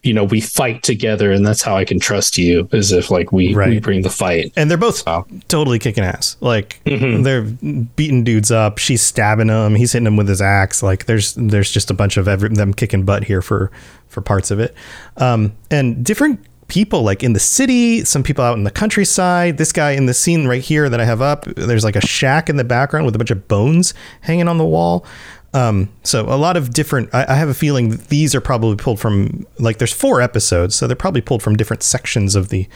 you 0.03 0.13
know 0.13 0.23
we 0.23 0.39
fight 0.39 0.81
together 0.81 1.31
and 1.31 1.45
that's 1.45 1.61
how 1.61 1.75
i 1.75 1.83
can 1.83 1.99
trust 1.99 2.37
you 2.37 2.69
as 2.71 2.91
if 2.91 3.11
like 3.11 3.31
we 3.33 3.53
we 3.73 3.79
bring 3.79 4.01
the 4.01 4.09
fight 4.09 4.51
And 4.55 4.69
they're 4.71 4.77
both 4.77 5.03
totally 5.47 5.79
kicking 5.79 6.03
ass. 6.03 6.37
Like 6.39 6.79
they're 7.23 7.41
beating 7.43 8.23
dudes 8.23 8.51
up. 8.51 8.77
She's 8.77 9.01
stabbing 9.01 9.49
him. 9.49 9.75
He's 9.75 9.91
hitting 9.91 10.07
him 10.07 10.15
with 10.15 10.27
his 10.29 10.41
axe. 10.41 10.81
Like 10.81 11.05
there's 11.05 11.33
there's 11.35 11.71
just 11.71 11.91
a 11.91 11.93
bunch 11.93 12.17
of 12.17 12.27
every, 12.27 12.49
them 12.49 12.73
kicking 12.73 13.03
butt 13.03 13.23
here 13.25 13.41
for 13.41 13.71
for 14.07 14.21
parts 14.21 14.51
of 14.51 14.59
it. 14.59 14.73
Um, 15.17 15.53
and 15.69 16.03
different 16.05 16.45
people 16.67 17.01
like 17.01 17.23
in 17.23 17.33
the 17.33 17.39
city, 17.39 18.05
some 18.05 18.23
people 18.23 18.43
out 18.43 18.57
in 18.57 18.63
the 18.63 18.71
countryside. 18.71 19.57
This 19.57 19.71
guy 19.71 19.91
in 19.91 20.05
the 20.05 20.13
scene 20.13 20.47
right 20.47 20.61
here 20.61 20.89
that 20.89 20.99
I 21.01 21.05
have 21.05 21.21
up. 21.21 21.45
There's 21.45 21.83
like 21.83 21.95
a 21.95 22.05
shack 22.05 22.49
in 22.49 22.55
the 22.57 22.63
background 22.63 23.05
with 23.05 23.15
a 23.15 23.17
bunch 23.17 23.31
of 23.31 23.47
bones 23.47 23.93
hanging 24.21 24.47
on 24.47 24.57
the 24.57 24.65
wall. 24.65 25.05
Um, 25.53 25.91
so 26.03 26.25
a 26.25 26.37
lot 26.37 26.57
of 26.57 26.73
different. 26.73 27.09
I, 27.13 27.25
I 27.29 27.35
have 27.35 27.49
a 27.49 27.53
feeling 27.53 27.97
these 28.09 28.35
are 28.35 28.41
probably 28.41 28.75
pulled 28.75 28.99
from 28.99 29.47
like 29.57 29.79
there's 29.79 29.93
four 29.93 30.21
episodes, 30.21 30.75
so 30.75 30.85
they're 30.85 30.95
probably 30.95 31.21
pulled 31.21 31.41
from 31.41 31.55
different 31.55 31.81
sections 31.81 32.35
of 32.35 32.49
the 32.49 32.67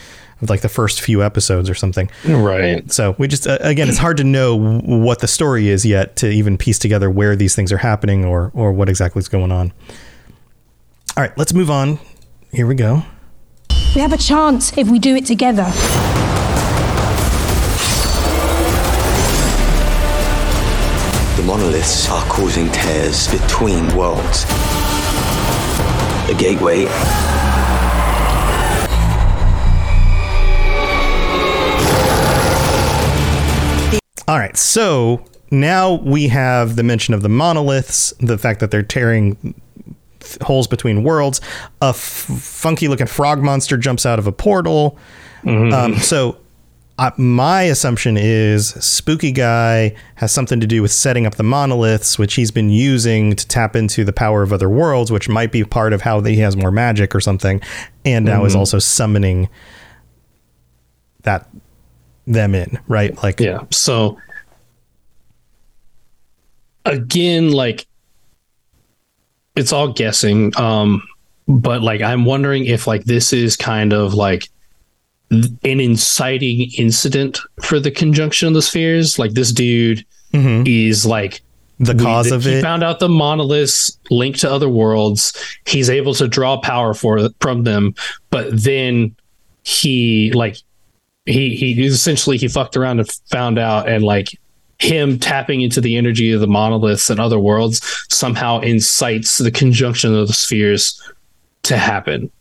of 0.41 0.49
like 0.49 0.61
the 0.61 0.69
first 0.69 1.01
few 1.01 1.24
episodes 1.24 1.69
or 1.69 1.76
something. 1.76 2.09
right 2.26 2.91
So 2.91 3.15
we 3.19 3.28
just 3.28 3.47
uh, 3.47 3.59
again, 3.61 3.89
it's 3.89 3.99
hard 3.99 4.17
to 4.17 4.24
know 4.24 4.55
what 4.55 5.19
the 5.19 5.28
story 5.28 5.69
is 5.69 5.86
yet 5.86 6.15
to 6.17 6.30
even 6.30 6.57
piece 6.57 6.80
together 6.80 7.09
where 7.09 7.36
these 7.36 7.55
things 7.55 7.71
are 7.71 7.78
happening 7.78 8.26
or 8.26 8.51
or 8.55 8.71
what 8.71 8.89
exactly 8.89 9.19
is 9.19 9.30
going 9.30 9.51
on. 9.51 9.71
All 11.15 11.24
right, 11.24 11.38
let's 11.38 11.53
move 11.53 11.69
on. 11.69 11.99
Here 12.51 12.65
we 12.65 12.76
go. 12.76 13.03
We 13.95 14.01
have 14.01 14.13
a 14.13 14.17
chance 14.17 14.76
if 14.76 14.89
we 14.89 14.97
do 14.97 15.15
it 15.15 15.28
together. 15.28 15.71
Monoliths 21.58 22.10
are 22.10 22.24
causing 22.30 22.68
tears 22.72 23.28
between 23.32 23.86
worlds. 23.95 24.43
A 26.28 26.36
gateway. 26.36 26.88
All 34.28 34.39
right, 34.39 34.58
so 34.58 35.24
now 35.51 35.93
we 35.95 36.28
have 36.30 36.76
the 36.76 36.82
mention 36.82 37.14
of 37.14 37.22
the 37.22 37.30
monoliths, 37.30 38.14
the 38.20 38.39
fact 38.39 38.60
that 38.62 38.72
they're 38.72 38.82
tearing 38.82 39.36
th- 40.22 40.41
holes 40.41 40.66
between 40.66 41.04
worlds. 41.04 41.39
A 41.84 41.88
f- 41.89 41.95
funky 41.95 42.88
looking 42.88 43.06
frog 43.06 43.43
monster 43.43 43.78
jumps 43.78 44.08
out 44.08 44.18
of 44.18 44.26
a 44.26 44.32
portal. 44.32 44.97
Um, 45.45 45.97
so 45.97 46.38
uh, 47.00 47.12
my 47.18 47.64
assumption 47.64 48.18
is 48.18 48.70
Spooky 48.70 49.32
Guy 49.32 49.96
has 50.16 50.32
something 50.32 50.60
to 50.60 50.68
do 50.68 50.82
with 50.82 50.91
setting 50.91 51.26
up 51.26 51.36
the 51.36 51.44
monoliths, 51.44 52.20
which 52.20 52.36
he's 52.36 52.52
been 52.52 52.70
using 52.70 53.36
to 53.36 53.48
tap 53.48 53.76
into 53.76 54.04
the 54.06 54.14
power 54.14 54.44
of 54.44 54.54
other 54.54 54.70
worlds, 54.70 55.12
which 55.12 55.28
might 55.28 55.52
be 55.52 55.64
part 55.64 55.91
of 55.94 56.02
how 56.02 56.22
he 56.22 56.38
has 56.38 56.56
more 56.56 56.72
magic 56.72 57.16
or 57.16 57.20
something, 57.20 57.62
and 58.06 58.26
now 58.26 58.46
is 58.46 58.54
Mhm. 58.54 58.60
also 58.60 58.80
summoning 58.80 59.50
that 61.24 61.50
them 62.28 62.54
in, 62.56 62.78
right? 62.88 63.22
Like, 63.24 63.39
yeah 63.39 63.62
so 63.72 64.18
again 66.86 67.52
like 67.52 67.88
it's 69.56 69.72
all 69.72 69.94
guessing 69.94 70.52
um 70.60 71.02
but 71.48 71.82
like 71.82 72.02
i'm 72.02 72.26
wondering 72.26 72.66
if 72.66 72.88
like 72.88 73.06
this 73.06 73.32
is 73.32 73.56
kind 73.56 73.94
of 73.94 74.14
like 74.14 74.50
an 75.64 75.80
inciting 75.80 76.72
incident 76.78 77.40
for 77.62 77.80
the 77.80 77.92
conjunction 77.92 78.48
of 78.48 78.54
the 78.54 78.62
spheres. 78.62 79.18
Like 79.20 79.32
this 79.34 79.52
dude 79.52 80.06
mm-hmm. 80.34 80.64
is 80.66 81.06
like 81.06 81.42
the 81.80 81.96
cause 81.96 82.32
of 82.32 82.44
he 82.44 82.52
it. 82.52 82.56
He 82.58 82.62
found 82.62 82.84
out 82.84 83.00
the 83.00 83.10
monoliths 83.10 83.98
linked 84.10 84.40
to 84.42 84.52
other 84.52 84.70
worlds. 84.70 85.34
He's 85.66 85.90
able 85.90 86.14
to 86.16 86.28
draw 86.28 86.60
power 86.60 86.94
for 86.94 87.30
from 87.40 87.64
them 87.64 87.96
but 88.34 88.48
then 88.52 89.16
he 89.64 90.32
like 90.34 90.58
he 91.26 91.56
he 91.56 91.80
essentially 91.86 92.36
he 92.36 92.48
fucked 92.48 92.76
around 92.76 93.00
and 93.00 93.10
found 93.30 93.60
out 93.60 93.88
and 93.88 94.04
like 94.04 94.40
him 94.80 95.20
tapping 95.20 95.62
into 95.62 95.80
the 95.80 95.98
energy 95.98 96.32
of 96.32 96.42
the 96.42 96.48
monoliths 96.48 97.12
and 97.12 97.20
other 97.20 97.40
worlds 97.40 97.80
somehow 98.10 98.60
incites 98.60 99.38
the 99.38 99.52
conjunction 99.52 100.16
of 100.16 100.28
the 100.28 100.34
spheres 100.34 101.00
to 101.62 101.78
happen 101.78 102.32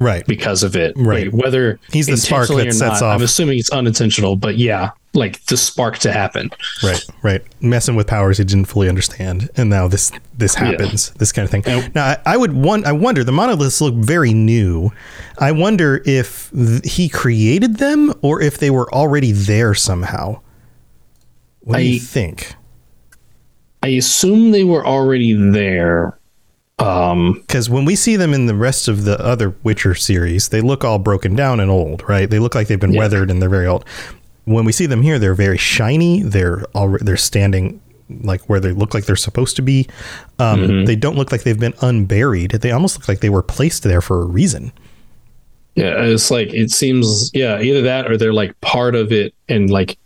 right. 0.00 0.26
because 0.26 0.62
of 0.64 0.74
it. 0.74 0.94
Right. 0.96 1.32
Whether 1.32 1.78
He's 1.92 2.06
the 2.08 2.16
spark 2.16 2.48
that 2.48 2.66
or 2.66 2.72
sets 2.72 3.00
off- 3.02 3.14
i'm 3.14 3.22
assuming 3.22 3.58
it's 3.60 3.70
unintentional 3.70 4.34
but 4.36 4.56
yeah 4.56 4.90
like 5.12 5.44
the 5.46 5.56
spark 5.56 5.98
to 5.98 6.12
happen. 6.12 6.50
Right 6.84 7.04
right. 7.22 7.42
Messing 7.60 7.96
with 7.96 8.06
powers 8.06 8.38
he 8.38 8.44
didn't 8.44 8.66
fully 8.66 8.88
understand 8.88 9.50
and 9.56 9.68
now 9.70 9.86
this 9.88 10.10
this 10.38 10.54
Yeah. 10.56 10.66
happens 10.66 11.10
this 11.12 11.32
kind 11.32 11.44
of 11.44 11.50
thing. 11.50 11.92
Now 11.94 12.06
I, 12.06 12.18
I 12.26 12.36
would 12.36 12.52
one 12.52 12.84
i 12.84 12.92
wonder 12.92 13.22
the 13.24 13.32
monoliths 13.32 13.80
look 13.80 13.94
very 13.94 14.32
new. 14.32 14.90
I 15.38 15.52
wonder 15.52 16.02
if 16.06 16.50
th- 16.52 16.92
he 16.92 17.08
created 17.08 17.78
them 17.78 18.12
or 18.22 18.40
if 18.40 18.58
they 18.58 18.70
were 18.70 18.92
already 18.94 19.32
there 19.32 19.74
somehow. 19.74 20.40
What 21.60 21.78
do 21.78 21.82
you 21.82 21.96
I- 21.96 21.98
think? 21.98 22.54
I 23.82 23.88
assume 23.88 24.50
they 24.50 24.62
were 24.64 24.86
already 24.86 25.32
there 25.32 26.18
um 26.80 27.34
because 27.46 27.68
when 27.68 27.84
we 27.84 27.94
see 27.94 28.16
them 28.16 28.32
in 28.32 28.46
the 28.46 28.54
rest 28.54 28.88
of 28.88 29.04
the 29.04 29.18
other 29.24 29.54
witcher 29.62 29.94
series 29.94 30.48
they 30.48 30.60
look 30.60 30.84
all 30.84 30.98
broken 30.98 31.34
down 31.34 31.60
and 31.60 31.70
old 31.70 32.02
right 32.08 32.30
they 32.30 32.38
look 32.38 32.54
like 32.54 32.68
they've 32.68 32.80
been 32.80 32.94
weathered 32.96 33.30
and 33.30 33.40
they're 33.42 33.48
very 33.48 33.66
old 33.66 33.84
when 34.44 34.64
we 34.64 34.72
see 34.72 34.86
them 34.86 35.02
here 35.02 35.18
they're 35.18 35.34
very 35.34 35.58
shiny 35.58 36.22
they're 36.22 36.64
already 36.74 37.04
they're 37.04 37.16
standing 37.16 37.80
like 38.22 38.40
where 38.48 38.58
they 38.58 38.72
look 38.72 38.92
like 38.92 39.04
they're 39.04 39.14
supposed 39.14 39.54
to 39.54 39.62
be. 39.62 39.86
Um, 40.40 40.62
Mhm. 40.62 40.86
They 40.86 40.96
don't 40.96 41.16
look 41.16 41.30
like 41.30 41.44
they've 41.44 41.56
been 41.60 41.74
unburied. 41.80 42.50
They 42.50 42.72
almost 42.72 42.98
look 42.98 43.06
like 43.06 43.20
they 43.20 43.30
were 43.30 43.40
placed 43.42 43.84
there 43.84 44.00
for 44.00 44.22
a 44.22 44.24
reason. 44.24 44.72
Yeah, 45.76 45.94
it's 46.02 46.28
like 46.28 46.52
it 46.52 46.72
seems 46.72 47.30
yeah, 47.34 47.60
either 47.60 47.82
that 47.82 48.10
or 48.10 48.16
they're 48.16 48.32
like 48.32 48.60
part 48.62 48.96
of 48.96 49.12
it 49.12 49.32
and 49.48 49.70
like 49.70 49.96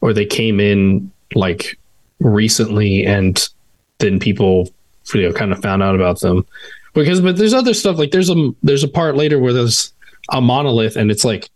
or 0.00 0.12
they 0.12 0.26
came 0.26 0.58
in 0.58 1.12
like 1.36 1.78
recently 2.18 3.06
and 3.06 3.48
then 3.98 4.18
people 4.18 4.68
you 5.12 5.22
know 5.22 5.32
kind 5.32 5.52
of 5.52 5.60
found 5.60 5.82
out 5.82 5.94
about 5.94 6.20
them. 6.20 6.46
Because 6.94 7.20
but 7.20 7.36
there's 7.36 7.54
other 7.54 7.74
stuff 7.74 7.98
like 7.98 8.10
there's 8.12 8.30
a 8.30 8.50
there's 8.62 8.84
a 8.84 8.88
part 8.88 9.16
later 9.16 9.38
where 9.38 9.52
there's 9.52 9.92
a 10.30 10.40
monolith 10.40 10.96
and 10.96 11.10
it's 11.10 11.24
like 11.24 11.48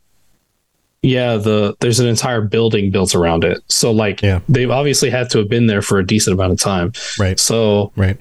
yeah, 1.03 1.37
the 1.37 1.77
there's 1.81 2.01
an 2.01 2.09
entire 2.09 2.41
building 2.41 2.91
built 2.91 3.15
around 3.15 3.45
it. 3.45 3.63
So 3.69 3.93
like 3.93 4.21
Yeah. 4.21 4.41
they've 4.49 4.71
obviously 4.71 5.11
had 5.11 5.31
to 5.31 5.39
have 5.39 5.49
been 5.49 5.69
there 5.69 5.81
for 5.83 5.99
a 5.99 6.07
decent 6.07 6.35
amount 6.35 6.53
of 6.53 6.59
time. 6.59 6.93
Right. 7.21 7.39
So 7.39 7.93
Right. 7.95 8.17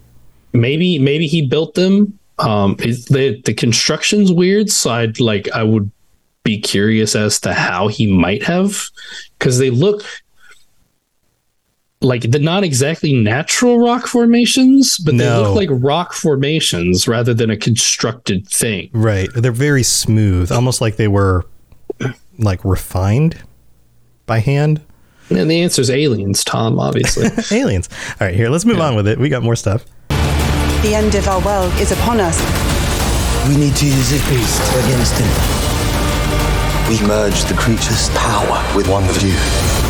maybe 0.53 0.99
maybe 0.99 1.25
he 1.27 1.45
built 1.45 1.73
them. 1.73 2.17
Um, 2.39 2.75
the 2.77 3.41
the 3.45 3.53
construction's 3.55 4.31
weird, 4.31 4.69
so 4.69 4.91
I'd 4.91 5.19
like 5.19 5.49
I 5.55 5.63
would 5.63 5.89
be 6.43 6.61
curious 6.61 7.15
as 7.15 7.39
to 7.41 7.53
how 7.53 7.87
he 7.87 8.05
might 8.05 8.43
have, 8.43 8.89
because 9.39 9.57
they 9.57 9.71
look 9.71 10.03
like 12.07 12.23
they're 12.23 12.41
not 12.41 12.63
exactly 12.63 13.13
natural 13.13 13.79
rock 13.79 14.07
formations, 14.07 14.97
but 14.97 15.17
they 15.17 15.29
look 15.29 15.55
like 15.55 15.69
rock 15.71 16.13
formations 16.13 17.07
rather 17.07 17.33
than 17.33 17.49
a 17.49 17.57
constructed 17.57 18.47
thing. 18.47 18.89
Right. 18.93 19.29
They're 19.35 19.51
very 19.51 19.83
smooth, 19.83 20.51
almost 20.51 20.79
like 20.79 20.95
they 20.95 21.09
were 21.09 21.45
like 22.39 22.63
refined 22.63 23.43
by 24.25 24.39
hand. 24.39 24.81
And 25.29 25.51
the 25.51 25.61
answer 25.61 25.81
is 25.81 25.89
aliens, 25.89 26.43
Tom. 26.45 26.79
Obviously, 26.79 27.27
Aliens. 27.57 27.89
All 28.21 28.27
right, 28.27 28.35
here, 28.35 28.49
let's 28.49 28.63
move 28.63 28.79
on 28.79 28.95
with 28.95 29.07
it. 29.07 29.19
We 29.19 29.27
got 29.27 29.43
more 29.43 29.57
stuff. 29.57 29.85
The 30.07 30.93
end 30.95 31.15
of 31.15 31.27
our 31.27 31.43
world 31.43 31.73
is 31.81 31.91
upon 31.91 32.21
us. 32.21 32.39
We 33.49 33.57
need 33.57 33.75
to 33.75 33.85
use 33.85 34.11
it 34.13 34.23
beast 34.29 34.61
against 34.85 35.15
him. 35.19 35.27
We 36.89 37.05
merge 37.05 37.43
the 37.43 37.55
creature's 37.55 38.09
power 38.11 38.77
with 38.77 38.87
one 38.87 39.03
view. 39.03 39.86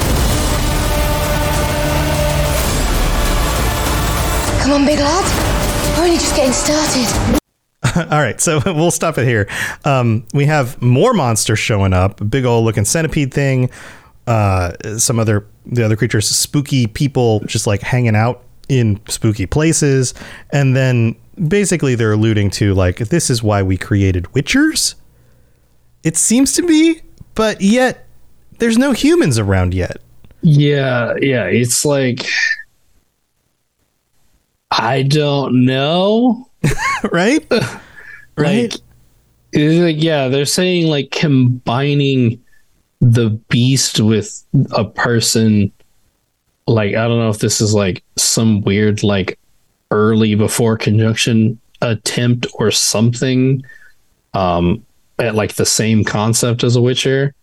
Come 4.68 4.82
on, 4.82 4.86
big 4.86 5.00
lad. 5.00 5.98
We're 5.98 6.04
only 6.04 6.18
just 6.18 6.36
getting 6.36 6.52
started. 6.52 7.40
All 8.12 8.20
right, 8.20 8.42
so 8.42 8.60
we'll 8.66 8.92
stop 8.92 9.18
it 9.18 9.26
here. 9.26 9.48
Um, 9.86 10.26
we 10.34 10.44
have 10.44 10.82
more 10.82 11.14
monsters 11.14 11.58
showing 11.58 11.94
up. 11.94 12.20
A 12.20 12.26
big 12.26 12.44
old 12.44 12.66
looking 12.66 12.84
centipede 12.84 13.34
thing. 13.34 13.70
Uh, 14.28 14.74
some 14.98 15.20
other 15.20 15.48
the 15.66 15.86
other 15.86 15.96
creatures, 15.96 16.28
spooky 16.28 16.86
people, 16.86 17.40
just 17.46 17.66
like 17.66 17.80
hanging 17.80 18.14
out 18.14 18.44
in 18.68 19.00
spooky 19.08 19.46
places, 19.46 20.14
and 20.50 20.76
then 20.76 21.16
basically 21.48 21.96
they're 21.96 22.12
alluding 22.12 22.50
to 22.50 22.74
like 22.74 22.98
this 22.98 23.30
is 23.30 23.42
why 23.42 23.64
we 23.64 23.78
created 23.78 24.26
Witchers. 24.34 24.96
It 26.04 26.18
seems 26.18 26.52
to 26.56 26.68
be, 26.68 27.00
but 27.36 27.62
yet 27.62 28.06
there's 28.60 28.78
no 28.78 28.92
humans 28.92 29.40
around 29.40 29.74
yet. 29.74 30.02
yeah, 30.42 31.14
yeah. 31.22 31.46
It's 31.46 31.86
like 31.86 32.28
I 34.78 35.04
don't 35.04 35.66
know. 35.66 36.50
right? 37.12 37.46
Like, 38.40 38.74
it's 39.52 39.82
like, 39.82 40.04
yeah, 40.04 40.28
they're 40.28 40.46
saying 40.46 40.86
like 40.86 41.10
combining 41.10 42.40
the 43.02 43.32
beast 43.50 44.00
with 44.00 44.44
a 44.76 44.86
person. 44.86 45.72
Like, 46.68 46.94
I 46.94 47.08
don't 47.08 47.18
know 47.18 47.32
if 47.32 47.40
this 47.40 47.62
is 47.62 47.74
like 47.74 48.04
some 48.16 48.62
weird, 48.62 49.02
like, 49.02 49.40
early 49.90 50.36
before 50.36 50.78
conjunction 50.78 51.60
attempt 51.82 52.48
or 52.56 52.72
something 52.72 53.64
um 54.34 54.86
at 55.20 55.36
like 55.36 55.56
the 55.56 55.66
same 55.66 56.04
concept 56.04 56.64
as 56.64 56.76
a 56.76 56.82
witcher 56.82 57.34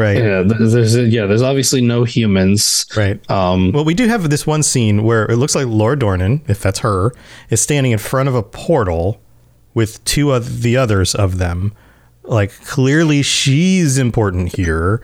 Right. 0.00 0.16
yeah 0.16 0.42
there's 0.44 0.96
yeah 0.96 1.26
there's 1.26 1.42
obviously 1.42 1.80
no 1.80 2.04
humans 2.04 2.86
Right. 2.96 3.18
um 3.30 3.72
Well, 3.72 3.84
we 3.84 3.94
do 3.94 4.08
have 4.08 4.30
this 4.30 4.46
one 4.46 4.62
scene 4.62 5.02
where 5.04 5.24
it 5.30 5.36
looks 5.36 5.54
like 5.54 5.66
Lara 5.66 5.96
Dorren, 5.96 6.40
if 6.48 6.60
that's 6.62 6.80
her, 6.80 7.12
is 7.50 7.60
standing 7.60 7.92
in 7.92 7.98
front 7.98 8.28
of 8.28 8.34
a 8.34 8.42
portal 8.42 9.20
with 9.74 10.02
two 10.04 10.32
of 10.32 10.62
the 10.62 10.76
others 10.76 11.14
of 11.14 11.38
them. 11.38 11.72
Like 12.24 12.52
clearly 12.64 13.22
she's 13.22 13.98
important 13.98 14.56
here. 14.56 15.00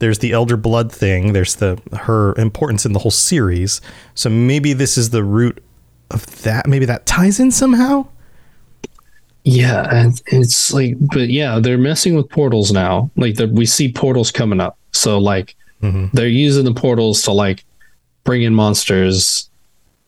There's 0.00 0.18
the 0.18 0.32
elder 0.32 0.56
blood 0.56 0.92
thing. 0.92 1.32
There's 1.32 1.54
the 1.56 1.78
her 2.02 2.34
importance 2.36 2.84
in 2.84 2.92
the 2.92 2.98
whole 2.98 3.10
series. 3.12 3.80
So 4.14 4.28
maybe 4.28 4.72
this 4.72 4.98
is 4.98 5.10
the 5.10 5.24
root 5.24 5.62
of 6.10 6.26
that. 6.42 6.66
Maybe 6.66 6.84
that 6.86 7.06
ties 7.06 7.38
in 7.40 7.50
somehow. 7.50 8.06
Yeah, 9.44 9.86
and 9.94 10.20
it's 10.26 10.72
like, 10.72 10.94
but 11.12 11.28
yeah, 11.28 11.58
they're 11.60 11.76
messing 11.78 12.16
with 12.16 12.28
portals 12.30 12.72
now. 12.72 13.10
Like, 13.16 13.36
we 13.52 13.66
see 13.66 13.92
portals 13.92 14.30
coming 14.32 14.58
up. 14.60 14.78
So, 14.92 15.18
like, 15.18 15.54
they're 16.14 16.28
using 16.28 16.64
the 16.64 16.72
portals 16.72 17.20
to 17.24 17.32
like 17.32 17.62
bring 18.24 18.42
in 18.42 18.54
monsters. 18.54 19.50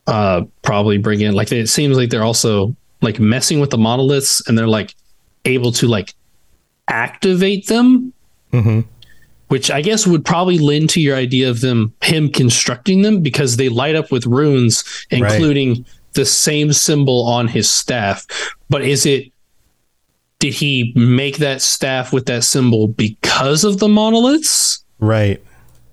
Uh, 0.06 0.44
probably 0.62 0.96
bring 0.98 1.20
in 1.20 1.34
like 1.34 1.50
it 1.52 1.68
seems 1.68 1.96
like 1.98 2.08
they're 2.10 2.22
also 2.24 2.74
like 3.02 3.18
messing 3.20 3.60
with 3.60 3.68
the 3.70 3.76
monoliths, 3.78 4.40
and 4.48 4.56
they're 4.56 4.66
like 4.68 4.94
able 5.44 5.70
to 5.72 5.86
like 5.86 6.14
activate 6.88 7.66
them, 7.66 8.12
Mm-hmm. 8.52 8.80
which 9.48 9.70
I 9.70 9.82
guess 9.82 10.06
would 10.06 10.24
probably 10.24 10.58
lend 10.58 10.88
to 10.90 11.00
your 11.00 11.16
idea 11.16 11.50
of 11.50 11.60
them 11.60 11.92
him 12.02 12.30
constructing 12.30 13.02
them 13.02 13.20
because 13.20 13.56
they 13.56 13.68
light 13.68 13.96
up 13.96 14.10
with 14.10 14.24
runes, 14.24 14.82
Right. 15.12 15.78
The 16.16 16.26
same 16.26 16.72
symbol 16.72 17.26
on 17.26 17.46
his 17.46 17.70
staff. 17.70 18.26
But 18.68 18.82
is 18.82 19.06
it 19.06 19.32
did 20.38 20.52
he 20.52 20.92
make 20.94 21.38
that 21.38 21.62
staff 21.62 22.12
with 22.12 22.26
that 22.26 22.44
symbol 22.44 22.88
because 22.88 23.64
of 23.64 23.78
the 23.78 23.88
monoliths? 23.88 24.84
Right. 24.98 25.42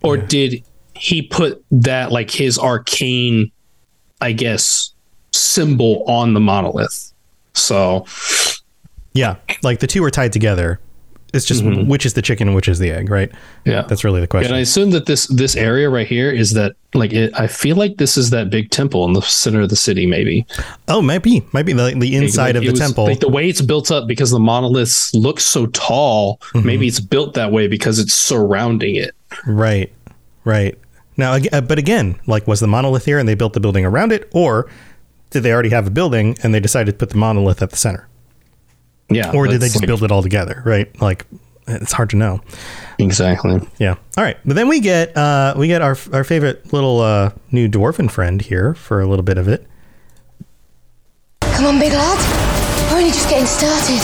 Or 0.03 0.17
did 0.17 0.63
he 0.95 1.21
put 1.21 1.63
that 1.71 2.11
like 2.11 2.29
his 2.29 2.59
arcane, 2.59 3.51
I 4.19 4.33
guess, 4.33 4.93
symbol 5.31 6.03
on 6.07 6.33
the 6.33 6.39
monolith? 6.39 7.13
So 7.53 8.05
Yeah, 9.13 9.35
like 9.61 9.79
the 9.79 9.87
two 9.87 10.03
are 10.03 10.11
tied 10.11 10.33
together. 10.33 10.79
It's 11.33 11.45
just 11.45 11.63
which 11.63 12.05
is 12.05 12.13
the 12.13 12.21
chicken 12.21 12.47
and 12.47 12.55
which 12.55 12.67
is 12.67 12.77
the 12.77 12.91
egg, 12.91 13.09
right? 13.09 13.31
Yeah, 13.65 13.81
that's 13.81 14.03
really 14.03 14.21
the 14.21 14.27
question. 14.27 14.51
And 14.51 14.57
I 14.57 14.59
assume 14.61 14.91
that 14.91 15.07
this 15.07 15.25
this 15.27 15.55
area 15.55 15.89
right 15.89 16.05
here 16.07 16.29
is 16.31 16.53
that 16.53 16.75
like 16.93 17.11
it, 17.11 17.33
I 17.37 17.47
feel 17.47 17.75
like 17.75 17.97
this 17.97 18.17
is 18.17 18.29
that 18.29 18.51
big 18.51 18.69
temple 18.69 19.03
in 19.05 19.13
the 19.13 19.21
center 19.21 19.61
of 19.61 19.69
the 19.69 19.75
city, 19.75 20.05
maybe. 20.05 20.45
Oh, 20.87 21.01
might 21.01 21.23
be, 21.23 21.43
might 21.51 21.63
be 21.65 21.73
the, 21.73 21.95
the 21.97 22.15
inside 22.15 22.49
Like, 22.49 22.55
of 22.57 22.63
the 22.65 22.69
was- 22.71 22.79
temple. 22.79 23.05
Like 23.05 23.19
the 23.19 23.29
way 23.29 23.49
it's 23.49 23.61
built 23.61 23.89
up 23.89 24.07
because 24.07 24.29
the 24.29 24.39
monoliths 24.39 25.13
look 25.15 25.39
so 25.39 25.65
tall. 25.67 26.37
Mm-hmm. 26.53 26.67
Maybe 26.67 26.87
it's 26.87 26.99
built 26.99 27.33
that 27.33 27.51
way 27.51 27.67
because 27.67 27.97
it's 27.97 28.13
surrounding 28.13 28.95
it. 28.95 29.15
Right, 29.47 29.91
right. 30.43 30.77
Now, 31.17 31.37
uh, 31.51 31.61
but 31.61 31.79
again, 31.79 32.19
like, 32.27 32.47
was 32.47 32.59
the 32.59 32.67
monolith 32.67 33.05
here 33.05 33.17
and 33.17 33.27
they 33.27 33.35
built 33.35 33.53
the 33.53 33.59
building 33.59 33.85
around 33.85 34.11
it, 34.11 34.29
or 34.33 34.69
did 35.31 35.41
they 35.41 35.51
already 35.51 35.69
have 35.69 35.87
a 35.87 35.91
building 35.91 36.37
and 36.43 36.53
they 36.53 36.59
decided 36.59 36.91
to 36.91 36.97
put 36.97 37.09
the 37.09 37.17
monolith 37.17 37.61
at 37.63 37.71
the 37.71 37.77
center? 37.77 38.07
Yeah. 39.15 39.31
Or 39.33 39.47
did 39.47 39.61
they 39.61 39.67
just 39.67 39.81
like- 39.81 39.87
build 39.87 40.03
it 40.03 40.11
all 40.11 40.21
together? 40.23 40.61
Right, 40.65 40.99
like, 41.01 41.25
it's 41.67 41.93
hard 41.93 42.09
to 42.11 42.17
know. 42.17 42.41
Exactly. 42.99 43.59
Yeah. 43.79 43.95
All 44.17 44.23
right, 44.23 44.37
but 44.45 44.55
then 44.55 44.67
we 44.67 44.79
get 44.79 45.15
uh, 45.17 45.53
we 45.57 45.67
get 45.67 45.81
our 45.81 45.97
our 46.11 46.23
favorite 46.23 46.71
little 46.73 46.99
uh, 46.99 47.31
new 47.51 47.67
dwarven 47.69 48.09
friend 48.11 48.41
here 48.41 48.73
for 48.75 49.01
a 49.01 49.07
little 49.07 49.23
bit 49.23 49.37
of 49.37 49.47
it. 49.47 49.65
Come 51.41 51.65
on, 51.65 51.79
big 51.79 51.93
lad. 51.93 52.91
We're 52.91 52.97
only 52.97 53.09
just 53.11 53.29
getting 53.29 53.45
started. 53.47 54.01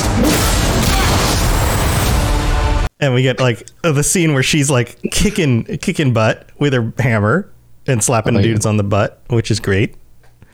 And 3.02 3.14
we 3.14 3.22
get 3.22 3.40
like 3.40 3.66
the 3.82 4.04
scene 4.04 4.34
where 4.34 4.44
she's 4.44 4.70
like 4.70 5.02
kicking 5.12 5.64
kicking 5.78 6.12
butt 6.14 6.50
with 6.60 6.74
her 6.74 6.92
hammer 7.00 7.50
and 7.88 8.04
slapping 8.04 8.36
Oh, 8.36 8.40
yeah. 8.40 8.44
dudes 8.44 8.66
on 8.66 8.76
the 8.78 8.84
butt, 8.84 9.22
which 9.28 9.52
is 9.52 9.60
great. 9.62 9.96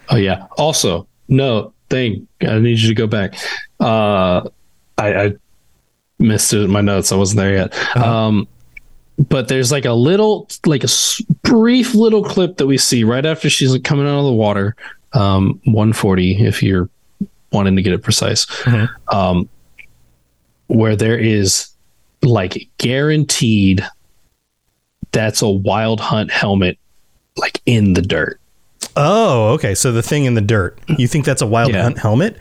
Oh 0.10 0.16
yeah. 0.16 0.46
Also, 0.58 1.08
no 1.28 1.74
thing. 1.96 2.28
I 2.42 2.60
need 2.60 2.80
you 2.80 2.90
to 2.90 2.94
go 2.94 3.08
back. 3.08 3.36
Uh, 3.80 4.50
I, 4.98 5.16
I 5.16 5.34
missed 6.20 6.54
it 6.54 6.62
in 6.62 6.72
my 6.72 6.82
notes. 6.82 7.12
I 7.12 7.16
wasn't 7.16 7.40
there 7.40 7.54
yet. 7.54 7.74
Uh-huh. 7.74 8.18
Um, 8.18 8.48
but 9.18 9.48
there's 9.48 9.72
like 9.72 9.86
a 9.86 9.94
little, 9.94 10.50
like 10.66 10.84
a 10.84 10.90
brief 11.44 11.96
little 11.96 12.24
clip 12.24 12.58
that 12.58 12.68
we 12.68 12.78
see 12.78 13.04
right 13.04 13.26
after 13.26 13.50
she's 13.50 13.72
like 13.72 13.84
coming 13.84 14.06
out 14.06 14.20
of 14.20 14.26
the 14.26 14.34
water. 14.34 14.76
Um, 15.14 15.62
140 15.64 16.46
if 16.46 16.62
you're 16.62 16.90
wanting 17.54 17.78
to 17.78 17.82
get 17.82 17.94
it 17.94 18.04
precise. 18.04 18.46
Mm-hmm. 18.46 19.16
Um, 19.16 19.50
where 20.68 20.96
there 20.96 21.18
is 21.18 21.70
like 22.22 22.68
guaranteed 22.78 23.86
that's 25.12 25.42
a 25.42 25.50
wild 25.50 26.02
hunt 26.02 26.32
helmet 26.32 26.78
like 27.38 27.62
in 27.66 27.94
the 27.94 28.02
dirt. 28.02 28.40
Oh, 28.98 29.50
okay. 29.56 29.76
So 29.76 29.92
the 29.92 30.02
thing 30.02 30.26
in 30.26 30.36
the 30.36 30.42
dirt. 30.42 30.80
You 30.98 31.08
think 31.08 31.26
that's 31.26 31.42
a 31.42 31.46
wild 31.48 31.74
Yeah. 31.74 31.84
hunt 31.84 31.98
helmet? 32.00 32.38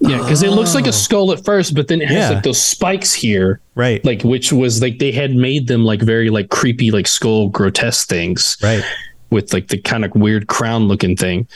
Yeah, 0.00 0.18
because 0.18 0.42
it 0.42 0.50
looks 0.50 0.74
like 0.74 0.86
a 0.86 0.92
skull 0.92 1.32
at 1.32 1.44
first, 1.44 1.74
but 1.74 1.88
then 1.88 2.02
it 2.02 2.08
has 2.08 2.16
Oh. 2.16 2.20
Yeah. 2.20 2.30
like 2.34 2.42
those 2.44 2.60
spikes 2.62 3.14
here, 3.14 3.60
right? 3.76 4.04
Like 4.04 4.22
which 4.22 4.52
was 4.52 4.82
like 4.82 4.98
they 4.98 5.10
had 5.12 5.34
made 5.34 5.68
them 5.68 5.84
like 5.84 6.02
very 6.02 6.28
like 6.28 6.50
creepy, 6.50 6.90
like 6.90 7.06
skull 7.06 7.48
grotesque 7.48 8.08
things, 8.08 8.56
right? 8.62 8.84
with 9.30 9.52
like 9.52 9.68
the 9.68 9.78
kind 9.78 10.04
of 10.04 10.14
weird 10.14 10.46
crown 10.46 10.86
looking 10.86 11.16
thing. 11.16 11.48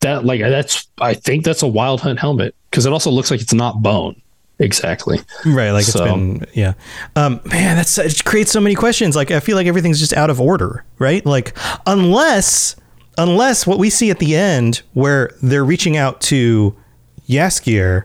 That 0.00 0.24
like 0.24 0.40
that's 0.40 0.86
I 1.00 1.12
think 1.14 1.44
that's 1.44 1.62
a 1.62 1.68
wild 1.68 2.00
hunt 2.00 2.18
helmet 2.18 2.54
because 2.70 2.86
it 2.86 2.92
also 2.92 3.10
looks 3.10 3.30
like 3.30 3.40
it's 3.42 3.52
not 3.52 3.82
bone 3.82 4.14
exactly. 4.60 5.20
Right, 5.44 5.72
like 5.72 5.84
So- 5.84 6.04
it's 6.04 6.12
been 6.12 6.46
yeah. 6.54 6.72
Um 7.16 7.40
man, 7.44 7.76
that's 7.76 7.98
it 7.98 8.24
creates 8.24 8.50
so 8.52 8.60
many 8.60 8.74
questions. 8.76 9.14
Like 9.16 9.30
I 9.30 9.40
feel 9.40 9.56
like 9.56 9.66
everything's 9.66 9.98
just 9.98 10.14
out 10.14 10.30
of 10.30 10.40
order, 10.40 10.84
right? 10.98 11.24
Like 11.26 11.54
unless 11.86 12.76
unless 13.20 13.66
what 13.66 13.78
we 13.78 13.90
see 13.90 14.10
at 14.10 14.18
the 14.18 14.34
end 14.34 14.80
where 14.94 15.30
they're 15.42 15.64
reaching 15.64 15.96
out 15.96 16.22
to 16.22 16.74
Jaskier 17.28 18.04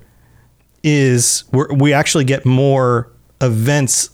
is 0.84 1.46
where 1.52 1.68
we 1.74 1.94
actually 1.94 2.26
get 2.26 2.46
more 2.46 3.10
events 3.42 4.10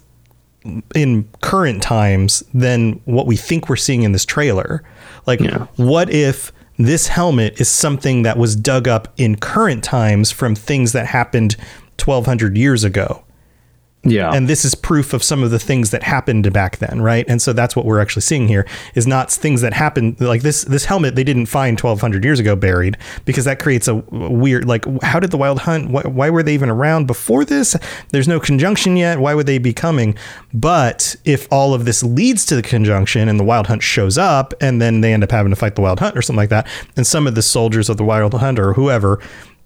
in 0.93 1.27
current 1.41 1.81
times 1.81 2.43
than 2.53 3.01
what 3.05 3.25
we 3.25 3.35
think 3.35 3.67
we're 3.67 3.75
seeing 3.75 4.03
in 4.03 4.11
this 4.11 4.25
trailer. 4.25 4.83
Like, 5.25 5.41
what 5.75 6.11
if 6.11 6.53
this 6.77 7.07
helmet 7.07 7.59
is 7.59 7.67
something 7.67 8.21
that 8.21 8.37
was 8.37 8.55
dug 8.55 8.87
up 8.87 9.07
in 9.17 9.37
current 9.37 9.83
times 9.83 10.31
from 10.31 10.53
things 10.53 10.91
that 10.91 11.07
happened 11.07 11.55
1200 11.97 12.55
years 12.55 12.83
ago? 12.83 13.23
Yeah. 14.03 14.31
And 14.33 14.49
this 14.49 14.65
is 14.65 14.73
proof 14.73 15.13
of 15.13 15.23
some 15.23 15.43
of 15.43 15.51
the 15.51 15.59
things 15.59 15.91
that 15.91 16.01
happened 16.01 16.51
back 16.51 16.77
then, 16.77 17.01
right? 17.01 17.23
And 17.27 17.39
so 17.39 17.53
that's 17.53 17.75
what 17.75 17.85
we're 17.85 17.99
actually 17.99 18.23
seeing 18.23 18.47
here 18.47 18.65
is 18.95 19.05
not 19.05 19.31
things 19.31 19.61
that 19.61 19.73
happened 19.73 20.19
like 20.19 20.41
this 20.41 20.63
this 20.63 20.85
helmet 20.85 21.15
they 21.15 21.23
didn't 21.23 21.45
find 21.45 21.79
1200 21.79 22.23
years 22.23 22.39
ago 22.39 22.55
buried 22.55 22.97
because 23.25 23.45
that 23.45 23.59
creates 23.59 23.87
a 23.87 23.95
weird 23.95 24.65
like 24.65 24.85
how 25.03 25.19
did 25.19 25.29
the 25.29 25.37
wild 25.37 25.59
hunt 25.59 25.91
why, 25.91 26.01
why 26.01 26.29
were 26.31 26.41
they 26.41 26.53
even 26.55 26.69
around 26.69 27.05
before 27.05 27.45
this? 27.45 27.75
There's 28.09 28.27
no 28.27 28.39
conjunction 28.39 28.97
yet. 28.97 29.19
Why 29.19 29.35
would 29.35 29.45
they 29.45 29.59
be 29.59 29.73
coming? 29.73 30.17
But 30.51 31.15
if 31.23 31.47
all 31.51 31.75
of 31.75 31.85
this 31.85 32.01
leads 32.01 32.43
to 32.47 32.55
the 32.55 32.63
conjunction 32.63 33.29
and 33.29 33.39
the 33.39 33.43
wild 33.43 33.67
hunt 33.67 33.83
shows 33.83 34.17
up 34.17 34.55
and 34.59 34.81
then 34.81 35.01
they 35.01 35.13
end 35.13 35.23
up 35.23 35.31
having 35.31 35.51
to 35.51 35.55
fight 35.55 35.75
the 35.75 35.81
wild 35.81 35.99
hunt 35.99 36.17
or 36.17 36.23
something 36.23 36.37
like 36.37 36.49
that 36.49 36.67
and 36.97 37.05
some 37.05 37.27
of 37.27 37.35
the 37.35 37.43
soldiers 37.43 37.87
of 37.87 37.97
the 37.97 38.03
wild 38.03 38.33
hunt 38.33 38.57
or 38.57 38.73
whoever 38.73 39.19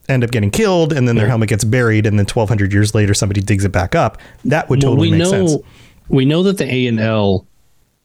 end 0.10 0.24
up 0.24 0.32
getting 0.32 0.52
killed 0.52 0.94
and 0.94 1.08
then 1.08 1.16
their 1.16 1.28
helmet 1.28 1.50
gets 1.50 1.64
buried 1.64 2.06
and 2.06 2.20
then 2.20 2.26
1200 2.26 2.72
years 2.72 2.94
later 2.94 3.14
somebody 3.14 3.42
digs 3.42 3.66
it 3.66 3.72
back 3.72 3.96
up 3.96 4.18
that 4.44 4.70
would 4.70 4.84
Well, 4.84 4.92
totally 4.92 5.12
we 5.12 5.18
make 5.18 5.24
know 5.24 5.48
sense 5.48 5.64
we 6.10 6.26
know 6.26 6.44
that 6.44 6.58
the 6.58 6.66
Aen 6.66 7.00
Elle 7.00 7.48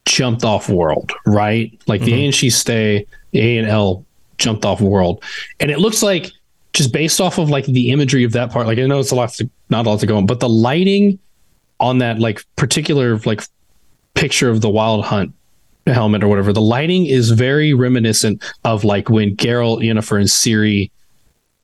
jumped 0.06 0.42
off 0.44 0.68
world, 0.70 1.12
right? 1.26 1.78
Like 1.86 2.00
the 2.00 2.12
Mhm. 2.12 2.16
A 2.18 2.24
and 2.26 2.34
She 2.34 2.48
stay, 2.50 3.06
the 3.32 3.40
Aen 3.40 3.66
Elle 3.66 4.04
jumped 4.38 4.64
off 4.64 4.80
world, 4.80 5.22
and 5.60 5.70
it 5.70 5.78
looks 5.78 6.02
like 6.02 6.32
just 6.72 6.92
based 6.92 7.20
off 7.20 7.36
of 7.38 7.50
like 7.50 7.66
the 7.66 7.90
imagery 7.90 8.24
of 8.24 8.32
that 8.32 8.50
part. 8.50 8.66
Like 8.66 8.78
I 8.78 8.86
know 8.86 9.00
it's 9.00 9.10
a 9.10 9.14
lot, 9.14 9.34
to, 9.34 9.50
not 9.68 9.86
a 9.86 9.90
lot 9.90 10.00
to 10.00 10.06
go 10.06 10.16
on, 10.16 10.24
but 10.24 10.40
the 10.40 10.48
lighting 10.48 11.18
on 11.78 11.98
that 11.98 12.18
like 12.18 12.42
particular 12.56 13.18
like 13.26 13.42
picture 14.14 14.48
of 14.48 14.62
the 14.62 14.70
Wild 14.70 15.04
Hunt 15.04 15.32
helmet 15.86 16.22
or 16.22 16.28
whatever, 16.28 16.52
the 16.52 16.60
lighting 16.60 17.06
is 17.06 17.30
very 17.30 17.74
reminiscent 17.74 18.42
of 18.64 18.84
like 18.84 19.10
when 19.10 19.36
Geralt, 19.36 19.80
Yennefer, 19.84 20.18
and 20.18 20.28
Ciri 20.28 20.90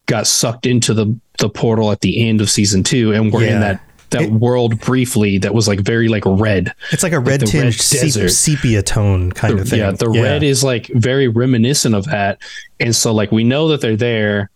got 0.06 0.26
sucked 0.26 0.66
into 0.66 0.94
the 0.94 1.14
the 1.38 1.48
portal 1.48 1.90
at 1.92 2.00
the 2.00 2.28
end 2.28 2.40
of 2.40 2.48
season 2.48 2.82
two, 2.82 3.12
and 3.12 3.32
we're 3.32 3.44
Yeah. 3.44 3.54
in 3.54 3.60
that 3.60 3.80
that 4.10 4.30
world 4.30 4.78
briefly 4.80 5.36
that 5.38 5.52
was 5.52 5.66
like 5.66 5.80
very 5.80 6.06
like 6.08 6.22
red. 6.24 6.72
it's 6.92 7.02
like 7.02 7.12
a 7.12 7.18
red 7.18 7.42
red 7.52 7.74
sep- 7.74 8.30
sepia 8.30 8.80
tone 8.80 9.32
kind 9.32 9.58
The- 9.58 9.62
of 9.62 9.68
thing 9.68 9.78
Yeah, 9.80 9.90
the 9.90 10.08
red 10.08 10.42
is 10.44 10.62
like 10.62 10.86
very 10.94 11.26
reminiscent 11.28 11.94
of 11.94 12.04
that, 12.06 12.38
and 12.78 12.94
so 12.94 13.12
like 13.12 13.32
we 13.32 13.42
know 13.44 13.68
that 13.68 13.80
they're 13.80 13.96
there, 13.96 14.50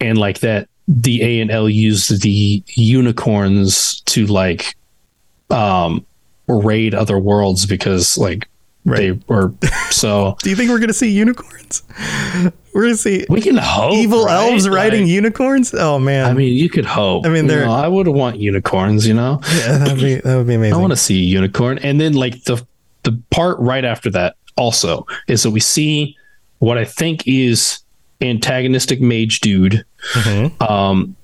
and 0.00 0.18
like 0.18 0.40
that 0.40 0.68
the 0.88 1.22
Aen 1.22 1.50
Elle 1.50 1.68
used 1.68 2.22
the 2.22 2.62
unicorns 2.74 4.00
to 4.06 4.26
like 4.26 4.74
um 5.50 6.04
raid 6.48 6.94
other 6.94 7.18
worlds 7.18 7.64
because 7.66 8.18
like 8.18 8.48
they 8.86 9.12
were 9.28 9.52
so. 9.90 10.36
do 10.42 10.50
you 10.50 10.56
think 10.56 10.70
we're 10.70 10.78
gonna 10.78 10.92
see 10.92 11.10
unicorns 11.10 11.82
we're 12.72 12.82
gonna 12.82 12.96
see 12.96 13.26
we 13.28 13.40
can 13.40 13.56
hope 13.56 13.94
evil 13.94 14.24
right? 14.26 14.50
elves 14.50 14.68
riding 14.68 15.02
Like- 15.02 15.10
unicorns 15.10 15.74
oh 15.74 15.98
man 15.98 16.26
I 16.26 16.32
mean, 16.34 16.54
you 16.54 16.68
could 16.68 16.84
hope. 16.86 17.26
I 17.26 17.28
mean, 17.30 17.44
You 17.44 17.50
they're- 17.50 17.64
know, 17.66 17.72
I 17.72 17.88
would 17.88 18.08
want 18.08 18.38
unicorns. 18.38 19.06
You 19.06 19.14
know, 19.14 19.40
yeah 19.56 19.78
that'd 19.78 19.98
be 19.98 20.14
that 20.24 20.36
would 20.36 20.46
be 20.46 20.54
amazing 20.54 20.74
I 20.74 20.80
want 20.80 20.92
to 20.92 20.96
see 20.96 21.18
a 21.18 21.24
unicorn. 21.24 21.78
And 21.78 22.00
then 22.00 22.12
like 22.14 22.44
the 22.44 22.64
the 23.02 23.20
part 23.30 23.58
right 23.58 23.84
after 23.84 24.10
that 24.10 24.36
also 24.56 25.06
is 25.28 25.42
that 25.42 25.50
we 25.50 25.60
see 25.60 26.16
what 26.58 26.78
I 26.78 26.84
think 26.84 27.26
is 27.26 27.80
antagonistic 28.20 29.00
mage 29.00 29.40
dude. 29.40 29.84
Mm-hmm. 30.14 30.62
Um, 30.62 31.16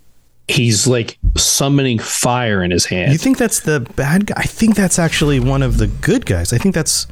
he's 0.48 0.86
like 0.86 1.18
summoning 1.36 1.98
fire 1.98 2.62
in 2.62 2.70
his 2.70 2.84
hand. 2.84 3.12
you 3.12 3.18
think 3.18 3.38
that's 3.38 3.60
the 3.60 3.80
bad 3.96 4.26
guy 4.26 4.34
i 4.36 4.42
think 4.42 4.74
that's 4.74 4.98
actually 4.98 5.40
one 5.40 5.62
of 5.62 5.78
the 5.78 5.86
good 5.86 6.26
guys 6.26 6.52
i 6.52 6.58
think 6.58 6.74
that's 6.74 7.06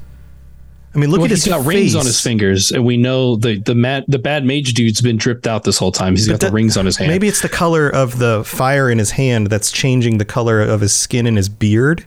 i 0.94 0.98
mean 0.98 1.10
look 1.10 1.18
Well, 1.18 1.24
at 1.26 1.30
his 1.30 1.44
he's 1.44 1.52
got 1.52 1.58
face. 1.60 1.66
rings 1.66 1.94
on 1.94 2.04
his 2.04 2.20
fingers, 2.20 2.72
and 2.72 2.84
we 2.84 2.96
know 2.96 3.36
the 3.36 3.58
the 3.60 3.74
mad 3.74 4.04
the 4.08 4.18
bad 4.18 4.44
mage 4.44 4.74
dude's 4.74 5.00
been 5.00 5.16
dripped 5.16 5.46
out 5.46 5.64
this 5.64 5.78
whole 5.78 5.92
time. 5.92 6.14
He's 6.16 6.26
But 6.26 6.40
got 6.40 6.46
the 6.48 6.52
rings 6.52 6.76
on 6.76 6.86
his 6.86 6.96
hand. 6.96 7.10
Maybe 7.10 7.28
it's 7.28 7.42
the 7.42 7.48
color 7.48 7.88
of 7.88 8.18
the 8.18 8.42
fire 8.44 8.90
in 8.90 8.98
his 8.98 9.12
hand 9.12 9.48
that's 9.48 9.70
changing 9.70 10.18
the 10.18 10.24
color 10.24 10.60
of 10.60 10.80
his 10.80 10.92
skin 10.92 11.26
and 11.26 11.36
his 11.36 11.48
beard. 11.48 12.04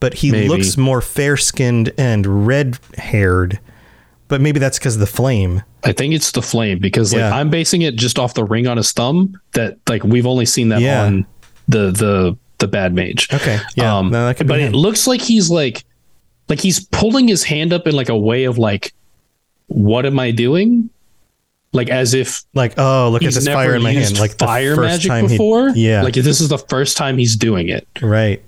But 0.00 0.14
he 0.14 0.30
Maybe. 0.30 0.48
looks 0.48 0.76
more 0.76 1.00
fair 1.00 1.36
skinned 1.36 1.92
and 1.98 2.46
red 2.46 2.78
haired. 2.96 3.58
But 4.28 4.40
maybe 4.40 4.60
that's 4.60 4.78
because 4.78 4.94
of 4.94 5.00
the 5.00 5.06
flame. 5.06 5.62
I 5.82 5.92
think 5.92 6.12
it's 6.14 6.30
the 6.32 6.42
flame 6.42 6.78
because 6.80 7.12
like 7.14 7.20
Yeah. 7.20 7.34
I'm 7.34 7.48
basing 7.50 7.82
it 7.82 7.96
just 7.96 8.18
off 8.18 8.34
the 8.34 8.44
ring 8.44 8.66
on 8.68 8.76
his 8.76 8.92
thumb 8.92 9.40
that 9.54 9.78
like 9.88 10.04
we've 10.04 10.26
only 10.26 10.44
seen 10.44 10.68
that 10.68 10.82
Yeah. 10.82 11.04
on 11.04 11.26
the 11.66 11.90
the 11.90 12.36
the 12.58 12.68
bad 12.68 12.92
mage. 12.94 13.28
Okay. 13.32 13.58
Yeah. 13.74 13.96
Um, 13.96 14.10
no, 14.10 14.26
that 14.26 14.36
could 14.36 14.46
be 14.46 14.52
but 14.52 14.60
him. 14.60 14.74
it 14.74 14.76
looks 14.76 15.06
like 15.06 15.20
he's 15.22 15.48
like 15.50 15.82
like 16.48 16.60
he's 16.60 16.80
pulling 16.86 17.28
his 17.28 17.44
hand 17.44 17.72
up 17.72 17.86
in 17.86 17.94
like 17.94 18.08
a 18.08 18.16
way 18.16 18.44
of 18.44 18.58
like 18.58 18.92
what 19.66 20.06
am 20.06 20.18
I 20.18 20.30
doing? 20.30 20.90
Like 21.72 21.90
as 21.90 22.14
if 22.14 22.42
like 22.54 22.74
oh 22.78 23.10
look 23.10 23.22
at 23.22 23.34
this 23.34 23.46
fire 23.46 23.74
in 23.74 23.82
my 23.82 23.92
hand. 23.92 24.18
Like 24.18 24.38
the 24.38 24.46
fire 24.46 24.74
first 24.74 24.88
magic 24.88 25.08
time 25.10 25.28
he- 25.28 25.34
before. 25.36 25.68
yeah. 25.70 26.02
Like 26.02 26.16
if 26.16 26.24
this 26.24 26.40
is 26.40 26.48
the 26.48 26.58
first 26.58 26.96
time 26.96 27.18
he's 27.18 27.36
doing 27.36 27.68
it. 27.68 27.86
right. 28.02 28.42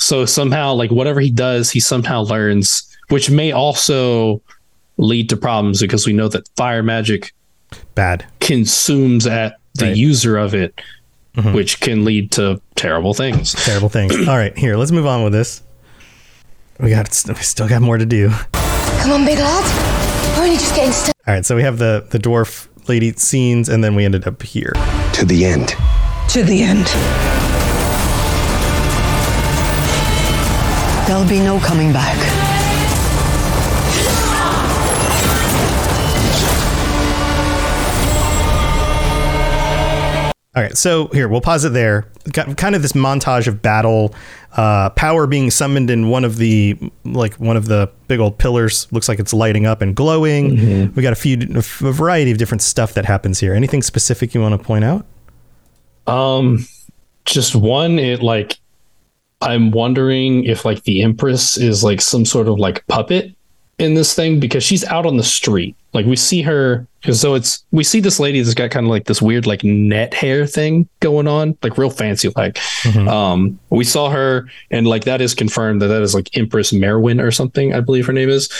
So 0.00 0.26
somehow, 0.26 0.74
like 0.74 0.92
whatever 0.92 1.18
he 1.20 1.28
does, 1.30 1.70
he 1.72 1.80
somehow 1.80 2.20
learns, 2.22 2.86
which 3.08 3.30
may 3.30 3.50
also 3.50 4.40
lead 4.96 5.28
to 5.30 5.36
problems 5.36 5.80
because 5.80 6.06
we 6.06 6.12
know 6.12 6.28
that 6.28 6.48
fire 6.56 6.84
magic 6.84 7.32
Bad. 7.96 8.24
consumes 8.38 9.26
at 9.26 9.56
the 9.74 9.86
Right. 9.86 9.96
user 9.96 10.36
of 10.36 10.54
it, 10.54 10.80
Mhm. 11.36 11.52
which 11.52 11.80
can 11.80 12.04
lead 12.04 12.30
to 12.32 12.60
terrible 12.76 13.12
things. 13.12 13.54
Terrible 13.64 13.88
things. 13.88 14.14
All 14.28 14.36
right, 14.36 14.56
here, 14.56 14.76
let's 14.76 14.92
move 14.92 15.06
on 15.06 15.24
with 15.24 15.32
this. 15.32 15.62
We 16.80 16.90
got 16.90 17.08
we 17.28 17.34
still 17.36 17.68
got 17.68 17.82
more 17.82 17.98
to 17.98 18.06
do. 18.06 18.30
Come 19.00 19.12
on, 19.12 19.24
big 19.24 19.38
lad. 19.38 20.36
We're 20.36 20.44
only 20.44 20.56
just 20.56 20.74
getting 20.74 20.92
started. 20.92 21.14
All 21.26 21.34
right, 21.34 21.44
so 21.44 21.56
we 21.56 21.62
have 21.62 21.78
the 21.78 22.06
the 22.10 22.18
dwarf 22.18 22.68
lady 22.88 23.12
scenes, 23.12 23.68
and 23.68 23.82
then 23.82 23.94
we 23.94 24.04
ended 24.04 24.26
up 24.26 24.42
here. 24.42 24.72
To 25.14 25.24
the 25.24 25.44
end. 25.44 25.74
To 26.30 26.42
the 26.42 26.62
end. 26.62 26.86
There'll 31.08 31.28
be 31.28 31.40
no 31.40 31.58
coming 31.60 31.92
back. 31.92 32.16
All 40.58 40.64
right, 40.64 40.76
so 40.76 41.06
here 41.08 41.28
we'll 41.28 41.40
pause 41.40 41.64
it 41.64 41.72
there. 41.72 42.10
Got 42.32 42.56
kind 42.56 42.74
of 42.74 42.82
this 42.82 42.92
montage 42.92 43.46
of 43.46 43.62
battle, 43.62 44.12
uh, 44.56 44.90
power 44.90 45.26
being 45.26 45.50
summoned 45.50 45.90
in 45.90 46.08
one 46.08 46.24
of 46.24 46.36
the 46.36 46.76
like 47.04 47.34
one 47.34 47.56
of 47.56 47.66
the 47.66 47.90
big 48.08 48.18
old 48.18 48.38
pillars. 48.38 48.90
Looks 48.92 49.08
like 49.08 49.18
it's 49.18 49.32
lighting 49.32 49.66
up 49.66 49.82
and 49.82 49.94
glowing. 49.94 50.92
We 50.94 51.02
got 51.02 51.12
a 51.12 51.16
few 51.16 51.38
a 51.54 51.92
variety 51.92 52.30
of 52.30 52.38
different 52.38 52.62
stuff 52.62 52.94
that 52.94 53.04
happens 53.04 53.38
here. 53.38 53.54
Anything 53.54 53.82
specific 53.82 54.34
you 54.34 54.40
want 54.40 54.60
to 54.60 54.66
point 54.66 54.84
out? 54.84 55.06
Um, 56.06 56.66
just 57.26 57.54
one, 57.54 57.98
it 57.98 58.22
like, 58.22 58.56
I'm 59.42 59.70
wondering 59.70 60.44
if 60.44 60.64
like 60.64 60.82
the 60.84 61.02
Empress 61.02 61.56
is 61.56 61.84
like 61.84 62.00
some 62.00 62.24
sort 62.24 62.48
of 62.48 62.58
like 62.58 62.86
puppet 62.86 63.34
in 63.78 63.94
this 63.94 64.14
thing 64.14 64.40
because 64.40 64.64
she's 64.64 64.84
out 64.84 65.06
on 65.06 65.18
the 65.18 65.22
street. 65.22 65.76
Like 65.94 66.04
we 66.06 66.16
see 66.16 66.42
her, 66.42 66.86
so 67.10 67.34
it's 67.34 67.64
we 67.70 67.82
see 67.82 68.00
this 68.00 68.20
lady 68.20 68.40
that's 68.40 68.54
got 68.54 68.70
kind 68.70 68.86
of 68.86 68.90
like 68.90 69.06
this 69.06 69.22
weird 69.22 69.46
like 69.46 69.64
net 69.64 70.12
hair 70.12 70.46
thing 70.46 70.86
going 71.00 71.26
on, 71.26 71.56
like 71.62 71.78
real 71.78 71.90
fancy. 71.90 72.28
Like, 72.36 72.60
um, 73.08 73.58
we 73.70 73.84
saw 73.84 74.10
her, 74.10 74.48
and 74.70 74.86
like 74.86 75.04
that 75.04 75.20
is 75.20 75.34
confirmed 75.34 75.80
that 75.80 75.86
that 75.86 76.02
is 76.02 76.14
like 76.14 76.36
Empress 76.36 76.72
Merwyn 76.72 77.22
or 77.22 77.30
something, 77.30 77.72
I 77.74 77.80
believe 77.80 78.06
her 78.06 78.12
name 78.12 78.28
is. 78.28 78.50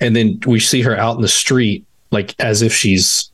And 0.00 0.14
then 0.14 0.38
we 0.46 0.60
see 0.60 0.82
her 0.82 0.94
out 0.94 1.16
in 1.16 1.22
the 1.22 1.28
street, 1.28 1.86
like 2.10 2.34
as 2.38 2.60
if 2.60 2.74
she's 2.74 3.30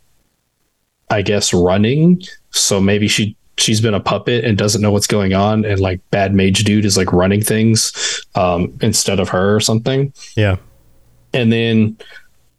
I 1.11 1.22
guess 1.22 1.53
running. 1.53 2.22
So 2.51 2.80
maybe 2.80 3.07
she 3.07 3.36
she's 3.59 3.80
been 3.80 3.95
a 3.95 4.01
puppet 4.01 4.45
and 4.45 4.57
doesn't 4.57 4.80
know 4.80 4.90
what's 4.90 5.07
going 5.07 5.34
on, 5.34 5.64
and 5.64 5.80
like 5.80 6.01
bad 6.11 6.34
mage 6.34 6.64
dude 6.64 6.84
is 6.84 6.97
like 6.97 7.12
running 7.12 7.43
things 7.43 8.24
um, 8.34 8.76
instead 8.80 9.20
of 9.20 9.28
her 9.28 9.55
or 9.55 9.61
something. 9.61 10.12
Yeah. 10.36 10.57
And 11.34 11.53
then 11.53 11.99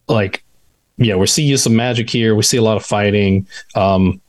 like 0.07 0.42
yeah, 0.97 1.15
we 1.15 1.27
see 1.27 1.55
some 1.57 1.75
magic 1.75 2.09
here. 2.09 2.35
We 2.35 2.43
see 2.43 2.57
a 2.57 2.61
lot 2.61 2.77
of 2.77 2.85
fighting. 2.85 3.47
Um, 3.75 4.21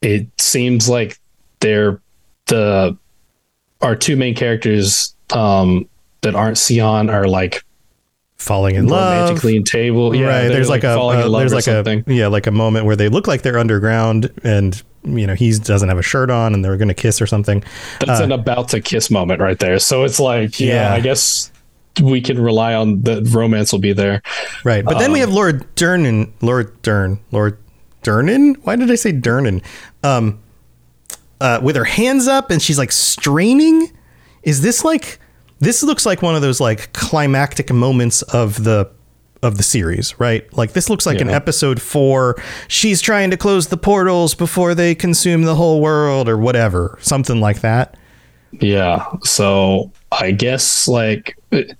it 0.00 0.26
seems 0.40 0.88
like 0.88 1.18
they're 1.60 2.00
the 2.46 2.96
our 3.80 3.94
two 3.94 4.16
main 4.16 4.34
characters 4.34 5.14
um, 5.32 5.88
that 6.22 6.34
aren't 6.34 6.56
Scían 6.56 7.12
are 7.12 7.28
like 7.28 7.62
falling 8.36 8.76
in 8.76 8.86
love, 8.86 9.30
magically 9.30 9.56
in 9.56 9.64
table. 9.64 10.14
Yeah, 10.14 10.26
right. 10.26 10.48
There's 10.48 10.68
like, 10.68 10.84
a 10.84 10.94
falling 10.94 11.20
uh, 11.20 11.26
in 11.26 11.32
love 11.32 11.40
there's 11.40 11.52
like 11.52 11.64
something. 11.64 12.04
a 12.06 12.12
yeah, 12.12 12.28
like 12.28 12.46
a 12.46 12.50
moment 12.52 12.86
where 12.86 12.96
they 12.96 13.08
look 13.08 13.26
like 13.26 13.42
they're 13.42 13.58
underground, 13.58 14.30
and 14.42 14.82
you 15.04 15.26
know 15.26 15.34
he 15.34 15.52
doesn't 15.58 15.88
have 15.88 15.98
a 15.98 16.02
shirt 16.02 16.30
on, 16.30 16.54
and 16.54 16.64
they're 16.64 16.76
going 16.76 16.88
to 16.88 16.94
kiss 16.94 17.20
or 17.20 17.26
something. 17.26 17.62
That's 18.00 18.20
Uh, 18.20 18.24
an 18.24 18.32
about 18.32 18.68
to 18.70 18.80
kiss 18.80 19.10
moment 19.10 19.40
right 19.40 19.58
there. 19.58 19.78
So 19.78 20.04
it's 20.04 20.18
like, 20.20 20.58
yeah, 20.58 20.90
Yeah. 20.90 20.94
I 20.94 21.00
guess 21.00 21.52
we 22.00 22.20
can 22.20 22.40
rely 22.40 22.74
on 22.74 23.02
the 23.02 23.22
romance 23.32 23.72
will 23.72 23.78
be 23.80 23.92
there. 23.92 24.22
Right. 24.64 24.84
But 24.84 24.98
then 24.98 25.12
we 25.12 25.20
Um, 25.22 25.28
have 25.28 25.34
Laura 25.34 25.52
Dernan. 25.54 26.30
Laura 26.40 26.64
Dern. 26.82 27.18
Laura 27.32 27.52
Dernan? 28.02 28.56
Why 28.62 28.76
did 28.76 28.90
I 28.90 28.94
say 28.94 29.12
Dernan? 29.12 29.62
Um, 30.02 30.38
uh, 31.40 31.60
with 31.62 31.76
her 31.76 31.84
hands 31.84 32.26
up 32.26 32.50
and 32.50 32.60
she's 32.60 32.78
like 32.78 32.92
straining. 32.92 33.90
Is 34.42 34.62
this 34.62 34.84
like 34.84 35.18
this 35.60 35.82
looks 35.82 36.06
like 36.06 36.22
one 36.22 36.34
of 36.36 36.42
those 36.42 36.60
like 36.60 36.92
climactic 36.92 37.72
moments 37.72 38.22
of 38.22 38.64
the 38.64 38.90
of 39.42 39.56
the 39.56 39.62
series, 39.62 40.18
right? 40.18 40.52
Like 40.56 40.72
this 40.72 40.90
looks 40.90 41.06
like 41.06 41.20
an 41.20 41.30
episode 41.30 41.80
4. 41.80 42.36
She's 42.66 43.00
trying 43.00 43.30
to 43.30 43.36
close 43.36 43.68
the 43.68 43.76
portals 43.76 44.34
before 44.34 44.74
they 44.74 44.96
consume 44.96 45.42
the 45.42 45.54
whole 45.54 45.80
world 45.80 46.28
or 46.28 46.36
whatever. 46.36 46.98
Something 47.00 47.40
like 47.40 47.60
that. 47.60 47.96
Yeah. 48.52 49.06
So 49.22 49.92
I 50.12 50.30
guess 50.32 50.88
like 50.88 51.36
it, 51.50 51.76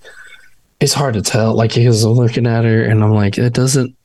it's 0.80 0.92
hard 0.94 1.14
to 1.14 1.22
tell. 1.22 1.54
Like 1.54 1.74
because 1.74 2.04
I'm 2.04 2.12
looking 2.12 2.46
at 2.46 2.64
her 2.64 2.84
and 2.84 3.02
I'm 3.02 3.12
like, 3.12 3.38
it 3.38 3.52
doesn't 3.52 3.96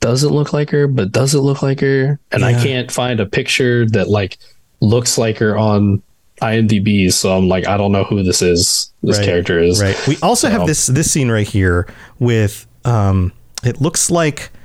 doesn't 0.00 0.32
look 0.32 0.52
like 0.52 0.70
her, 0.70 0.86
but 0.88 1.12
does 1.12 1.34
it 1.34 1.40
look 1.40 1.62
like 1.62 1.80
her? 1.80 2.18
And 2.32 2.44
I 2.44 2.52
can't 2.62 2.90
find 2.90 3.20
a 3.20 3.26
picture 3.26 3.86
that 3.90 4.08
like 4.08 4.38
looks 4.80 5.18
like 5.18 5.38
her 5.38 5.58
on 5.58 6.02
IMDb. 6.40 7.12
So 7.12 7.36
I'm 7.36 7.48
like, 7.48 7.66
I 7.68 7.76
don't 7.76 7.92
know 7.92 8.04
who 8.04 8.22
this 8.22 8.40
is. 8.40 8.92
This 9.02 9.18
Right, 9.18 9.24
character 9.26 9.58
is. 9.58 9.80
Right. 9.80 9.96
We 10.06 10.16
also 10.22 10.48
have 10.48 10.66
this 10.66 10.86
this 10.86 11.10
scene 11.10 11.30
right 11.30 11.46
here 11.46 11.86
with 12.18 12.66
um 12.84 13.32
it 13.62 13.80
looks 13.80 14.10
like 14.10 14.44
I- 14.44 14.58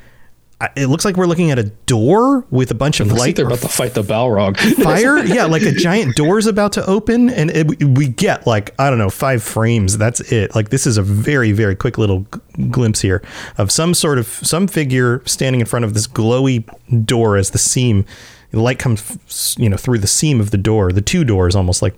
it 0.78 0.88
looks 0.88 1.03
like 1.06 1.18
we're 1.18 1.26
looking 1.28 1.51
at 1.51 1.60
a 1.60 1.64
door 1.64 2.45
with 2.49 2.72
a 2.72 2.74
bunch 2.76 2.99
of 2.99 3.08
Looks 3.08 3.20
like 3.20 3.28
light 3.28 3.36
they're 3.36 3.45
about 3.45 3.60
to 3.60 3.68
fight 3.68 3.93
the 3.93 4.01
Balrog. 4.03 4.58
fire. 4.84 5.18
yeah, 5.26 5.45
like 5.45 5.62
a 5.64 5.72
giant 5.74 6.16
door's 6.16 6.47
about 6.47 6.72
to 6.74 6.86
open 6.86 7.30
and 7.30 7.51
it, 7.51 7.84
we 7.84 8.08
get 8.08 8.47
like 8.47 8.74
I 8.80 8.89
don't 8.89 8.97
know, 8.97 9.10
5 9.10 9.43
frames. 9.43 9.97
That's 9.97 10.22
it. 10.32 10.56
Like 10.56 10.70
this 10.70 10.88
is 10.88 10.97
a 10.97 11.01
very 11.03 11.51
very 11.51 11.76
quick 11.76 11.97
little 11.97 12.26
g- 12.58 12.68
glimpse 12.70 13.01
here 13.01 13.22
of 13.58 13.70
some 13.72 13.93
sort 13.93 14.18
of 14.18 14.28
some 14.28 14.68
figure 14.68 15.22
standing 15.26 15.60
in 15.60 15.66
front 15.68 15.84
of 15.86 15.93
this 15.93 16.08
glowy 16.08 16.64
door 17.06 17.36
as 17.38 17.51
the 17.51 17.58
seam 17.60 18.06
the 18.51 18.62
light 18.62 18.80
comes 18.80 19.56
you 19.60 19.68
know 19.70 19.76
through 19.78 19.99
the 19.99 20.08
seam 20.08 20.39
of 20.39 20.51
the 20.51 20.58
door. 20.58 20.91
The 20.93 21.01
two 21.01 21.26
doors 21.26 21.56
almost 21.56 21.82
like 21.82 21.95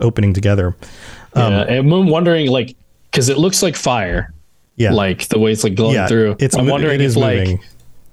opening 0.00 0.32
together. 0.34 0.76
Um, 1.34 1.52
yeah, 1.52 1.60
and 1.62 1.92
I'm 1.92 2.08
wondering 2.08 2.48
like 2.50 2.74
because 3.10 3.28
it 3.28 3.38
looks 3.38 3.62
like 3.62 3.76
fire. 3.76 4.32
Yeah. 4.74 4.92
like 4.92 5.28
the 5.28 5.38
way 5.38 5.52
it's 5.52 5.62
like 5.64 5.74
glowing 5.74 5.94
Yeah, 5.94 6.08
through. 6.08 6.36
it's 6.40 6.56
I'm 6.56 6.66
wondering 6.66 6.94
it 6.94 7.02
if 7.02 7.08
is 7.08 7.16
like 7.16 7.38
moving. 7.40 7.60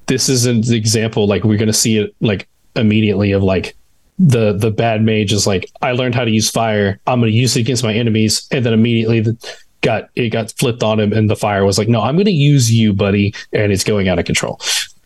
This 0.09 0.27
is 0.27 0.45
an 0.45 0.57
example 0.73 1.25
like 1.27 1.43
we're 1.45 1.57
gonna 1.57 1.71
see 1.71 1.97
it 1.97 2.13
like 2.19 2.49
immediately 2.75 3.31
of 3.31 3.41
like 3.41 3.75
the 4.19 4.51
the 4.51 4.69
bad 4.69 5.01
mage 5.01 5.31
is 5.31 5.47
like 5.47 5.71
I 5.81 5.93
learned 5.93 6.13
how 6.15 6.25
to 6.25 6.31
use 6.31 6.49
fire. 6.51 6.99
I'm 7.07 7.21
gonna 7.21 7.31
use 7.31 7.55
it 7.55 7.61
against 7.61 7.83
my 7.85 7.93
enemies, 7.93 8.45
and 8.51 8.65
then 8.65 8.73
immediately 8.73 9.21
the, 9.21 9.37
got 9.81 10.09
it 10.15 10.29
got 10.31 10.51
flipped 10.51 10.83
on 10.83 10.99
him, 10.99 11.13
and 11.13 11.29
the 11.29 11.37
fire 11.37 11.63
was 11.63 11.77
like, 11.77 11.87
no, 11.87 12.01
I'm 12.01 12.17
gonna 12.17 12.31
use 12.31 12.69
you, 12.69 12.91
buddy, 12.91 13.33
and 13.53 13.71
it's 13.71 13.85
going 13.85 14.09
out 14.09 14.19
of 14.19 14.25
control. 14.25 14.59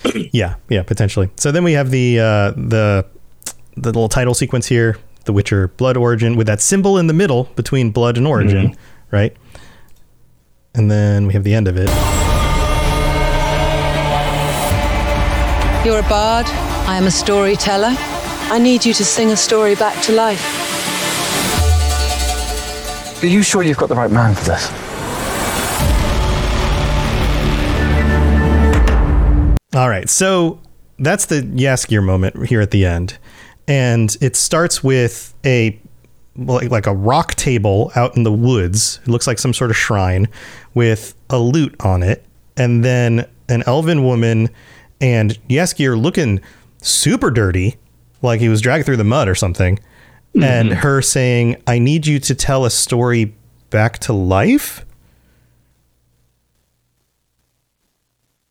Yeah, 0.34 0.56
yeah, 0.68 0.84
potentially. 0.84 1.30
So 1.38 1.52
then 1.54 1.64
we 1.64 1.74
have 1.74 1.90
the 1.92 2.20
uh, 2.20 2.52
the 2.52 3.06
the 3.78 3.90
little 3.90 4.10
title 4.10 4.34
sequence 4.34 4.66
here, 4.68 4.98
The 5.26 5.32
Witcher 5.34 5.68
Blood 5.70 5.96
Origin, 5.96 6.36
with 6.36 6.48
that 6.48 6.60
symbol 6.60 6.98
in 6.98 7.08
the 7.08 7.14
middle 7.14 7.46
between 7.56 7.92
blood 7.92 8.18
and 8.18 8.28
origin, 8.28 8.70
Mm-hmm. 8.72 9.16
right? 9.16 9.38
And 10.76 10.90
then 10.92 11.28
we 11.28 11.34
have 11.34 11.44
the 11.44 11.54
end 11.54 11.68
of 11.68 11.78
it. 11.78 11.90
You're 15.86 16.00
a 16.00 16.04
bard. 16.04 16.46
I 16.88 16.96
am 16.96 17.08
a 17.08 17.12
storyteller. 17.12 17.94
I 17.98 18.58
need 18.58 18.86
you 18.86 18.94
to 18.94 19.04
sing 19.04 19.32
a 19.32 19.36
story 19.36 19.76
back 19.76 20.02
to 20.04 20.14
life. 20.14 20.42
Are 23.22 23.28
you 23.28 23.44
sure 23.44 23.64
you've 23.64 23.76
got 23.76 23.90
the 23.90 23.96
right 23.96 24.10
man 24.10 24.34
for 24.34 24.46
this? 24.46 24.72
All 29.76 29.90
right, 29.90 30.10
so 30.10 30.62
that's 31.00 31.26
the 31.26 31.42
Jaskier 31.42 32.02
moment 32.02 32.48
here 32.48 32.62
at 32.62 32.72
the 32.72 32.86
end, 32.86 33.18
and 33.68 34.16
it 34.22 34.38
starts 34.38 34.86
with 34.86 35.34
a 35.46 35.78
like, 36.38 36.72
like 36.72 36.88
a 36.88 36.94
rock 36.94 37.36
table 37.36 37.92
out 37.98 38.16
in 38.16 38.24
the 38.24 38.32
woods. 38.32 39.02
It 39.04 39.10
looks 39.10 39.28
like 39.28 39.38
some 39.38 39.54
sort 39.54 39.70
of 39.70 39.76
shrine 39.76 40.30
with 40.76 41.14
a 41.30 41.40
lute 41.40 41.76
on 41.82 42.04
it, 42.04 42.24
and 42.56 42.86
then 42.86 43.28
an 43.50 43.64
elven 43.68 44.06
woman 44.06 44.50
and 45.04 45.38
Jaskier 45.50 46.02
looking 46.02 46.40
super 46.82 47.30
dirty, 47.30 47.76
like 48.22 48.40
he 48.40 48.48
was 48.48 48.62
dragged 48.62 48.86
through 48.86 48.96
the 48.96 49.04
mud 49.04 49.28
or 49.28 49.36
something, 49.36 49.78
and 50.34 50.70
mm-hmm. 50.70 50.80
her 50.80 51.02
saying, 51.02 51.62
"I 51.68 51.78
need 51.78 52.08
you 52.08 52.20
to 52.20 52.34
tell 52.34 52.64
a 52.64 52.70
story 52.70 53.36
back 53.70 54.00
to 54.00 54.14
life." 54.14 54.86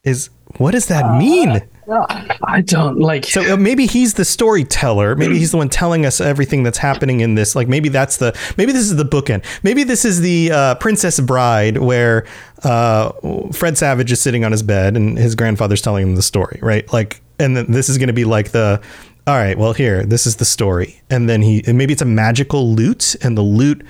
Is 0.05 0.29
what 0.59 0.73
does 0.73 0.87
that 0.87 1.07
uh, 1.07 1.19
mean? 1.19 1.63
I 1.89 2.63
don't 2.65 2.99
like. 2.99 3.25
So 3.25 3.55
uh, 3.55 3.57
maybe 3.57 3.87
he's 3.87 4.15
the 4.15 4.25
storyteller. 4.25 5.17
Maybe 5.17 5.39
he's 5.39 5.51
the 5.51 5.57
one 5.57 5.69
telling 5.69 6.07
us 6.07 6.21
everything 6.21 6.63
that's 6.63 6.79
happening 6.79 7.21
in 7.21 7.35
this. 7.35 7.57
Like 7.57 7.69
maybe 7.69 7.89
that's 7.89 8.19
the 8.19 8.39
maybe 8.57 8.73
this 8.73 8.83
is 8.83 8.97
the 8.97 9.05
bookend. 9.05 9.45
Maybe 9.63 9.83
this 9.83 10.05
is 10.05 10.21
the 10.21 10.53
uh, 10.53 10.75
Princess 10.77 11.19
Bride 11.19 11.79
where 11.79 12.27
uh, 12.63 13.13
Fred 13.53 13.77
Savage 13.77 14.13
is 14.13 14.21
sitting 14.21 14.45
on 14.45 14.53
his 14.53 14.63
bed 14.63 14.97
and 14.97 15.19
his 15.19 15.35
grandfather's 15.35 15.83
telling 15.83 16.07
him 16.07 16.15
the 16.15 16.23
story, 16.23 16.59
right? 16.63 16.91
Like, 16.93 17.21
and 17.39 17.57
then 17.57 17.73
this 17.73 17.89
is 17.89 17.99
going 17.99 18.09
to 18.09 18.15
be 18.15 18.25
like 18.25 18.51
the. 18.51 18.81
All 19.25 19.37
right, 19.37 19.57
well 19.57 19.73
here, 19.73 20.05
this 20.05 20.27
is 20.27 20.37
the 20.37 20.45
story, 20.45 21.01
and 21.09 21.29
then 21.29 21.43
he 21.43 21.63
and 21.67 21.79
maybe 21.79 21.93
it's 21.93 22.03
a 22.03 22.07
magical 22.07 22.75
lute, 22.75 23.15
and 23.23 23.39
the 23.39 23.43
lute 23.43 23.87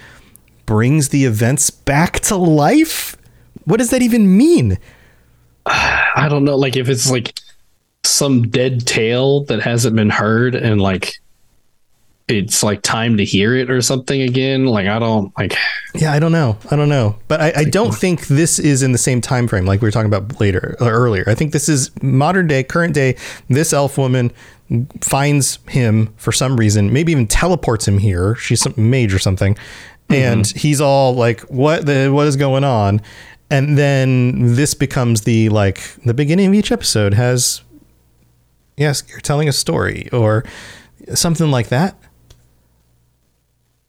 brings 0.66 1.08
the 1.08 1.24
events 1.24 1.70
back 1.70 2.20
to 2.20 2.36
life. 2.36 3.16
What 3.64 3.78
does 3.78 3.88
that 3.90 4.02
even 4.02 4.36
mean? 4.36 4.78
I 5.66 6.26
don't 6.28 6.44
know, 6.44 6.56
like 6.56 6.76
if 6.76 6.90
it's 6.90 7.10
like 7.10 7.40
some 8.04 8.48
dead 8.48 8.86
tale 8.86 9.44
that 9.44 9.60
hasn't 9.60 9.96
been 9.96 10.10
heard 10.10 10.54
and 10.54 10.80
like 10.80 11.18
it's 12.28 12.62
like 12.62 12.82
time 12.82 13.16
to 13.16 13.24
hear 13.24 13.54
it 13.54 13.70
or 13.70 13.82
something 13.82 14.22
again. 14.22 14.66
Like 14.66 14.86
I 14.86 14.98
don't 14.98 15.36
like 15.36 15.54
Yeah, 15.94 16.12
I 16.12 16.18
don't 16.18 16.32
know. 16.32 16.56
I 16.70 16.76
don't 16.76 16.88
know, 16.88 17.16
but 17.28 17.40
I, 17.40 17.52
I 17.56 17.64
don't 17.64 17.94
think 17.94 18.28
this 18.28 18.58
is 18.58 18.82
in 18.82 18.92
the 18.92 18.98
same 18.98 19.20
time 19.20 19.48
frame 19.48 19.66
like 19.66 19.80
we 19.80 19.86
were 19.86 19.92
talking 19.92 20.12
about 20.12 20.40
later 20.40 20.76
or 20.80 20.90
earlier. 20.90 21.24
I 21.26 21.34
think 21.34 21.52
this 21.52 21.68
is 21.68 21.90
modern 22.02 22.46
day, 22.46 22.62
current 22.62 22.94
day. 22.94 23.16
This 23.48 23.72
elf 23.72 23.98
woman 23.98 24.32
finds 25.00 25.58
him 25.68 26.12
for 26.16 26.32
some 26.32 26.56
reason, 26.56 26.92
maybe 26.92 27.12
even 27.12 27.26
teleports 27.26 27.86
him 27.86 27.98
here. 27.98 28.34
She's 28.36 28.60
some 28.60 28.74
mage 28.76 29.12
or 29.12 29.18
something, 29.18 29.54
mm-hmm. 29.54 30.14
and 30.14 30.46
he's 30.46 30.80
all 30.80 31.14
like, 31.14 31.40
"What 31.42 31.86
the? 31.86 32.08
What 32.08 32.26
is 32.26 32.36
going 32.36 32.64
on?" 32.64 33.00
And 33.50 33.76
then 33.76 34.54
this 34.54 34.72
becomes 34.72 35.22
the 35.22 35.50
like 35.50 35.80
the 36.04 36.14
beginning 36.14 36.46
of 36.46 36.54
each 36.54 36.72
episode 36.72 37.14
has, 37.14 37.60
yes, 38.76 39.02
you're 39.08 39.20
telling 39.20 39.48
a 39.48 39.52
story 39.52 40.08
or 40.12 40.44
something 41.14 41.50
like 41.50 41.68
that. 41.68 41.96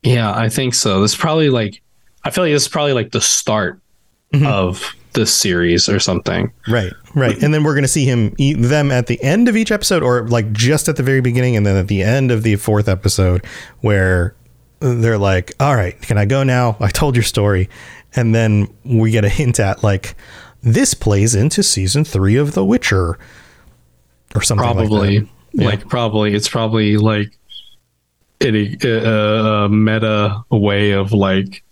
Yeah, 0.02 0.34
I 0.34 0.50
think 0.50 0.74
so. 0.74 1.02
This 1.02 1.14
is 1.14 1.18
probably 1.18 1.50
like 1.50 1.82
I 2.24 2.30
feel 2.30 2.44
like 2.44 2.54
this 2.54 2.64
is 2.64 2.68
probably 2.68 2.94
like 2.94 3.12
the 3.12 3.22
start 3.22 3.80
mm-hmm. 4.34 4.46
of 4.46 4.94
this 5.14 5.34
series 5.34 5.88
or 5.88 6.00
something. 6.00 6.52
Right, 6.68 6.92
right. 7.16 7.42
And 7.42 7.54
then 7.54 7.64
we're 7.64 7.74
going 7.74 7.84
to 7.84 7.90
see 7.90 8.06
him 8.06 8.34
eat 8.38 8.56
them 8.56 8.92
at 8.92 9.08
the 9.08 9.22
end 9.22 9.48
of 9.48 9.56
each 9.56 9.72
episode 9.72 10.04
or 10.04 10.28
like 10.28 10.52
just 10.52 10.90
at 10.90 10.96
the 10.96 11.04
very 11.04 11.22
beginning 11.22 11.56
and 11.56 11.66
then 11.66 11.78
at 11.78 11.88
the 11.88 12.02
end 12.02 12.32
of 12.32 12.44
the 12.44 12.56
fourth 12.56 12.88
episode 12.88 13.46
where 13.82 14.36
they're 14.80 15.18
like, 15.18 15.54
"All 15.60 15.76
right, 15.76 16.00
can 16.02 16.18
I 16.18 16.26
go 16.26 16.44
now? 16.44 16.78
I 16.80 16.90
told 16.90 17.16
your 17.16 17.24
story." 17.24 17.70
And 18.16 18.36
then 18.36 18.74
we 18.84 19.12
get 19.12 19.26
a 19.26 19.30
hint 19.30 19.60
at 19.60 19.84
like 19.84 20.16
this 20.62 20.94
plays 20.94 21.36
into 21.36 21.64
season 21.64 22.06
3 22.06 22.36
of 22.38 22.54
The 22.54 22.64
Witcher 22.64 23.18
or 24.36 24.42
something 24.42 24.64
Probably 24.64 25.20
like 25.20 25.30
that. 25.54 25.66
like, 25.66 25.88
probably 25.88 26.34
it's 26.34 26.50
probably 26.50 26.98
like 26.98 27.38
a, 28.42 28.78
a, 28.84 29.66
a 29.66 29.70
meta 29.70 30.44
way 30.50 30.92
of 30.92 31.12
like 31.12 31.64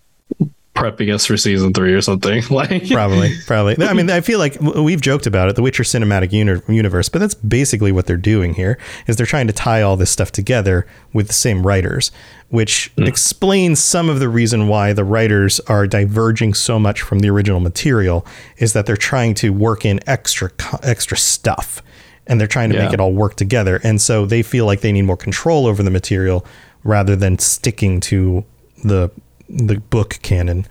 prepping 0.76 1.14
us 1.14 1.26
for 1.26 1.36
season 1.38 1.74
3 1.74 1.93
or 1.93 2.01
something. 2.01 2.43
Like 2.51 2.89
probably 2.89 3.34
probably 3.45 3.78
i 3.86 3.93
mean 3.93 4.09
i 4.09 4.20
feel 4.20 4.38
like 4.38 4.59
we've 4.59 4.99
joked 4.99 5.26
about 5.26 5.47
it 5.49 5.55
the 5.55 5.62
witcher 5.62 5.84
cinematic 5.84 6.32
uni- 6.32 6.62
universe 6.68 7.07
but 7.07 7.20
that's 7.20 7.34
basically 7.34 7.91
what 7.91 8.07
they're 8.07 8.18
doing 8.18 8.53
here 8.55 8.78
is 9.07 9.16
they're 9.16 9.26
trying 9.26 9.47
to 9.47 9.53
tie 9.53 9.82
all 9.82 9.95
this 9.95 10.12
stuff 10.12 10.32
together 10.32 10.86
with 11.14 11.28
the 11.28 11.34
same 11.34 11.66
writers 11.66 12.12
which 12.49 12.91
hmm. 12.97 13.03
explains 13.03 13.80
some 13.80 14.09
of 14.09 14.20
the 14.20 14.28
reason 14.28 14.68
why 14.68 14.91
the 14.91 15.03
writers 15.03 15.59
are 15.62 15.88
diverging 15.88 16.53
so 16.53 16.78
much 16.78 17.01
from 17.01 17.20
the 17.20 17.30
original 17.30 17.59
material 17.59 18.26
is 18.57 18.74
that 18.74 18.86
they're 18.86 18.97
trying 18.97 19.34
to 19.34 19.51
work 19.51 19.86
in 19.86 19.99
extra 20.07 20.51
extra 20.84 21.18
stuff 21.18 21.82
and 22.28 22.40
they're 22.40 22.48
trying 22.48 22.70
to 22.72 22.78
make 22.78 22.94
it 22.94 23.00
all 23.00 23.14
work 23.14 23.36
together. 23.36 23.80
And 23.84 24.00
so 24.00 24.26
they 24.26 24.44
feel 24.44 24.66
like 24.66 24.82
they 24.82 24.92
need 24.92 25.04
more 25.04 25.18
control 25.18 25.66
over 25.66 25.84
the 25.84 25.92
material 25.92 26.46
rather 26.84 27.16
than 27.16 27.40
sticking 27.40 28.00
to 28.02 28.46
the 28.84 29.12
the 29.50 29.80
book 29.80 30.20
canon. 30.22 30.66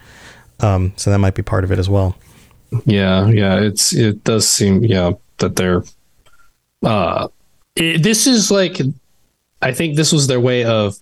Um, 0.60 0.92
so 0.96 1.10
that 1.10 1.18
might 1.18 1.34
be 1.34 1.42
part 1.42 1.64
of 1.64 1.72
it 1.72 1.78
as 1.78 1.88
well. 1.88 2.16
Yeah, 2.84 3.28
yeah, 3.28 3.60
it's 3.60 3.94
it 3.94 4.24
does 4.24 4.48
seem 4.48 4.84
yeah 4.84 5.12
that 5.38 5.56
they're 5.56 5.84
uh 6.82 7.28
it, 7.76 8.02
this 8.02 8.26
is 8.26 8.50
like 8.50 8.80
I 9.62 9.72
think 9.72 9.96
this 9.96 10.12
was 10.12 10.26
their 10.26 10.40
way 10.40 10.64
of 10.64 10.96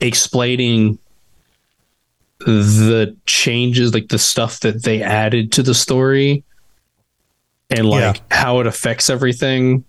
explaining 0.00 0.98
the 2.40 3.16
changes 3.26 3.92
like 3.92 4.08
the 4.08 4.18
stuff 4.18 4.60
that 4.60 4.84
they 4.84 5.02
added 5.02 5.50
to 5.52 5.62
the 5.62 5.74
story 5.74 6.44
and 7.70 7.88
like 7.88 8.16
Yeah. 8.16 8.22
how 8.36 8.60
it 8.60 8.66
affects 8.66 9.10
everything 9.10 9.84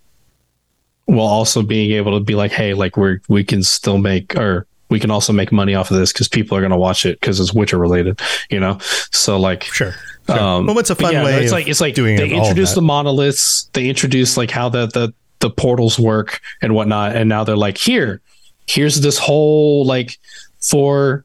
while 1.06 1.26
also 1.26 1.62
being 1.62 1.92
able 1.92 2.18
to 2.18 2.24
be 2.24 2.34
like 2.34 2.52
hey 2.52 2.74
like 2.74 2.96
we're 2.96 3.20
we 3.28 3.42
can 3.42 3.62
still 3.62 3.98
make 3.98 4.36
or 4.36 4.66
we 4.90 5.00
can 5.00 5.10
also 5.10 5.32
make 5.32 5.50
money 5.52 5.74
off 5.74 5.90
of 5.90 5.96
this 5.96 6.12
because 6.12 6.28
people 6.28 6.56
are 6.56 6.60
going 6.60 6.70
to 6.72 6.76
watch 6.76 7.04
it 7.06 7.18
because 7.20 7.40
it's 7.40 7.52
witcher 7.52 7.78
related 7.78 8.20
you 8.50 8.60
know 8.60 8.78
so 9.10 9.38
like 9.38 9.64
sure 9.64 9.94
um, 10.28 10.66
Well, 10.66 10.76
what's 10.76 10.90
a 10.90 10.94
fun 10.94 11.12
yeah, 11.12 11.24
way 11.24 11.42
It's 11.42 11.50
like 11.52 11.66
it's 11.66 11.80
like 11.80 11.94
doing 11.94 12.16
they 12.16 12.30
introduced 12.30 12.76
the 12.76 12.82
monoliths. 12.82 13.68
They 13.72 13.88
introduced 13.88 14.36
like 14.36 14.50
how 14.52 14.68
the 14.68 14.86
the 14.86 15.12
the 15.40 15.50
portals 15.50 15.98
work 15.98 16.40
and 16.62 16.72
whatnot, 16.74 17.16
and 17.16 17.28
now 17.28 17.42
they're 17.42 17.56
like 17.56 17.78
here, 17.78 18.20
here's 18.68 19.00
this 19.00 19.18
whole 19.18 19.84
like 19.86 20.18
four 20.60 21.24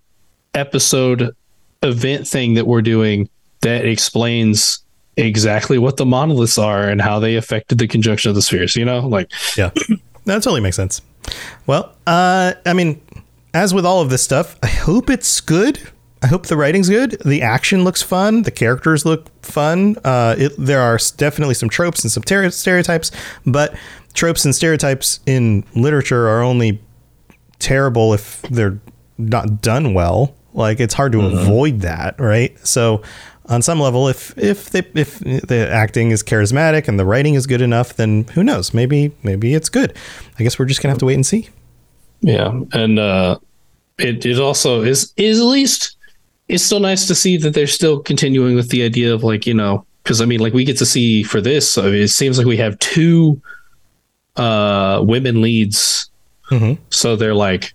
episode 0.56 1.36
event 1.84 2.28
thing 2.28 2.56
that 2.56 2.66
we're 2.66 2.82
doing 2.82 3.30
that 3.62 3.86
explains 3.86 4.80
exactly 5.18 5.78
what 5.78 5.98
the 5.98 6.06
monoliths 6.06 6.58
are 6.58 6.90
and 6.90 7.02
how 7.02 7.20
they 7.20 7.36
affected 7.36 7.78
the 7.78 7.88
conjunction 7.88 8.30
of 8.30 8.36
the 8.36 8.42
spheres. 8.42 8.76
You 8.76 8.86
know, 8.86 9.08
like 9.08 9.32
yeah, 9.58 9.72
that 10.26 10.36
totally 10.44 10.62
makes 10.62 10.76
sense. 10.76 11.02
Well, 11.66 11.96
uh, 12.06 12.54
I 12.66 12.74
mean, 12.74 13.02
as 13.54 13.74
with 13.74 13.86
all 13.86 14.02
of 14.02 14.10
this 14.10 14.22
stuff, 14.22 14.58
I 14.62 14.68
hope 14.68 15.10
it's 15.10 15.42
good. 15.42 15.80
I 16.22 16.28
hope 16.28 16.48
the 16.48 16.58
writing's 16.58 16.90
good. 16.90 17.12
The 17.24 17.42
action 17.42 17.84
looks 17.84 18.02
fun. 18.02 18.44
The 18.44 18.52
characters 18.52 19.06
look 19.06 19.30
fun. 19.44 19.96
Uh, 20.04 20.36
it, 20.38 20.54
there 20.58 20.82
are 20.82 20.98
definitely 21.18 21.54
some 21.54 21.70
tropes 21.70 22.04
and 22.04 22.12
some 22.12 22.24
ter- 22.24 22.50
stereotypes, 22.50 23.12
but 23.46 23.76
tropes 24.14 24.44
and 24.46 24.56
stereotypes 24.56 25.20
in 25.26 25.64
literature 25.76 26.28
are 26.28 26.42
only 26.42 26.82
terrible 27.60 28.14
if 28.14 28.42
they're 28.44 28.80
not 29.18 29.62
done 29.62 29.94
well. 29.94 30.36
Like 30.54 30.80
it's 30.80 30.94
hard 30.94 31.12
to 31.12 31.22
avoid 31.22 31.82
that, 31.82 32.20
right? 32.20 32.58
So, 32.66 33.04
on 33.48 33.62
some 33.62 33.80
level, 33.80 34.08
if 34.08 34.38
if 34.38 34.70
they, 34.72 34.80
if 34.96 35.20
the 35.20 35.70
acting 35.72 36.12
is 36.12 36.24
charismatic 36.24 36.88
and 36.88 37.00
the 37.00 37.06
writing 37.06 37.36
is 37.36 37.46
good 37.46 37.62
enough, 37.62 37.96
then 37.96 38.24
who 38.34 38.44
knows? 38.44 38.74
Maybe 38.74 39.12
maybe 39.24 39.54
it's 39.54 39.70
good. 39.70 39.96
I 40.40 40.44
guess 40.44 40.58
we're 40.58 40.66
just 40.66 40.82
gonna 40.82 40.92
have 40.92 41.00
to 41.00 41.06
wait 41.06 41.16
and 41.16 41.26
see. 41.26 41.50
Yeah, 42.22 42.60
and 42.74 42.98
uh, 42.98 43.38
it 43.98 44.26
it 44.26 44.40
also 44.40 44.82
is 44.82 45.14
is 45.18 45.40
at 45.40 45.46
least 45.46 45.96
it's 46.48 46.64
still 46.64 46.80
nice 46.80 47.08
to 47.08 47.16
see 47.16 47.38
that 47.38 47.54
they're 47.54 47.68
still 47.68 48.00
continuing 48.00 48.56
with 48.56 48.70
the 48.70 48.84
idea 48.84 49.14
of 49.14 49.24
like 49.24 49.46
you 49.46 49.54
know 49.54 49.86
because 50.04 50.22
I 50.22 50.26
mean 50.26 50.40
like 50.40 50.54
we 50.54 50.64
get 50.64 50.78
to 50.80 50.86
see 50.86 51.24
for 51.24 51.42
this 51.42 51.78
I 51.78 51.84
mean, 51.84 51.96
it 51.96 52.10
seems 52.10 52.38
like 52.38 52.48
we 52.48 52.58
have 52.58 52.78
two 52.80 53.42
uh 54.36 55.02
women 55.04 55.42
leads 55.42 56.10
so 56.90 57.16
they're 57.16 57.34
like 57.34 57.74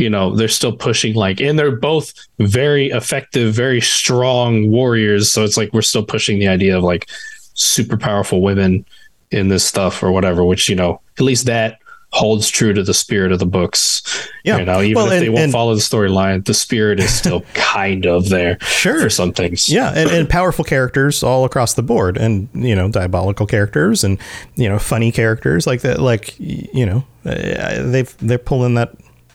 you 0.00 0.10
know 0.10 0.34
they're 0.34 0.48
still 0.48 0.72
pushing 0.72 1.14
like 1.14 1.40
and 1.40 1.58
they're 1.58 1.76
both 1.76 2.12
very 2.38 2.86
effective 2.90 3.54
very 3.54 3.80
strong 3.80 4.70
warriors 4.70 5.30
so 5.30 5.44
it's 5.44 5.56
like 5.56 5.72
we're 5.72 5.82
still 5.82 6.04
pushing 6.04 6.38
the 6.40 6.48
idea 6.48 6.76
of 6.76 6.82
like 6.82 7.08
super 7.54 7.96
powerful 7.96 8.40
women 8.42 8.84
in 9.30 9.48
this 9.48 9.64
stuff 9.64 10.02
or 10.02 10.10
whatever 10.10 10.44
which 10.44 10.68
you 10.68 10.74
know 10.74 11.00
at 11.18 11.24
least 11.24 11.46
that 11.46 11.78
holds 12.12 12.48
true 12.48 12.72
to 12.72 12.82
the 12.82 12.92
spirit 12.94 13.30
of 13.30 13.38
the 13.38 13.46
books 13.46 14.02
Yeah. 14.42 14.56
you 14.58 14.64
know 14.64 14.80
even 14.80 14.94
Well, 14.96 15.12
if 15.12 15.20
they 15.20 15.28
won't 15.28 15.42
and- 15.44 15.52
follow 15.52 15.74
the 15.76 15.80
storyline 15.80 16.44
the 16.44 16.54
spirit 16.54 16.98
is 16.98 17.12
still 17.14 17.42
kind 17.54 18.04
of 18.04 18.28
there 18.30 18.58
sure 18.62 19.00
for 19.00 19.10
some 19.10 19.32
things 19.32 19.68
Yeah, 19.68 19.92
and, 19.94 20.10
and 20.10 20.28
powerful 20.28 20.64
characters 20.64 21.22
all 21.22 21.44
across 21.44 21.74
the 21.74 21.84
board, 21.84 22.16
and 22.16 22.48
you 22.52 22.74
know, 22.74 22.88
diabolical 22.90 23.46
characters, 23.46 24.02
and 24.02 24.18
you 24.56 24.68
know, 24.68 24.80
funny 24.80 25.12
characters 25.12 25.68
like 25.68 25.82
that. 25.82 26.00
Like 26.00 26.34
you 26.40 26.84
know, 26.84 27.04
uh, 27.24 27.82
they've 27.84 28.12
they're 28.18 28.38
pulling 28.38 28.74
that 28.74 28.90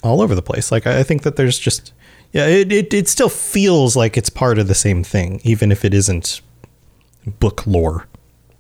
all 0.06 0.22
over 0.22 0.36
the 0.36 0.42
place. 0.42 0.72
Like 0.72 0.88
I 0.88 1.04
think 1.04 1.24
that 1.24 1.36
there's 1.36 1.60
just 1.60 1.94
yeah, 2.32 2.46
it, 2.48 2.72
it 2.72 2.94
it 2.94 3.08
still 3.08 3.30
feels 3.30 3.96
like 3.96 4.18
it's 4.18 4.30
part 4.30 4.60
of 4.60 4.68
the 4.68 4.76
same 4.76 5.04
thing, 5.04 5.42
even 5.44 5.72
if 5.72 5.84
it 5.84 5.94
isn't 5.94 6.42
book 7.40 7.66
lore. 7.66 8.08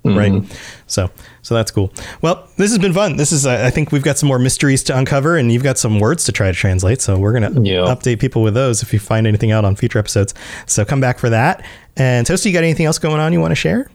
Right, 0.08 0.44
so 0.86 1.10
so 1.42 1.56
that's 1.56 1.72
cool. 1.72 1.92
Well, 2.22 2.48
this 2.58 2.70
has 2.70 2.78
been 2.78 2.94
fun. 2.94 3.18
This 3.18 3.32
is 3.32 3.48
uh, 3.48 3.64
I 3.66 3.72
think 3.72 3.92
we've 3.92 4.04
got 4.04 4.20
some 4.20 4.28
more 4.28 4.38
mysteries 4.38 4.84
to 4.84 4.96
uncover, 4.96 5.36
and 5.36 5.52
you've 5.52 5.64
got 5.64 5.80
some 5.80 6.00
words 6.00 6.26
to 6.26 6.32
try 6.32 6.46
to 6.46 6.54
translate. 6.54 7.02
So 7.02 7.18
we're 7.18 7.34
gonna 7.34 7.50
update 7.50 8.20
people 8.20 8.44
with 8.44 8.54
those 8.54 8.84
if 8.84 8.94
you 8.94 9.00
find 9.00 9.26
anything 9.26 9.52
out 9.52 9.66
on 9.66 9.76
future 9.76 9.98
episodes. 9.98 10.36
So 10.68 10.86
come 10.86 11.02
back 11.02 11.18
for 11.18 11.32
that. 11.32 11.66
And 11.98 12.28
Toasty, 12.28 12.46
you 12.46 12.54
got 12.54 12.64
anything 12.64 12.86
else 12.86 13.00
going 13.00 13.20
on 13.20 13.34
you 13.34 13.42
want 13.42 13.52
to 13.52 13.56
share? 13.56 13.90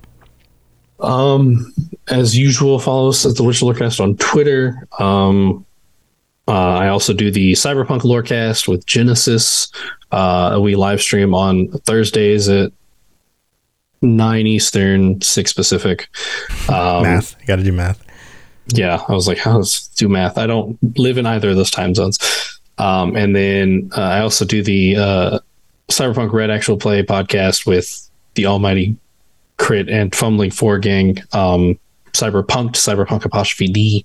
Um, 0.98 1.72
as 2.09 2.36
usual, 2.36 2.80
follow 2.80 3.11
us 3.11 3.24
at 3.24 3.36
the 3.36 3.44
Witcher 3.44 3.66
Lorecast 3.66 4.01
on 4.01 4.16
Twitter. 4.16 4.88
Um, 4.98 5.64
uh, 6.49 6.53
I 6.53 6.88
also 6.88 7.12
do 7.12 7.30
the 7.30 7.53
Cyberpunk 7.53 8.01
Lorecast 8.01 8.66
with 8.68 8.86
Genesis. 8.86 9.70
Uh, 10.11 10.59
we 10.61 10.74
live 10.74 11.01
stream 11.01 11.34
on 11.34 11.68
Thursdays 11.68 12.49
at 12.49 12.72
nine 14.03 14.47
Eastern, 14.47 15.20
six 15.20 15.53
Pacific. 15.53 16.09
Um, 16.68 17.03
math. 17.05 17.36
You 17.41 17.47
got 17.47 17.57
to 17.57 17.62
do 17.62 17.72
math. 17.72 18.05
yeah, 18.68 19.03
I 19.09 19.12
was 19.12 19.28
like, 19.28 19.38
how 19.38 19.59
does 19.59 19.88
do 19.97 20.09
math? 20.09 20.38
I 20.38 20.47
don't 20.47 20.78
live 20.99 21.18
in 21.18 21.26
either 21.26 21.51
of 21.51 21.57
those 21.57 21.70
time 21.70 21.95
zones. 21.95 22.18
Um, 22.78 23.14
and 23.16 23.36
then 23.36 23.91
uh, 23.97 24.01
I 24.01 24.20
also 24.20 24.45
do 24.45 24.62
the 24.62 24.97
uh, 24.97 25.38
Cyberpunk 25.88 26.32
Red 26.32 26.51
Actual 26.51 26.78
Play 26.78 27.03
podcast 27.03 27.66
with 27.66 28.09
the 28.34 28.47
Almighty 28.47 28.97
Crit 29.59 29.88
and 29.88 30.14
Fumbling 30.14 30.51
Four 30.51 30.78
Gang. 30.78 31.18
Um, 31.32 31.78
Cyberpunk, 32.12 32.72
Cyberpunk 32.72 33.24
apostrophe 33.24 33.68
D. 33.68 34.04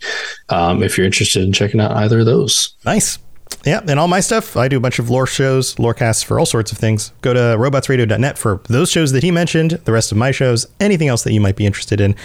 Um, 0.50 0.84
if 0.84 0.98
you're 0.98 1.06
interested 1.06 1.44
in 1.44 1.54
checking 1.54 1.80
out 1.80 1.92
either 1.92 2.20
of 2.20 2.26
those. 2.26 2.76
Nice. 2.86 3.20
Yeah, 3.64 3.82
and 3.88 4.00
all 4.00 4.08
my 4.08 4.20
stuff, 4.20 4.58
I 4.58 4.68
do 4.68 4.78
a 4.78 4.80
bunch 4.80 5.00
of 5.00 5.10
lore 5.10 5.26
shows, 5.26 5.78
lore 5.80 5.94
casts 5.94 6.22
for 6.22 6.40
all 6.40 6.46
sorts 6.46 6.72
of 6.72 6.78
things. 6.78 7.12
Go 7.22 7.34
to 7.34 7.40
robotsradio.net 7.40 8.38
for 8.38 8.62
those 8.70 8.92
shows 8.92 9.12
that 9.12 9.24
he 9.24 9.32
mentioned, 9.32 9.72
the 9.72 9.92
rest 9.92 10.12
of 10.12 10.18
my 10.18 10.32
shows, 10.32 10.68
anything 10.80 11.08
else 11.08 11.24
that 11.24 11.34
you 11.34 11.42
might 11.42 11.56
be 11.56 11.66
interested 11.66 12.00
in. 12.00 12.16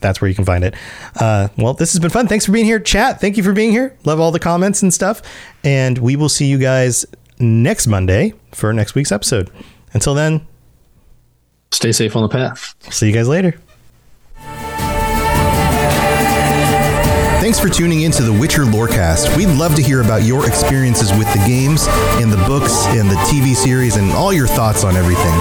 That's 0.00 0.20
where 0.20 0.28
you 0.28 0.34
can 0.34 0.44
find 0.44 0.62
it. 0.62 0.74
Uh, 1.18 1.48
well, 1.56 1.74
this 1.74 1.92
has 1.92 2.00
been 2.00 2.10
fun. 2.10 2.28
Thanks 2.28 2.46
for 2.46 2.52
being 2.52 2.66
here. 2.66 2.78
Chat, 2.78 3.20
thank 3.20 3.36
you 3.36 3.42
for 3.42 3.52
being 3.52 3.72
here. 3.72 3.96
Love 4.04 4.20
all 4.20 4.30
the 4.30 4.38
comments 4.38 4.82
and 4.82 4.92
stuff. 4.92 5.22
And 5.64 5.98
we 5.98 6.14
will 6.14 6.28
see 6.28 6.46
you 6.46 6.58
guys 6.58 7.06
next 7.38 7.86
Monday 7.86 8.34
for 8.52 8.72
next 8.72 8.94
week's 8.94 9.10
episode. 9.10 9.50
Until 9.94 10.14
then, 10.14 10.46
stay 11.72 11.90
safe 11.92 12.14
on 12.14 12.22
the 12.22 12.28
path. 12.28 12.74
See 12.92 13.06
you 13.08 13.12
guys 13.12 13.28
later. 13.28 13.58
Thanks 17.44 17.60
for 17.60 17.68
tuning 17.68 18.00
in 18.00 18.10
to 18.12 18.22
the 18.22 18.32
Witcher 18.32 18.62
Lorecast. 18.62 19.36
We'd 19.36 19.50
love 19.50 19.74
to 19.74 19.82
hear 19.82 20.00
about 20.00 20.22
your 20.22 20.46
experiences 20.46 21.12
with 21.12 21.30
the 21.34 21.40
games 21.40 21.84
and 22.16 22.32
the 22.32 22.38
books 22.48 22.86
and 22.86 23.10
the 23.10 23.16
TV 23.16 23.54
series 23.54 23.96
and 23.96 24.12
all 24.12 24.32
your 24.32 24.46
thoughts 24.46 24.82
on 24.82 24.96
everything. 24.96 25.38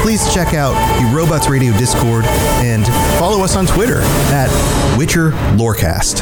Please 0.00 0.32
check 0.32 0.54
out 0.54 0.74
the 1.00 1.06
Robots 1.12 1.48
Radio 1.48 1.76
Discord 1.76 2.24
and 2.62 2.86
follow 3.18 3.42
us 3.42 3.56
on 3.56 3.66
Twitter 3.66 4.00
at 4.30 4.48
Witcher 4.96 5.32
Lorecast. 5.58 6.20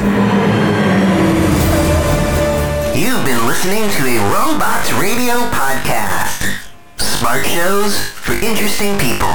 You've 2.96 3.26
been 3.26 3.46
listening 3.46 3.84
to 3.84 4.06
a 4.08 4.16
Robots 4.32 4.90
Radio 4.94 5.34
podcast. 5.52 6.56
Smart 6.96 7.44
shows 7.44 8.00
for 8.00 8.32
interesting 8.32 8.98
people. 8.98 9.28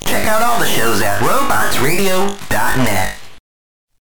Check 0.00 0.26
out 0.26 0.42
all 0.42 0.58
the 0.58 0.66
shows 0.66 1.00
at 1.00 1.20
robotsradio.net. 1.20 3.21